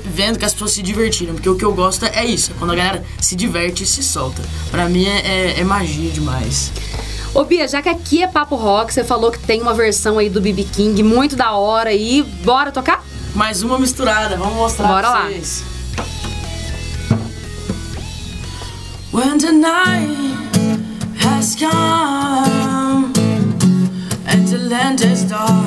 vendo 0.04 0.38
que 0.38 0.44
as 0.44 0.52
pessoas 0.52 0.72
se 0.72 0.82
divertiram, 0.82 1.34
porque 1.34 1.48
o 1.48 1.54
que 1.56 1.64
eu 1.64 1.74
gosto 1.74 2.06
é 2.06 2.24
isso, 2.24 2.50
é 2.50 2.54
quando 2.58 2.72
a 2.72 2.74
galera 2.76 3.04
se 3.20 3.36
diverte 3.36 3.84
e 3.84 3.86
se 3.86 4.02
solta. 4.02 4.42
Pra 4.70 4.88
mim 4.88 5.04
é, 5.06 5.18
é- 5.56 5.60
é 5.60 5.64
magia 5.64 6.10
demais. 6.10 6.72
Ô 7.34 7.44
Bia, 7.44 7.68
já 7.68 7.82
que 7.82 7.88
aqui 7.90 8.22
é 8.22 8.26
Papo 8.26 8.56
Rock, 8.56 8.94
você 8.94 9.04
falou 9.04 9.30
que 9.30 9.38
tem 9.38 9.60
uma 9.60 9.74
versão 9.74 10.18
aí 10.18 10.30
do 10.30 10.40
BB 10.40 10.64
King 10.64 11.02
muito 11.02 11.36
da 11.36 11.52
hora 11.52 11.90
aí. 11.90 12.22
Bora 12.42 12.72
tocar? 12.72 13.04
Mais 13.34 13.62
uma 13.62 13.78
misturada, 13.78 14.38
vamos 14.38 14.54
mostrar 14.54 14.88
Bora 14.88 15.00
pra 15.02 15.10
lá. 15.10 15.26
vocês. 15.26 15.62
When 19.12 19.38
the 19.38 19.52
night 19.52 20.08
has 21.22 21.54
come 21.56 23.12
and 24.26 24.46
the 24.48 24.58
land 24.58 25.02
is 25.02 25.24
dark 25.24 25.65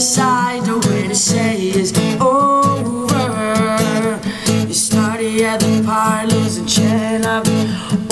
suicidal 0.00 0.80
way 0.88 1.06
to 1.08 1.14
say 1.14 1.68
is 1.68 1.92
over 2.22 3.18
you 4.66 4.72
started 4.72 5.42
at 5.42 5.60
the 5.60 5.82
part 5.84 6.26
losing 6.32 6.64
chin 6.64 7.22
up 7.26 7.44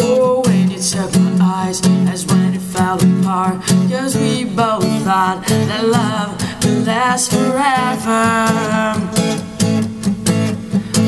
oh 0.01 0.43
when 0.45 0.71
you 0.71 0.79
took 0.79 1.11
my 1.15 1.65
eyes 1.65 1.81
that's 2.05 2.27
when 2.27 2.53
it 2.53 2.61
fell 2.61 2.97
apart 2.97 3.63
cause 3.91 4.15
we 4.19 4.45
both 4.45 4.85
thought 5.03 5.43
that 5.47 5.83
love 5.83 6.49
would 6.63 6.87
last 6.87 7.31
forever. 7.31 8.29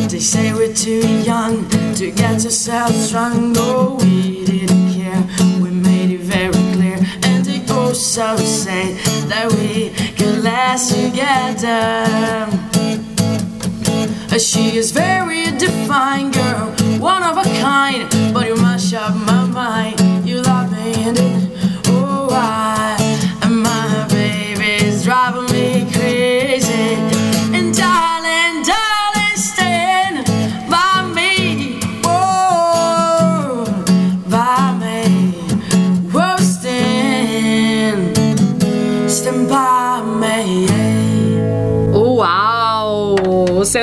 They 0.08 0.18
say 0.18 0.52
we're 0.52 0.74
too 0.74 1.06
young 1.22 1.68
to 1.94 2.10
get 2.10 2.44
ourselves 2.44 3.08
strong. 3.08 3.52
No, 3.52 3.98
we 4.00 4.44
didn't 4.44 4.92
care. 4.92 5.22
They 7.90 7.96
say 7.96 8.94
that 9.26 9.50
we 9.50 9.90
can 10.14 10.44
last 10.44 10.94
together. 10.94 12.06
She 14.38 14.76
is 14.76 14.92
very 14.92 15.46
defined 15.58 16.34
girl, 16.34 16.70
one 17.00 17.24
of 17.24 17.36
a 17.36 17.42
kind. 17.60 18.08
But 18.32 18.46
you 18.46 18.54
mash 18.54 18.94
up 18.94 19.16
my 19.16 19.44
mind. 19.44 20.09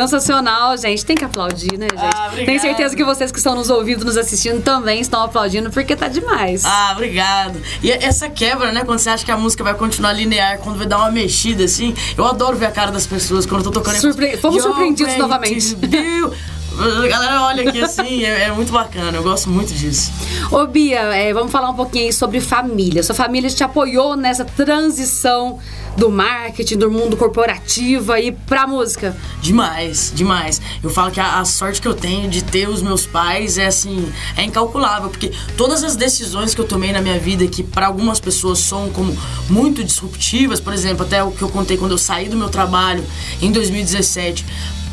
Sensacional, 0.08 0.78
gente. 0.78 1.06
Tem 1.06 1.16
que 1.16 1.26
aplaudir, 1.26 1.78
né, 1.78 1.88
gente? 1.90 2.02
Ah. 2.04 2.32
Tenho 2.34 2.60
certeza 2.60 2.96
que 2.96 3.04
vocês 3.04 3.32
que 3.32 3.38
estão 3.38 3.56
nos 3.56 3.70
ouvindo, 3.70 4.06
nos 4.06 4.18
assistindo, 4.18 4.62
também 4.62 5.00
estão 5.02 5.22
aplaudindo, 5.24 5.70
porque 5.70 5.96
tá 5.96 6.08
demais. 6.08 6.64
Ah, 6.66 6.92
obrigado. 6.94 7.62
E 7.84 7.92
essa 7.92 8.30
quebra, 8.30 8.72
né? 8.72 8.84
Quando 8.86 9.00
você 9.00 9.10
acha 9.10 9.26
que 9.26 9.32
a 9.32 9.38
música 9.38 9.64
vai 9.64 9.74
continuar 9.74 10.14
linear, 10.14 10.58
quando 10.60 10.78
vai 10.78 10.88
dar 10.88 10.98
uma 10.98 11.12
mexida 11.12 11.64
assim. 11.66 11.94
Eu 12.18 12.26
adoro 12.26 12.56
ver 12.58 12.68
a 12.68 12.72
cara 12.72 12.92
das 12.92 13.06
pessoas 13.06 13.46
quando 13.46 13.66
eu 13.66 13.72
tô 13.72 13.80
tocando. 13.80 14.00
Surpre- 14.00 14.38
fomos 14.38 14.64
surpreendidos 14.64 15.18
novamente. 15.18 15.76
A 16.80 17.08
galera 17.08 17.42
olha 17.42 17.68
aqui 17.68 17.82
assim, 17.82 18.24
é, 18.24 18.44
é 18.44 18.52
muito 18.52 18.72
bacana, 18.72 19.18
eu 19.18 19.24
gosto 19.24 19.50
muito 19.50 19.74
disso. 19.74 20.12
Ô, 20.52 20.68
Bia, 20.68 21.00
é, 21.00 21.34
vamos 21.34 21.52
falar 21.52 21.72
um 21.72 21.74
pouquinho 21.74 22.06
aí 22.06 22.14
sobre 22.14 22.40
família. 22.40 23.02
Sua 23.02 23.16
família 23.16 23.50
te 23.50 23.64
apoiou 23.64 24.16
nessa 24.16 24.46
transição 24.46 25.58
do 25.98 26.12
marketing, 26.12 26.78
do 26.78 26.92
mundo 26.92 27.18
corporativo 27.18 28.14
aí 28.14 28.32
pra 28.32 28.68
música. 28.68 29.18
Demais, 29.42 30.12
demais. 30.16 30.62
Eu 30.84 30.90
falo 30.92 31.10
que 31.12 31.20
a, 31.20 31.40
a 31.40 31.46
sorte 31.46 31.82
que 31.82 31.88
eu 31.88 31.96
tenho 31.96 32.30
de 32.30 32.44
ter 32.44 32.70
os 32.70 32.82
meus 32.84 33.06
pais 33.06 33.58
é 33.58 33.66
assim, 33.66 34.08
é 34.38 34.44
incalculável, 34.44 35.10
porque 35.10 35.32
todas 35.58 35.84
as 35.84 35.96
decisões 35.96 36.54
que 36.54 36.62
eu 36.62 36.68
tomei 36.68 36.92
na 36.92 37.02
minha 37.02 37.18
vida 37.20 37.48
que 37.48 37.64
para 37.64 37.88
algumas 37.88 38.20
pessoas 38.20 38.60
são 38.60 38.90
como 38.92 39.18
muito 39.50 39.84
disruptivas, 39.84 40.60
por 40.60 40.72
exemplo, 40.72 41.04
até 41.04 41.24
o 41.24 41.32
que 41.32 41.42
eu 41.42 41.50
contei 41.50 41.78
quando 41.78 41.92
eu 41.94 41.98
saí 41.98 42.30
do 42.30 42.38
meu 42.38 42.50
trabalho 42.50 43.04
em 43.42 43.52
2017, 43.52 44.46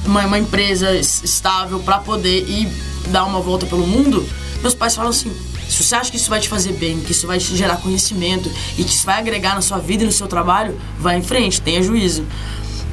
uma, 0.07 0.25
uma 0.25 0.39
empresa 0.39 0.91
es- 0.95 1.23
estável 1.23 1.81
para 1.81 1.99
poder 1.99 2.49
ir 2.49 2.67
dar 3.09 3.25
uma 3.25 3.41
volta 3.41 3.67
pelo 3.67 3.87
mundo, 3.87 4.27
meus 4.63 4.75
pais 4.75 4.95
falam 4.97 5.11
assim: 5.11 5.31
se 5.75 5.85
você 5.85 5.95
acha 5.95 6.11
que 6.11 6.17
isso 6.17 6.31
vai 6.31 6.41
te 6.41 6.49
fazer 6.49 6.73
bem, 6.75 7.01
que 7.01 7.13
isso 7.13 7.27
vai 7.27 7.39
te 7.39 7.57
gerar 7.57 7.77
conhecimento 7.79 8.51
e 8.79 8.85
que 8.85 8.91
isso 8.91 9.05
vai 9.07 9.19
agregar 9.19 9.55
na 9.55 9.61
sua 9.61 9.79
vida 9.79 10.03
e 10.05 10.07
no 10.07 10.13
seu 10.13 10.27
trabalho, 10.27 10.79
vai 10.99 11.17
em 11.19 11.23
frente, 11.23 11.61
tenha 11.61 11.83
juízo. 11.83 12.25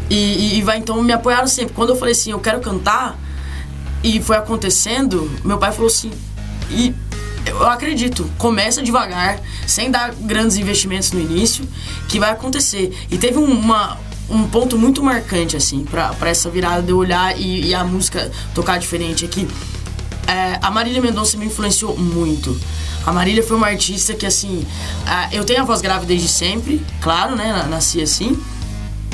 E, 0.10 0.16
e- 0.16 0.58
e 0.58 0.62
vai 0.62 0.78
então 0.78 1.02
me 1.02 1.14
apoiaram 1.14 1.48
sempre. 1.48 1.74
Quando 1.74 1.90
eu 1.92 1.96
falei 1.96 2.12
assim, 2.14 2.32
eu 2.32 2.40
quero 2.40 2.60
cantar, 2.60 3.18
e 4.04 4.20
foi 4.22 4.36
acontecendo, 4.36 5.30
meu 5.44 5.58
pai 5.58 5.72
falou 5.72 5.88
assim, 5.88 6.12
e 6.70 6.94
eu 7.46 7.68
acredito, 7.68 8.30
começa 8.38 8.82
devagar, 8.84 9.40
sem 9.68 9.90
dar 9.92 10.14
grandes 10.14 10.58
investimentos 10.58 11.12
no 11.12 11.20
início, 11.20 11.68
que 12.08 12.20
vai 12.20 12.32
acontecer. 12.32 12.94
E 13.10 13.18
teve 13.18 13.38
um- 13.38 13.46
uma, 13.60 13.98
um 14.30 14.44
ponto 14.48 14.78
muito 14.78 15.02
marcante, 15.04 15.56
assim, 15.56 15.84
pra, 15.86 16.10
pra 16.14 16.30
essa 16.30 16.50
virada 16.50 16.82
de 16.82 16.90
eu 16.92 16.98
olhar 16.98 17.40
e, 17.40 17.68
e 17.68 17.74
a 17.74 17.84
música 17.84 18.32
tocar 18.54 18.78
diferente 18.80 19.24
aqui. 19.26 19.48
É, 19.48 19.81
a 20.62 20.72
Marília 20.72 21.02
Mendonça 21.02 21.38
me 21.38 21.46
influenciou 21.46 21.98
muito. 21.98 22.58
A 23.06 23.12
Marília 23.12 23.42
foi 23.44 23.58
uma 23.58 23.68
artista 23.68 24.14
que, 24.14 24.26
assim, 24.26 24.66
eu 25.32 25.44
tenho 25.44 25.62
a 25.62 25.66
voz 25.66 25.82
grave 25.82 26.06
desde 26.06 26.28
sempre, 26.28 26.82
claro, 27.02 27.36
né? 27.36 27.52
na- 27.52 27.64
Nasci 27.68 28.02
assim. 28.02 28.38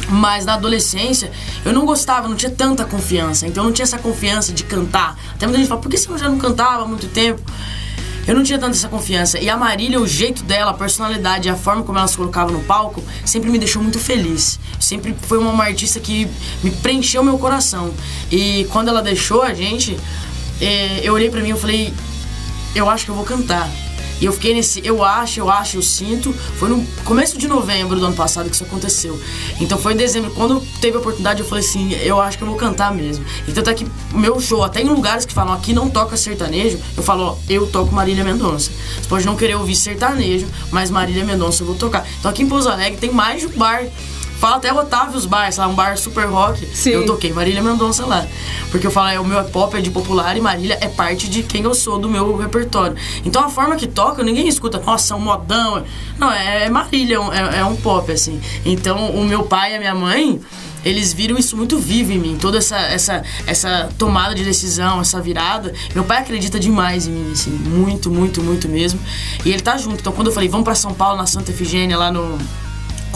Mas 0.09 0.45
na 0.45 0.53
adolescência 0.53 1.31
eu 1.65 1.73
não 1.73 1.85
gostava, 1.85 2.27
não 2.29 2.35
tinha 2.35 2.51
tanta 2.51 2.85
confiança. 2.85 3.45
Então 3.45 3.63
eu 3.63 3.67
não 3.67 3.73
tinha 3.73 3.83
essa 3.83 3.97
confiança 3.97 4.53
de 4.53 4.63
cantar. 4.63 5.17
Até 5.33 5.45
muita 5.45 5.59
gente 5.59 5.67
fala, 5.67 5.81
por 5.81 5.89
que 5.89 5.97
você 5.97 6.17
já 6.17 6.29
não 6.29 6.37
cantava 6.37 6.83
há 6.83 6.87
muito 6.87 7.07
tempo? 7.07 7.41
Eu 8.25 8.35
não 8.35 8.43
tinha 8.43 8.59
tanta 8.59 8.75
essa 8.75 8.87
confiança. 8.89 9.39
E 9.39 9.49
a 9.49 9.55
Marília, 9.57 9.99
o 10.01 10.07
jeito 10.07 10.43
dela, 10.43 10.71
a 10.71 10.73
personalidade, 10.73 11.49
a 11.49 11.55
forma 11.55 11.83
como 11.83 11.97
ela 11.97 12.07
se 12.07 12.15
colocava 12.17 12.51
no 12.51 12.59
palco, 12.61 13.01
sempre 13.25 13.49
me 13.49 13.57
deixou 13.57 13.81
muito 13.81 13.99
feliz. 13.99 14.59
Sempre 14.79 15.15
foi 15.23 15.37
uma 15.37 15.63
artista 15.63 15.97
que 15.99 16.27
me 16.63 16.71
preencheu 16.71 17.23
meu 17.23 17.37
coração. 17.37 17.93
E 18.31 18.65
quando 18.71 18.89
ela 18.89 19.01
deixou 19.01 19.41
a 19.43 19.53
gente, 19.53 19.97
eh, 20.61 21.01
eu 21.03 21.13
olhei 21.13 21.29
pra 21.29 21.41
mim 21.41 21.49
e 21.49 21.57
falei, 21.57 21.93
eu 22.75 22.89
acho 22.89 23.05
que 23.05 23.11
eu 23.11 23.15
vou 23.15 23.25
cantar. 23.25 23.69
E 24.19 24.25
eu 24.25 24.33
fiquei 24.33 24.53
nesse 24.53 24.85
eu 24.85 25.03
acho, 25.03 25.39
eu 25.39 25.49
acho, 25.49 25.77
eu 25.77 25.81
sinto. 25.81 26.33
Foi 26.33 26.69
no 26.69 26.83
começo 27.03 27.37
de 27.37 27.47
novembro 27.47 27.99
do 27.99 28.05
ano 28.05 28.15
passado 28.15 28.49
que 28.49 28.55
isso 28.55 28.63
aconteceu. 28.63 29.19
Então 29.61 29.77
foi 29.77 29.93
em 29.93 29.95
dezembro. 29.95 30.31
Quando 30.31 30.59
teve 30.81 30.97
a 30.97 30.99
oportunidade, 30.99 31.41
eu 31.41 31.47
falei 31.47 31.63
assim: 31.63 31.93
eu 31.93 32.19
acho 32.19 32.37
que 32.37 32.43
eu 32.43 32.47
vou 32.47 32.57
cantar 32.57 32.93
mesmo. 32.93 33.23
Então 33.47 33.63
tá 33.63 33.71
aqui, 33.71 33.85
meu 34.13 34.39
show, 34.39 34.63
até 34.63 34.81
em 34.81 34.89
lugares 34.89 35.25
que 35.25 35.33
falam 35.33 35.53
aqui 35.53 35.71
não 35.71 35.89
toca 35.89 36.17
sertanejo, 36.17 36.79
eu 36.95 37.03
falo: 37.03 37.23
ó, 37.23 37.37
eu 37.47 37.67
toco 37.67 37.93
Marília 37.93 38.23
Mendonça. 38.23 38.71
Você 38.99 39.07
pode 39.07 39.25
não 39.25 39.35
querer 39.35 39.55
ouvir 39.55 39.75
sertanejo, 39.75 40.47
mas 40.71 40.89
Marília 40.89 41.23
Mendonça 41.23 41.61
eu 41.61 41.67
vou 41.67 41.75
tocar. 41.75 42.07
Então 42.19 42.31
aqui 42.31 42.41
em 42.41 42.49
Pouso 42.49 42.69
Alegre 42.69 42.99
tem 42.99 43.11
mais 43.11 43.41
de 43.41 43.47
um 43.47 43.51
bar. 43.51 43.85
Fala 44.39 44.57
até 44.57 44.71
Otávio's 44.71 45.25
Bar, 45.25 45.51
sei 45.51 45.63
lá, 45.63 45.67
um 45.69 45.73
bar 45.73 45.97
super 45.97 46.25
rock. 46.27 46.65
Sim. 46.75 46.91
Eu 46.91 47.05
toquei 47.05 47.33
Marília 47.33 47.61
Mendonça 47.61 48.05
lá. 48.05 48.25
Porque 48.71 48.85
eu 48.85 48.91
falo, 48.91 49.07
é, 49.07 49.19
o 49.19 49.25
meu 49.25 49.39
é 49.39 49.43
pop, 49.43 49.75
é 49.75 49.81
de 49.81 49.89
popular 49.89 50.37
e 50.37 50.41
Marília 50.41 50.77
é 50.81 50.87
parte 50.87 51.27
de 51.27 51.41
quem 51.43 51.63
eu 51.63 51.73
sou, 51.73 51.97
do 51.97 52.07
meu 52.07 52.35
repertório. 52.37 52.95
Então 53.25 53.43
a 53.43 53.49
forma 53.49 53.75
que 53.75 53.87
toca, 53.87 54.23
ninguém 54.23 54.47
escuta, 54.47 54.79
nossa, 54.79 55.13
é 55.13 55.17
um 55.17 55.21
modão. 55.21 55.83
Não, 56.19 56.31
é, 56.31 56.65
é 56.65 56.69
Marília, 56.69 57.15
é 57.15 57.19
um- 57.19 57.33
é, 57.33 57.59
é 57.59 57.65
um 57.65 57.75
pop, 57.75 58.11
assim. 58.11 58.39
Então 58.65 59.09
o 59.11 59.25
meu 59.25 59.43
pai 59.43 59.73
e 59.73 59.75
a 59.75 59.79
minha 59.79 59.95
mãe. 59.95 60.39
Eles 60.85 61.11
viram 61.11 61.37
isso 61.37 61.57
muito 61.57 61.77
vivo 61.79 62.13
em 62.13 62.19
mim, 62.19 62.37
toda 62.39 62.59
essa, 62.59 62.77
essa, 62.77 63.21
essa 63.45 63.89
tomada 63.97 64.33
de 64.33 64.45
decisão, 64.45 65.01
essa 65.01 65.19
virada. 65.19 65.73
Meu 65.93 66.03
pai 66.05 66.19
acredita 66.19 66.57
demais 66.57 67.07
em 67.07 67.11
mim, 67.11 67.31
assim, 67.33 67.49
muito, 67.49 68.09
muito, 68.09 68.41
muito 68.41 68.69
mesmo. 68.69 68.97
E 69.43 69.49
ele 69.49 69.59
tá 69.61 69.75
junto. 69.77 69.95
Então, 69.99 70.13
quando 70.13 70.27
eu 70.27 70.33
falei, 70.33 70.47
vamos 70.47 70.63
pra 70.63 70.75
São 70.75 70.93
Paulo, 70.93 71.17
na 71.17 71.25
Santa 71.25 71.51
Efigênia, 71.51 71.97
lá 71.97 72.09
no, 72.09 72.37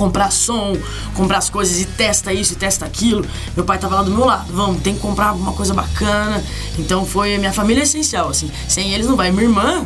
comprar 0.01 0.31
som, 0.31 0.75
comprar 1.13 1.37
as 1.37 1.47
coisas 1.47 1.79
e 1.79 1.85
testa 1.85 2.33
isso 2.33 2.53
e 2.53 2.55
testa 2.55 2.85
aquilo. 2.85 3.23
Meu 3.55 3.63
pai 3.63 3.77
tava 3.77 3.93
lá 3.93 4.01
do 4.01 4.09
meu 4.09 4.25
lado, 4.25 4.51
vamos, 4.51 4.81
tem 4.81 4.95
que 4.95 4.99
comprar 4.99 5.27
alguma 5.27 5.53
coisa 5.53 5.75
bacana. 5.75 6.43
Então 6.79 7.05
foi 7.05 7.37
minha 7.37 7.53
família 7.53 7.81
é 7.81 7.83
essencial, 7.83 8.29
assim. 8.29 8.49
Sem 8.67 8.93
eles 8.93 9.05
não 9.05 9.15
vai. 9.15 9.31
Minha 9.31 9.43
irmã. 9.43 9.85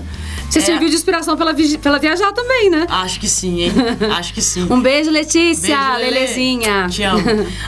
Você 0.55 0.59
é- 0.59 0.65
serviu 0.73 0.89
de 0.89 0.95
inspiração 0.95 1.35
pela, 1.35 1.51
vi- 1.53 1.77
pela 1.77 1.99
viajar 1.99 2.31
também, 2.31 2.69
né? 2.69 2.85
Acho 2.89 3.19
que 3.19 3.27
sim, 3.27 3.61
hein? 3.63 3.71
Acho 4.17 4.33
que 4.33 4.41
sim. 4.41 4.65
Um 4.71 4.81
beijo, 4.81 5.11
Letícia, 5.11 5.77
Beijo. 5.77 5.97
Lelezinha. 5.99 6.87
Te 6.89 7.03
amo. 7.03 7.21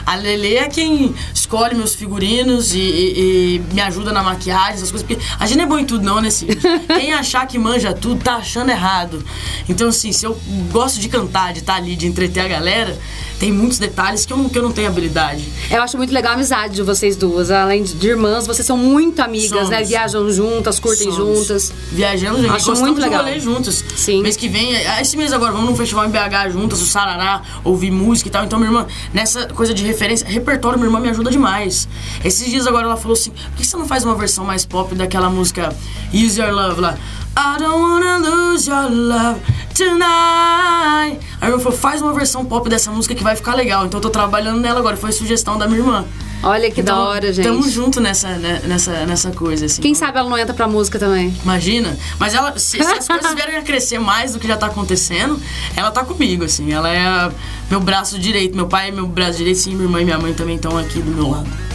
A 0.06 0.14
Lele 0.16 0.56
é 0.56 0.68
quem 0.68 1.14
escolhe 1.34 1.74
meus 1.74 1.94
figurinos 1.94 2.74
e, 2.74 2.78
e- 2.78 3.54
e 3.56 3.74
me 3.74 3.80
ajuda 3.80 4.12
na 4.12 4.22
maquiagem, 4.22 4.74
essas 4.74 4.90
coisas. 4.90 5.06
Porque 5.06 5.22
a 5.38 5.46
gente 5.46 5.58
não 5.58 5.64
é 5.64 5.68
bom 5.68 5.78
em 5.78 5.84
tudo, 5.84 6.04
não, 6.04 6.20
né, 6.20 6.30
Cid? 6.30 6.56
Quem 6.88 7.12
achar 7.12 7.46
que 7.46 7.58
manja 7.58 7.92
tudo, 7.92 8.22
tá 8.22 8.36
achando 8.36 8.70
errado. 8.70 9.24
Então, 9.68 9.88
assim, 9.88 10.10
se 10.12 10.24
eu 10.26 10.38
gosto 10.70 10.98
de 11.00 11.08
cantar, 11.08 11.52
de 11.52 11.60
estar 11.60 11.74
ali, 11.76 11.94
de 11.96 12.06
entreter 12.06 12.44
a 12.44 12.48
galera, 12.48 12.98
tem 13.38 13.52
muitos 13.52 13.78
detalhes 13.78 14.26
que 14.26 14.32
eu 14.32 14.36
não, 14.36 14.48
que 14.48 14.58
eu 14.58 14.62
não 14.62 14.72
tenho 14.72 14.88
habilidade. 14.88 15.48
Eu 15.70 15.82
acho 15.82 15.96
muito 15.96 16.12
legal 16.12 16.32
a 16.32 16.34
amizade 16.34 16.74
de 16.74 16.82
vocês 16.82 17.16
duas. 17.16 17.50
Além 17.50 17.82
de 17.82 17.94
de 17.94 18.08
irmãs, 18.08 18.46
vocês 18.46 18.66
são 18.66 18.76
muito 18.76 19.20
amigas, 19.20 19.50
Somos. 19.50 19.68
né? 19.68 19.82
Viajam 19.82 20.30
juntas, 20.30 20.78
curtem 20.78 21.10
Somos. 21.12 21.38
juntas. 21.38 21.72
Viajamos, 21.92 22.40
gente. 22.40 22.50
Acho 22.50 22.74
muito 22.76 22.96
de 22.96 23.00
legal. 23.00 23.22
rolê 23.24 23.40
juntas. 23.40 23.84
Sim. 23.96 24.22
Mês 24.22 24.36
que 24.36 24.48
vem, 24.48 24.76
ah, 24.86 25.00
esse 25.00 25.16
mês 25.16 25.32
agora, 25.32 25.52
vamos 25.52 25.68
num 25.70 25.76
festival 25.76 26.06
em 26.06 26.10
BH 26.10 26.50
juntas, 26.52 26.80
o 26.80 26.86
Sarará, 26.86 27.42
ouvir 27.64 27.90
música 27.90 28.28
e 28.28 28.32
tal. 28.32 28.44
Então, 28.44 28.58
minha 28.58 28.70
irmã, 28.70 28.86
nessa 29.12 29.46
coisa 29.48 29.74
de 29.74 29.84
referência, 29.84 30.26
repertório, 30.28 30.78
minha 30.78 30.88
irmã 30.88 31.00
me 31.00 31.08
ajuda 31.08 31.30
demais. 31.30 31.88
Esses 32.24 32.48
dias 32.48 32.66
agora 32.66 32.86
ela 32.86 32.96
falou 32.96 33.14
assim: 33.14 33.30
por 33.30 33.56
que 33.56 33.64
você 33.66 33.76
não 33.76 33.86
faz 33.86 34.04
uma 34.04 34.14
versão 34.14 34.44
mais 34.44 34.64
pop 34.64 34.94
daquela 34.94 35.28
música 35.30 35.74
Use 36.12 36.40
Your 36.40 36.52
Love 36.52 36.80
lá? 36.80 36.98
I 37.40 37.56
don't 37.56 37.80
wanna 37.80 38.18
lose 38.18 38.68
your 38.68 38.90
love 38.90 39.40
tonight. 39.72 41.20
Aí 41.40 41.52
eu 41.52 41.60
falei, 41.60 41.78
faz 41.78 42.02
uma 42.02 42.12
versão 42.12 42.44
pop 42.44 42.68
dessa 42.68 42.90
música 42.90 43.14
que 43.14 43.22
vai 43.22 43.36
ficar 43.36 43.54
legal. 43.54 43.86
Então 43.86 43.98
eu 43.98 44.02
tô 44.02 44.10
trabalhando 44.10 44.58
nela 44.58 44.80
agora. 44.80 44.96
Foi 44.96 45.12
sugestão 45.12 45.56
da 45.56 45.68
minha 45.68 45.78
irmã. 45.78 46.04
Olha 46.42 46.68
que 46.68 46.80
então, 46.80 46.96
da 46.96 47.02
hora, 47.04 47.32
gente. 47.32 47.44
Tamo 47.44 47.68
junto 47.68 48.00
nessa, 48.00 48.30
né, 48.30 48.60
nessa, 48.64 49.06
nessa 49.06 49.30
coisa, 49.30 49.66
assim. 49.66 49.80
Quem 49.80 49.94
sabe 49.94 50.18
ela 50.18 50.28
não 50.28 50.36
entra 50.36 50.52
pra 50.52 50.66
música 50.66 50.98
também. 50.98 51.32
Imagina. 51.44 51.96
Mas 52.18 52.34
ela, 52.34 52.58
se, 52.58 52.82
se 52.82 52.82
as 52.82 53.06
coisas 53.06 53.32
vierem 53.34 53.56
a 53.56 53.62
crescer 53.62 54.00
mais 54.00 54.32
do 54.32 54.40
que 54.40 54.48
já 54.48 54.56
tá 54.56 54.66
acontecendo, 54.66 55.40
ela 55.76 55.92
tá 55.92 56.04
comigo, 56.04 56.42
assim. 56.42 56.72
Ela 56.72 56.88
é 56.88 57.30
meu 57.70 57.78
braço 57.78 58.18
direito. 58.18 58.56
Meu 58.56 58.66
pai 58.66 58.88
é 58.88 58.90
meu 58.90 59.06
braço 59.06 59.38
direito, 59.38 59.60
sim. 59.60 59.74
Minha 59.74 59.84
irmã 59.84 60.00
e 60.00 60.04
minha 60.04 60.18
mãe 60.18 60.34
também 60.34 60.56
estão 60.56 60.76
aqui 60.76 61.00
do 61.00 61.12
meu 61.12 61.30
lado. 61.30 61.67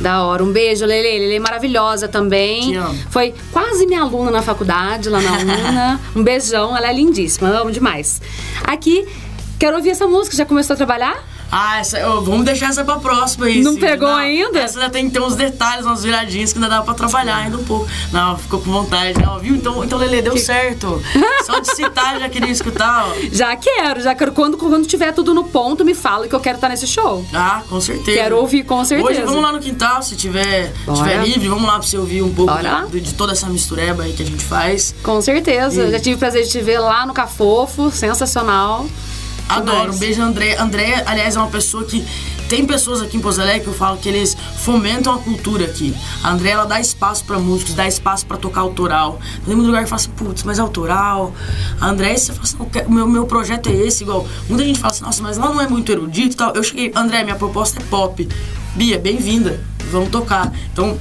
Da 0.00 0.22
hora. 0.22 0.42
Um 0.44 0.52
beijo, 0.52 0.84
Lele. 0.84 1.18
Lele 1.18 1.36
é 1.36 1.40
maravilhosa 1.40 2.08
também. 2.08 2.72
Te 2.72 2.76
amo. 2.76 2.94
Foi 3.10 3.34
quase 3.52 3.86
minha 3.86 4.02
aluna 4.02 4.30
na 4.30 4.42
faculdade, 4.42 5.08
lá 5.08 5.20
na 5.20 5.32
UNA. 5.38 6.00
um 6.14 6.22
beijão, 6.22 6.76
ela 6.76 6.88
é 6.88 6.92
lindíssima. 6.92 7.48
Amo 7.48 7.70
demais. 7.70 8.20
Aqui, 8.64 9.06
quero 9.58 9.76
ouvir 9.76 9.90
essa 9.90 10.06
música. 10.06 10.36
Já 10.36 10.44
começou 10.44 10.74
a 10.74 10.76
trabalhar? 10.76 11.35
Ah, 11.50 11.78
essa, 11.78 12.08
ô, 12.08 12.22
vamos 12.22 12.44
deixar 12.44 12.70
essa 12.70 12.84
pra 12.84 12.96
próxima 12.96 13.46
aí. 13.46 13.62
Não 13.62 13.72
Cid. 13.74 13.80
pegou 13.86 14.08
ainda? 14.08 14.58
Essa 14.58 14.78
ainda 14.80 14.90
tem 14.90 15.06
que 15.06 15.12
ter 15.12 15.20
uns 15.20 15.36
detalhes, 15.36 15.86
umas 15.86 16.02
viradinhas 16.02 16.52
que 16.52 16.58
ainda 16.58 16.68
dá 16.68 16.82
pra 16.82 16.92
trabalhar 16.94 17.36
ainda 17.36 17.56
um 17.56 17.64
pouco. 17.64 17.86
Não, 18.12 18.36
ficou 18.36 18.60
com 18.60 18.70
vontade, 18.70 19.20
não, 19.22 19.38
viu? 19.38 19.54
Então, 19.54 19.84
então 19.84 19.98
Lele, 19.98 20.22
deu 20.22 20.36
certo. 20.36 21.00
Só 21.46 21.58
de 21.60 21.68
citar 21.74 22.18
já 22.18 22.28
queria 22.28 22.50
escutar, 22.50 23.06
ó. 23.08 23.14
Já 23.32 23.54
quero, 23.56 24.00
já 24.00 24.14
quero. 24.14 24.32
Quando, 24.32 24.56
quando 24.56 24.86
tiver 24.86 25.12
tudo 25.12 25.32
no 25.34 25.44
ponto, 25.44 25.84
me 25.84 25.94
fala 25.94 26.26
que 26.26 26.34
eu 26.34 26.40
quero 26.40 26.56
estar 26.56 26.68
nesse 26.68 26.86
show. 26.86 27.24
Ah, 27.32 27.62
com 27.68 27.80
certeza. 27.80 28.18
Quero 28.18 28.36
ouvir, 28.38 28.64
com 28.64 28.84
certeza. 28.84 29.08
Hoje 29.10 29.22
vamos 29.22 29.42
lá 29.42 29.52
no 29.52 29.60
quintal, 29.60 30.02
se 30.02 30.16
tiver, 30.16 30.72
Bora. 30.84 30.98
tiver 30.98 31.24
livre, 31.24 31.48
vamos 31.48 31.64
lá 31.64 31.74
pra 31.78 31.82
você 31.82 31.96
ouvir 31.96 32.22
um 32.22 32.32
pouco 32.34 32.52
de, 32.90 33.00
de 33.00 33.14
toda 33.14 33.32
essa 33.32 33.46
mistureba 33.48 34.02
aí 34.02 34.12
que 34.12 34.22
a 34.22 34.26
gente 34.26 34.44
faz. 34.44 34.94
Com 35.02 35.20
certeza. 35.22 35.84
E- 35.84 35.90
Já 35.92 36.00
tive 36.00 36.16
o 36.16 36.18
prazer 36.18 36.42
de 36.44 36.50
te 36.50 36.60
ver 36.60 36.78
lá 36.80 37.06
no 37.06 37.14
Cafofo, 37.14 37.90
sensacional. 37.90 38.86
Adoro. 39.48 39.92
Um 39.94 39.98
beijo, 39.98 40.20
André. 40.22 40.56
André, 40.58 41.02
aliás, 41.06 41.36
é 41.36 41.38
uma 41.38 41.48
pessoa 41.50 41.84
que. 41.84 42.04
Tem 42.48 42.64
pessoas 42.64 43.02
aqui 43.02 43.16
em 43.16 43.20
Pouso 43.20 43.40
Alegre 43.42 43.62
que 43.62 43.66
eu 43.66 43.74
falo 43.74 43.96
que 43.96 44.08
eles 44.08 44.36
fomentam 44.58 45.12
a 45.12 45.18
cultura 45.18 45.64
aqui. 45.64 45.92
A 46.22 46.30
André, 46.30 46.50
ela 46.50 46.64
dá 46.64 46.78
espaço 46.80 47.24
pra 47.24 47.40
músicos, 47.40 47.74
dá 47.74 47.88
espaço 47.88 48.24
pra 48.24 48.36
tocar 48.36 48.60
autoral. 48.60 49.18
Tem 49.44 49.52
muito 49.56 49.66
lugar 49.66 49.82
que 49.82 49.88
fala 49.90 50.00
assim, 50.00 50.10
putz, 50.10 50.44
mas 50.44 50.56
é 50.60 50.62
autoral. 50.62 51.34
A 51.80 51.88
André, 51.88 52.16
você 52.16 52.32
fala 52.32 52.44
assim, 52.44 52.56
"Eu 52.60 52.66
quero- 52.66 52.88
meu, 52.88 53.04
meu 53.08 53.26
projeto 53.26 53.68
é 53.68 53.72
esse, 53.74 54.04
igual. 54.04 54.28
Muita 54.48 54.64
gente 54.64 54.78
fala 54.78 54.92
assim, 54.92 55.02
nossa, 55.02 55.20
mas 55.24 55.36
lá 55.38 55.48
não 55.48 55.60
é 55.60 55.66
muito 55.68 55.90
erudito 55.90 56.34
e 56.34 56.36
tal. 56.36 56.52
Eu 56.54 56.62
cheguei, 56.62 56.92
André, 56.94 57.24
minha 57.24 57.34
proposta 57.34 57.80
é 57.80 57.84
pop. 57.90 58.28
Bia, 58.76 58.96
bem-vinda. 58.96 59.60
Vamos 59.90 60.10
tocar. 60.10 60.52
Então. 60.72 60.96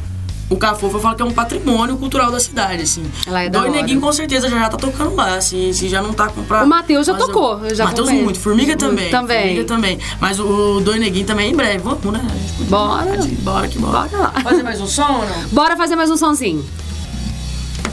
O 0.47 0.55
Cafofo 0.57 0.97
eu 0.97 1.01
falo 1.01 1.15
que 1.15 1.21
é 1.23 1.25
um 1.25 1.31
patrimônio 1.31 1.97
cultural 1.97 2.31
da 2.31 2.39
cidade, 2.39 2.83
assim. 2.83 3.03
Ela 3.25 3.43
é 3.43 3.49
hora. 3.57 3.69
Neguinho 3.69 3.99
com 3.99 4.13
certeza 4.13 4.47
já, 4.47 4.59
já 4.59 4.69
tá 4.69 4.77
tocando 4.77 5.15
lá, 5.15 5.41
se, 5.41 5.73
se 5.73 5.89
já 5.89 6.03
não 6.03 6.13
tá 6.13 6.27
com 6.27 6.43
pra 6.43 6.63
O 6.63 6.67
Matheus 6.67 7.07
já 7.07 7.15
tocou, 7.15 7.65
eu 7.65 7.73
já 7.73 7.85
Matheus 7.85 8.11
muito, 8.11 8.39
Formiga 8.39 8.77
também. 8.77 9.09
Também. 9.09 9.39
Formiga 9.41 9.63
também. 9.65 9.99
Mas 10.21 10.39
o 10.39 10.81
Doi 10.81 10.99
Neguinho 10.99 11.25
também 11.25 11.51
em 11.51 11.55
breve. 11.55 11.79
Vamos, 11.79 12.03
né? 12.05 12.21
A 12.23 12.37
gente 12.37 12.51
podia- 12.53 12.65
Bora. 12.69 13.17
Bora 13.41 13.67
que 13.67 13.79
bora. 13.79 14.07
Bora 14.07 14.17
lá. 14.17 14.31
Fazer 14.43 14.61
mais 14.63 14.79
um 14.79 14.87
som 14.87 15.01
ou 15.13 15.25
não? 15.25 15.47
Bora 15.51 15.75
fazer 15.75 15.95
mais 15.95 16.11
um 16.11 16.17
sonzinho. 16.17 16.63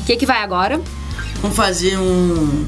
O 0.00 0.04
que, 0.04 0.16
que 0.16 0.26
vai 0.26 0.42
agora? 0.42 0.78
Vamos 1.40 1.56
fazer 1.56 1.96
um. 1.98 2.66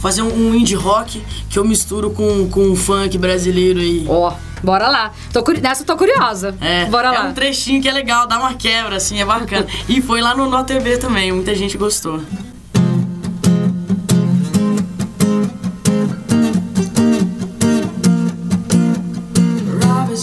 Fazer 0.00 0.22
um, 0.22 0.54
indie 0.54 0.74
rock 0.76 1.20
que 1.50 1.58
eu 1.58 1.64
misturo 1.64 2.10
com, 2.10 2.48
com 2.48 2.60
um 2.68 2.76
funk 2.76 3.18
brasileiro 3.18 3.80
aí. 3.80 4.04
Ó, 4.08 4.32
bora 4.62 4.88
lá. 4.88 5.12
Tô 5.32 5.42
curi... 5.42 5.60
Nessa 5.60 5.82
eu 5.82 5.86
tô 5.86 5.96
curiosa. 5.96 6.54
É, 6.60 6.86
Bora 6.86 7.08
é 7.08 7.18
lá. 7.18 7.24
um 7.26 7.32
trechinho 7.32 7.80
que 7.80 7.88
é 7.88 7.92
legal, 7.92 8.26
dá 8.26 8.38
uma 8.38 8.54
quebra, 8.54 8.96
assim, 8.96 9.20
é 9.20 9.24
bacana. 9.24 9.66
e 9.88 10.00
foi 10.00 10.20
lá 10.20 10.34
no 10.34 10.48
Nó 10.48 10.64
TV 10.64 10.98
também, 10.98 11.32
muita 11.32 11.54
gente 11.54 11.76
gostou. 11.76 12.20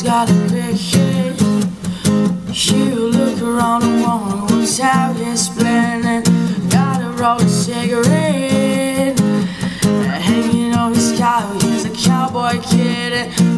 Got 0.03 0.29
a 0.29 0.34
big 0.51 0.75
head. 0.75 2.53
She'll 2.53 3.09
look 3.09 3.41
around 3.41 3.84
and 3.84 4.01
wonder 4.01 4.53
what's 4.53 4.79
out 4.81 5.15
planning. 5.57 6.23
Got 6.69 7.01
a 7.01 7.09
roll 7.11 7.41
of 7.41 7.49
cigarette. 7.49 9.17
Hanging 10.21 10.73
on 10.73 10.93
his 10.93 11.17
cow, 11.17 11.57
he's 11.61 11.86
a 11.86 11.89
cowboy 11.89 12.59
kid. 12.61 13.52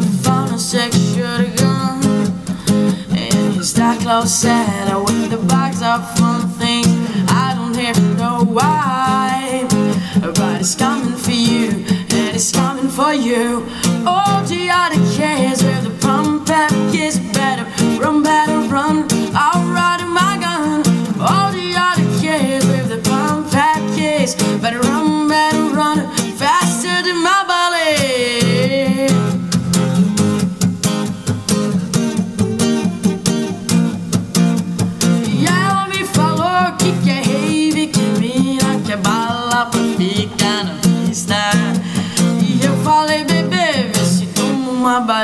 And 0.78 0.91
found 0.91 0.91
a 0.91 0.91
six 0.91 0.97
shooter 1.13 1.57
gun. 1.57 2.03
And 3.11 3.53
he's 3.53 3.73
that 3.76 3.99
close 4.01 4.43
at 4.45 4.93
with 4.97 5.32
the 5.32 5.38
box 5.38 5.82
of 5.82 6.17
fun 6.17 6.49
things. 6.49 6.88
I 7.30 7.53
don't 7.55 7.80
even 7.80 8.17
know 8.17 8.43
why. 8.43 9.67
But 10.19 10.61
it's 10.61 10.76
coming 10.76 11.15
for 11.15 11.32
you, 11.32 11.69
and 11.69 12.36
it's 12.36 12.51
coming 12.51 12.89
for 12.89 13.13
you. 13.13 13.65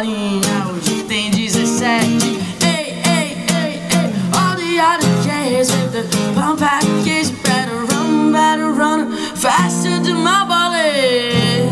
Uma 0.02 0.06
balinha. 0.06 0.68
Hoje 0.74 1.04
tem 1.04 1.32
17. 1.32 2.08
Ei, 2.08 2.70
ei, 2.70 3.38
ei, 3.48 3.82
ei. 3.90 4.10
All 4.34 4.56
the 4.56 4.82
other 4.82 5.12
with 5.60 5.92
the 5.92 6.04
pump 6.34 6.60
package. 6.60 7.32
Better 7.44 7.86
run, 7.94 8.32
better 8.32 8.72
run. 8.72 9.12
Faster 9.36 10.00
than 10.02 10.24
my 10.24 10.46
bullet. 10.46 11.70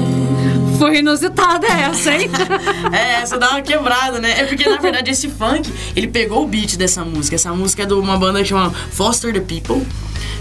Foi 0.78 1.00
inusitada 1.00 1.68
essa, 1.68 2.14
hein? 2.14 2.30
É, 2.94 3.22
essa 3.22 3.38
dá 3.38 3.50
uma 3.52 3.62
quebrada, 3.62 4.20
né? 4.20 4.40
É 4.40 4.46
porque, 4.46 4.68
na 4.68 4.78
verdade, 4.82 5.12
esse 5.12 5.28
funk, 5.28 5.72
ele 5.96 6.08
pegou 6.08 6.44
o 6.44 6.48
beat 6.48 6.78
dessa 6.78 7.04
música. 7.04 7.36
Essa 7.36 7.54
música 7.54 7.84
é 7.84 7.86
de 7.86 7.94
uma 7.94 8.18
banda 8.18 8.40
que 8.40 8.46
chama 8.46 8.72
Foster 8.72 9.34
the 9.34 9.42
People. 9.42 9.86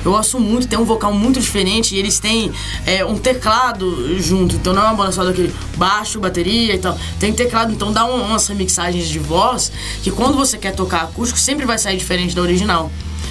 Eu 0.08 0.12
gosto 0.12 0.40
muito, 0.40 0.66
tem 0.66 0.78
um 0.78 0.86
vocal 0.86 1.12
muito 1.12 1.38
diferente 1.38 1.94
e 1.94 1.98
eles 1.98 2.18
têm 2.18 2.50
é, 2.86 3.04
um 3.04 3.18
teclado 3.18 4.18
junto. 4.18 4.56
Então 4.56 4.72
não 4.72 4.80
é 4.80 4.86
uma 4.86 4.94
banda 4.94 5.12
só 5.12 5.22
daquele 5.22 5.54
baixo, 5.76 6.18
bateria 6.18 6.74
e 6.74 6.78
tal. 6.78 6.98
Tem 7.20 7.30
teclado, 7.30 7.74
então 7.74 7.92
dá 7.92 8.06
um- 8.06 8.22
umas 8.22 8.46
remixagens 8.48 9.06
de 9.06 9.18
voz 9.18 9.70
que 10.02 10.10
quando 10.10 10.34
você 10.34 10.56
quer 10.56 10.74
tocar 10.74 11.02
acústico 11.02 11.38
sempre 11.38 11.66
vai 11.66 11.76
sair 11.76 11.98
diferente 11.98 12.34
da 12.34 12.40
original. 12.40 12.90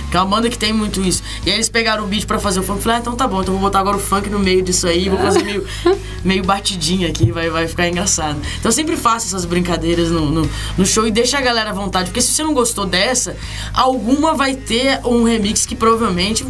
Que 0.09 0.15
é 0.17 0.19
uma 0.21 0.25
banda 0.37 0.49
que 0.49 0.57
tem 0.57 0.71
muito 0.71 1.01
isso. 1.01 1.21
E 1.45 1.49
aí 1.49 1.55
eles 1.57 1.67
pegaram 1.67 2.05
o 2.05 2.07
beat 2.07 2.25
pra 2.25 2.39
fazer 2.39 2.59
o 2.61 2.63
funk. 2.63 2.81
Falei, 2.81 2.97
ah, 2.97 3.01
então 3.01 3.15
tá 3.15 3.27
bom, 3.27 3.41
então 3.41 3.53
vou 3.53 3.61
botar 3.61 3.79
agora 3.79 3.97
o 3.97 3.99
funk 3.99 4.29
no 4.29 4.39
meio 4.39 4.61
disso 4.61 4.87
aí. 4.87 5.09
Vou 5.09 5.19
fazer 5.19 5.43
meio, 5.43 5.65
meio 6.23 6.43
batidinho 6.43 7.09
aqui, 7.09 7.31
vai, 7.31 7.49
vai 7.49 7.67
ficar 7.67 7.87
engraçado. 7.89 8.39
Então 8.59 8.69
eu 8.69 8.71
sempre 8.71 8.95
faço 8.95 9.27
essas 9.27 9.43
brincadeiras 9.43 10.09
no, 10.09 10.25
no, 10.31 10.49
no 10.77 10.85
show 10.85 11.05
e 11.05 11.11
deixa 11.11 11.37
a 11.37 11.41
galera 11.41 11.71
à 11.71 11.73
vontade. 11.73 12.09
Porque 12.09 12.21
se 12.21 12.33
você 12.33 12.43
não 12.43 12.53
gostou 12.53 12.85
dessa, 12.85 13.35
alguma 13.73 14.33
vai 14.33 14.55
ter 14.55 15.01
um 15.05 15.23
remix 15.23 15.65
que 15.65 15.75
provavelmente 15.75 16.45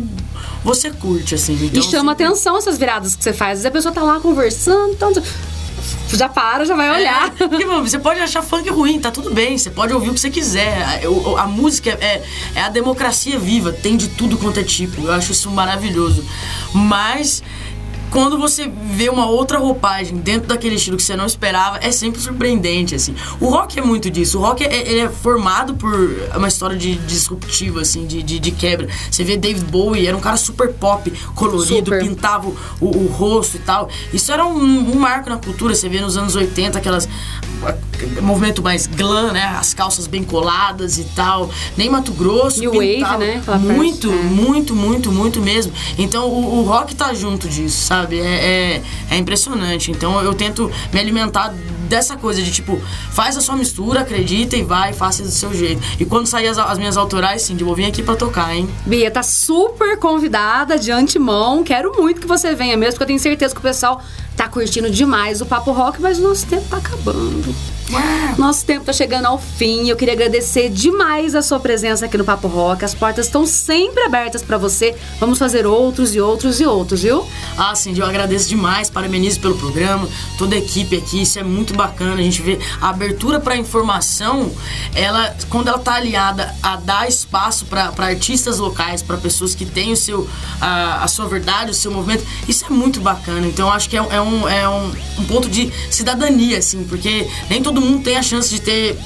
você 0.64 0.92
curte, 0.92 1.34
assim. 1.36 1.54
Então, 1.54 1.80
e 1.80 1.84
chama 1.84 2.12
sempre- 2.12 2.26
atenção 2.26 2.58
essas 2.58 2.78
viradas 2.78 3.16
que 3.16 3.24
você 3.24 3.34
faz. 3.34 3.60
Às 3.60 3.64
vezes 3.64 3.66
a 3.66 3.72
pessoa 3.72 3.94
tá 3.94 4.04
lá 4.04 4.20
conversando, 4.20 4.92
então 4.94 5.12
já 6.14 6.28
para, 6.30 6.66
já 6.66 6.76
vai 6.76 6.90
olhar. 6.92 7.34
É, 7.40 7.48
porque, 7.48 7.66
mano, 7.66 7.88
você 7.88 8.00
pode 8.00 8.20
achar 8.20 8.42
funk 8.42 8.70
ruim, 8.70 9.00
tá 9.00 9.12
tudo 9.12 9.34
bem. 9.34 9.58
Você 9.58 9.70
pode 9.70 9.94
ouvir 9.94 10.10
o 10.10 10.14
que 10.14 10.20
você 10.20 10.30
quiser. 10.30 11.04
A, 11.06 11.10
o- 11.10 11.38
a 11.38 11.46
música 11.48 11.92
é, 12.02 12.24
é 12.56 12.62
a 12.62 12.70
democracia 12.70 13.38
viva, 13.40 13.72
tem 13.72 13.96
de 13.98 14.08
tudo 14.10 14.38
quanto 14.38 14.60
é 14.60 14.64
tipo. 14.64 15.02
Eu 15.06 15.14
acho 15.14 15.32
isso 15.32 15.50
maravilhoso. 15.52 16.24
Mas. 16.74 17.44
Quando 18.18 18.36
você 18.40 18.68
vê 18.68 19.10
uma 19.10 19.28
outra 19.30 19.60
roupagem 19.60 20.18
dentro 20.18 20.48
daquele 20.48 20.74
estilo 20.74 20.98
que 20.98 21.04
você 21.04 21.16
não 21.16 21.28
esperava, 21.28 21.78
é 21.84 21.92
sempre 21.92 22.20
surpreendente, 22.20 22.96
assim. 22.96 23.14
O 23.40 23.48
rock 23.50 23.78
é 23.78 23.82
muito 23.84 24.10
disso. 24.10 24.40
O 24.40 24.42
rock 24.42 24.64
é, 24.64 24.90
ele 24.90 25.02
é 25.02 25.08
formado 25.10 25.76
por 25.76 25.94
uma 26.36 26.48
história 26.48 26.76
de 26.76 26.96
disruptiva, 26.96 27.82
assim, 27.82 28.08
de, 28.08 28.24
de, 28.24 28.40
de 28.40 28.50
quebra. 28.50 28.88
Você 29.12 29.24
vê 29.24 29.38
David 29.38 29.66
Bowie, 29.66 30.08
era 30.08 30.18
um 30.18 30.20
cara 30.20 30.36
super 30.36 30.74
pop, 30.74 31.12
colorido, 31.36 31.92
Super. 31.92 32.00
pintava 32.02 32.48
o, 32.48 32.56
o- 32.82 33.04
o 33.06 33.08
rosto 33.08 33.58
e 33.58 33.60
tal. 33.60 33.88
Isso 34.12 34.32
era 34.32 34.44
um, 34.48 34.56
um 34.58 34.96
marco 34.96 35.30
na 35.30 35.38
cultura. 35.38 35.76
Você 35.76 35.88
vê 35.88 36.00
nos 36.02 36.18
anos 36.18 36.36
80 36.36 36.76
aquelas. 36.80 37.08
movimento 38.22 38.64
mais 38.64 38.88
glam, 38.88 39.32
né? 39.32 39.44
As 39.60 39.76
calças 39.76 40.08
bem 40.08 40.24
coladas 40.24 40.98
e 40.98 41.04
tal. 41.04 41.52
Nem 41.78 41.88
Mato 41.88 42.12
Grosso. 42.14 42.60
New 42.62 42.72
Wave, 42.74 42.96
pintava 42.96 43.18
né? 43.20 43.38
Aquela 43.38 43.58
Muito, 43.60 44.12
é. 44.12 44.16
muito, 44.16 44.76
muito, 44.76 45.12
muito 45.12 45.40
mesmo. 45.40 45.72
Então 46.00 46.28
o, 46.28 46.60
o 46.60 46.64
rock 46.64 46.96
tá 46.96 47.14
junto 47.14 47.48
disso, 47.48 47.86
sabe? 47.86 48.07
É, 48.16 48.80
é, 48.80 48.82
é 49.12 49.18
impressionante. 49.18 49.92
Então 49.92 50.22
eu 50.22 50.34
tento 50.34 50.72
me 50.92 51.00
alimentar 51.00 51.54
dessa 51.88 52.18
coisa 52.18 52.42
de 52.42 52.52
tipo, 52.52 52.80
faz 53.12 53.38
a 53.38 53.42
sua 53.42 53.56
mistura, 53.56 54.02
acredita 54.02 54.56
e 54.56 54.64
vai, 54.64 54.94
faça 54.94 55.24
do 55.24 55.32
seu 55.32 55.54
jeito. 55.54 55.82
E 56.00 56.06
quando 56.06 56.28
sair 56.28 56.48
as, 56.48 56.58
as 56.58 56.78
minhas 56.78 56.98
autorais, 56.98 57.42
sim, 57.42 57.56
vou 57.58 57.76
vir 57.76 57.86
aqui 57.86 58.04
pra 58.04 58.16
tocar, 58.16 58.56
hein? 58.56 58.70
Bia, 58.86 59.10
tá 59.10 59.24
super 59.24 59.98
convidada 59.98 60.78
de 60.78 60.92
antemão. 60.92 61.64
Quero 61.64 61.94
muito 61.98 62.22
que 62.22 62.28
você 62.28 62.54
venha 62.54 62.78
mesmo, 62.78 62.94
porque 62.94 63.04
eu 63.04 63.08
tenho 63.08 63.20
certeza 63.20 63.54
que 63.54 63.60
o 63.60 63.64
pessoal 63.64 64.02
tá 64.36 64.48
curtindo 64.48 64.90
demais 64.90 65.42
o 65.42 65.46
Papo 65.46 65.72
Rock, 65.72 66.02
mas 66.02 66.20
o 66.20 66.24
nosso 66.24 66.46
tempo 66.46 66.68
tá 66.70 66.78
acabando. 66.78 67.56
Nosso 68.38 68.66
tempo 68.66 68.86
tá 68.86 68.94
chegando 68.94 69.26
ao 69.26 69.40
fim. 69.40 69.88
Eu 69.90 69.96
queria 69.96 70.14
agradecer 70.14 70.70
demais 70.70 71.34
a 71.36 71.42
sua 71.42 71.60
presença 71.60 72.06
aqui 72.06 72.18
no 72.18 72.24
Papo 72.26 72.48
Rock. 72.48 72.84
As 72.84 72.94
portas 72.94 73.26
estão 73.28 73.46
sempre 73.46 74.04
abertas 74.04 74.44
pra 74.44 74.58
você. 74.58 74.96
Vamos 75.20 75.40
fazer 75.40 75.66
outros 75.66 76.14
e 76.14 76.20
outros 76.20 76.60
e 76.60 76.66
outros, 76.66 77.02
viu? 77.02 77.26
Ah, 77.58 77.74
Cindy, 77.74 78.02
eu 78.02 78.06
agradeço 78.06 78.50
demais, 78.50 78.90
parabenizo 78.90 79.40
pelo 79.40 79.56
programa, 79.58 80.08
toda 80.38 80.56
a 80.56 80.58
equipe 80.60 80.96
aqui, 80.98 81.22
isso 81.22 81.40
é 81.40 81.44
muito 81.44 81.74
bacana. 81.74 82.16
A 82.16 82.24
gente 82.24 82.42
vê 82.42 82.60
a 82.82 82.90
abertura 82.90 83.40
para 83.40 83.56
informação, 83.56 84.52
ela, 84.94 85.36
quando 85.50 85.70
ela 85.70 85.80
tá 85.80 85.94
aliada 85.96 86.54
a 86.62 86.76
dar 86.76 87.08
espaço 87.08 87.66
para 87.66 87.92
artistas 87.98 88.60
locais, 88.60 89.02
para 89.02 89.18
pessoas 89.18 89.56
que 89.56 89.66
têm 89.66 89.94
o 89.94 89.98
seu, 89.98 90.30
a, 90.62 91.04
a 91.04 91.08
sua 91.08 91.26
verdade, 91.28 91.72
o 91.72 91.74
seu 91.74 91.92
movimento, 91.92 92.24
isso 92.48 92.66
é 92.66 92.70
muito 92.70 93.00
bacana. 93.00 93.48
Então, 93.48 93.68
eu 93.68 93.74
acho 93.74 93.90
que 93.90 93.98
é, 93.98 94.02
um- 94.02 94.12
é 94.12 94.22
um, 94.22 94.50
é 94.50 94.70
um, 94.70 94.92
um 95.20 95.24
ponto 95.26 95.50
de 95.50 95.72
cidadania, 95.90 96.58
assim, 96.60 96.84
porque 96.84 97.28
nem 97.50 97.62
todo 97.64 97.77
mundo 97.82 98.04
tem 98.04 98.18
a 98.18 98.24
chance 98.24 98.50
de 98.50 98.62
ter 98.62 98.98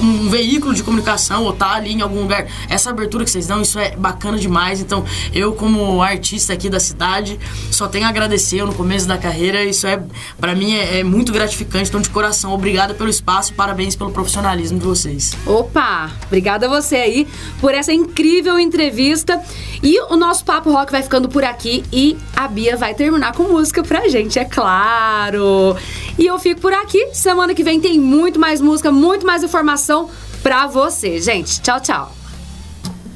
um 0.00 0.28
veículo 0.28 0.74
de 0.74 0.82
comunicação 0.82 1.44
ou 1.44 1.52
tá 1.52 1.72
ali 1.72 1.92
em 1.92 2.00
algum 2.00 2.22
lugar. 2.22 2.46
Essa 2.68 2.90
abertura 2.90 3.24
que 3.24 3.30
vocês 3.30 3.46
dão, 3.46 3.62
isso 3.62 3.78
é 3.78 3.96
bacana 3.96 4.38
demais. 4.38 4.80
Então, 4.80 5.04
eu, 5.32 5.52
como 5.52 6.02
artista 6.02 6.52
aqui 6.52 6.68
da 6.68 6.80
cidade, 6.80 7.38
só 7.70 7.88
tenho 7.88 8.06
a 8.06 8.08
agradecer 8.08 8.60
eu 8.60 8.66
no 8.66 8.74
começo 8.74 9.06
da 9.06 9.18
carreira. 9.18 9.64
Isso 9.64 9.86
é, 9.86 10.02
para 10.38 10.54
mim, 10.54 10.74
é, 10.74 11.00
é, 11.00 11.04
muito 11.04 11.32
gratificante. 11.32 11.88
Então, 11.88 12.00
de 12.00 12.10
coração, 12.10 12.52
obrigado 12.52 12.94
pelo 12.94 13.08
espaço 13.08 13.54
parabéns 13.54 13.96
pelo 13.96 14.10
profissionalismo 14.10 14.78
de 14.78 14.84
vocês. 14.84 15.36
Opa! 15.46 16.10
Obrigada 16.26 16.66
a 16.66 16.68
você 16.68 16.96
aí 16.96 17.28
por 17.60 17.74
essa 17.74 17.92
incrível 17.92 18.58
entrevista. 18.58 19.40
E 19.82 20.00
o 20.12 20.16
nosso 20.16 20.44
Papo 20.44 20.70
Rock 20.70 20.90
vai 20.90 21.02
ficando 21.02 21.28
por 21.28 21.44
aqui 21.44 21.84
e 21.92 22.16
a 22.34 22.48
Bia 22.48 22.76
vai 22.76 22.94
terminar 22.94 23.32
com 23.32 23.44
música 23.44 23.82
pra 23.82 24.08
gente, 24.08 24.38
é 24.38 24.44
claro. 24.44 25.76
E 26.18 26.26
eu 26.26 26.38
fico 26.38 26.60
por 26.60 26.72
aqui. 26.72 27.08
Semana 27.12 27.54
que 27.54 27.62
vem 27.62 27.80
tem 27.80 27.98
muito 27.98 28.38
mais 28.38 28.60
música, 28.60 28.90
muito 28.90 29.26
mais 29.26 29.42
informação 29.42 29.85
informação 29.86 30.10
pra 30.42 30.66
você, 30.66 31.20
gente. 31.20 31.60
Tchau, 31.60 31.80
tchau. 31.80 32.12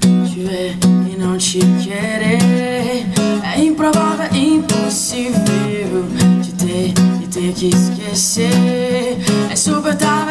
E 0.04 1.16
não 1.18 1.36
te 1.36 1.58
querer 1.82 3.06
é 3.44 3.60
improvável, 3.60 4.26
impossível. 4.32 6.06
Te 6.42 6.52
ter 6.52 6.94
e 7.22 7.26
ter 7.26 7.52
que 7.52 7.68
esquecer 7.68 9.18
é 9.50 9.52
insuportável. 9.52 10.30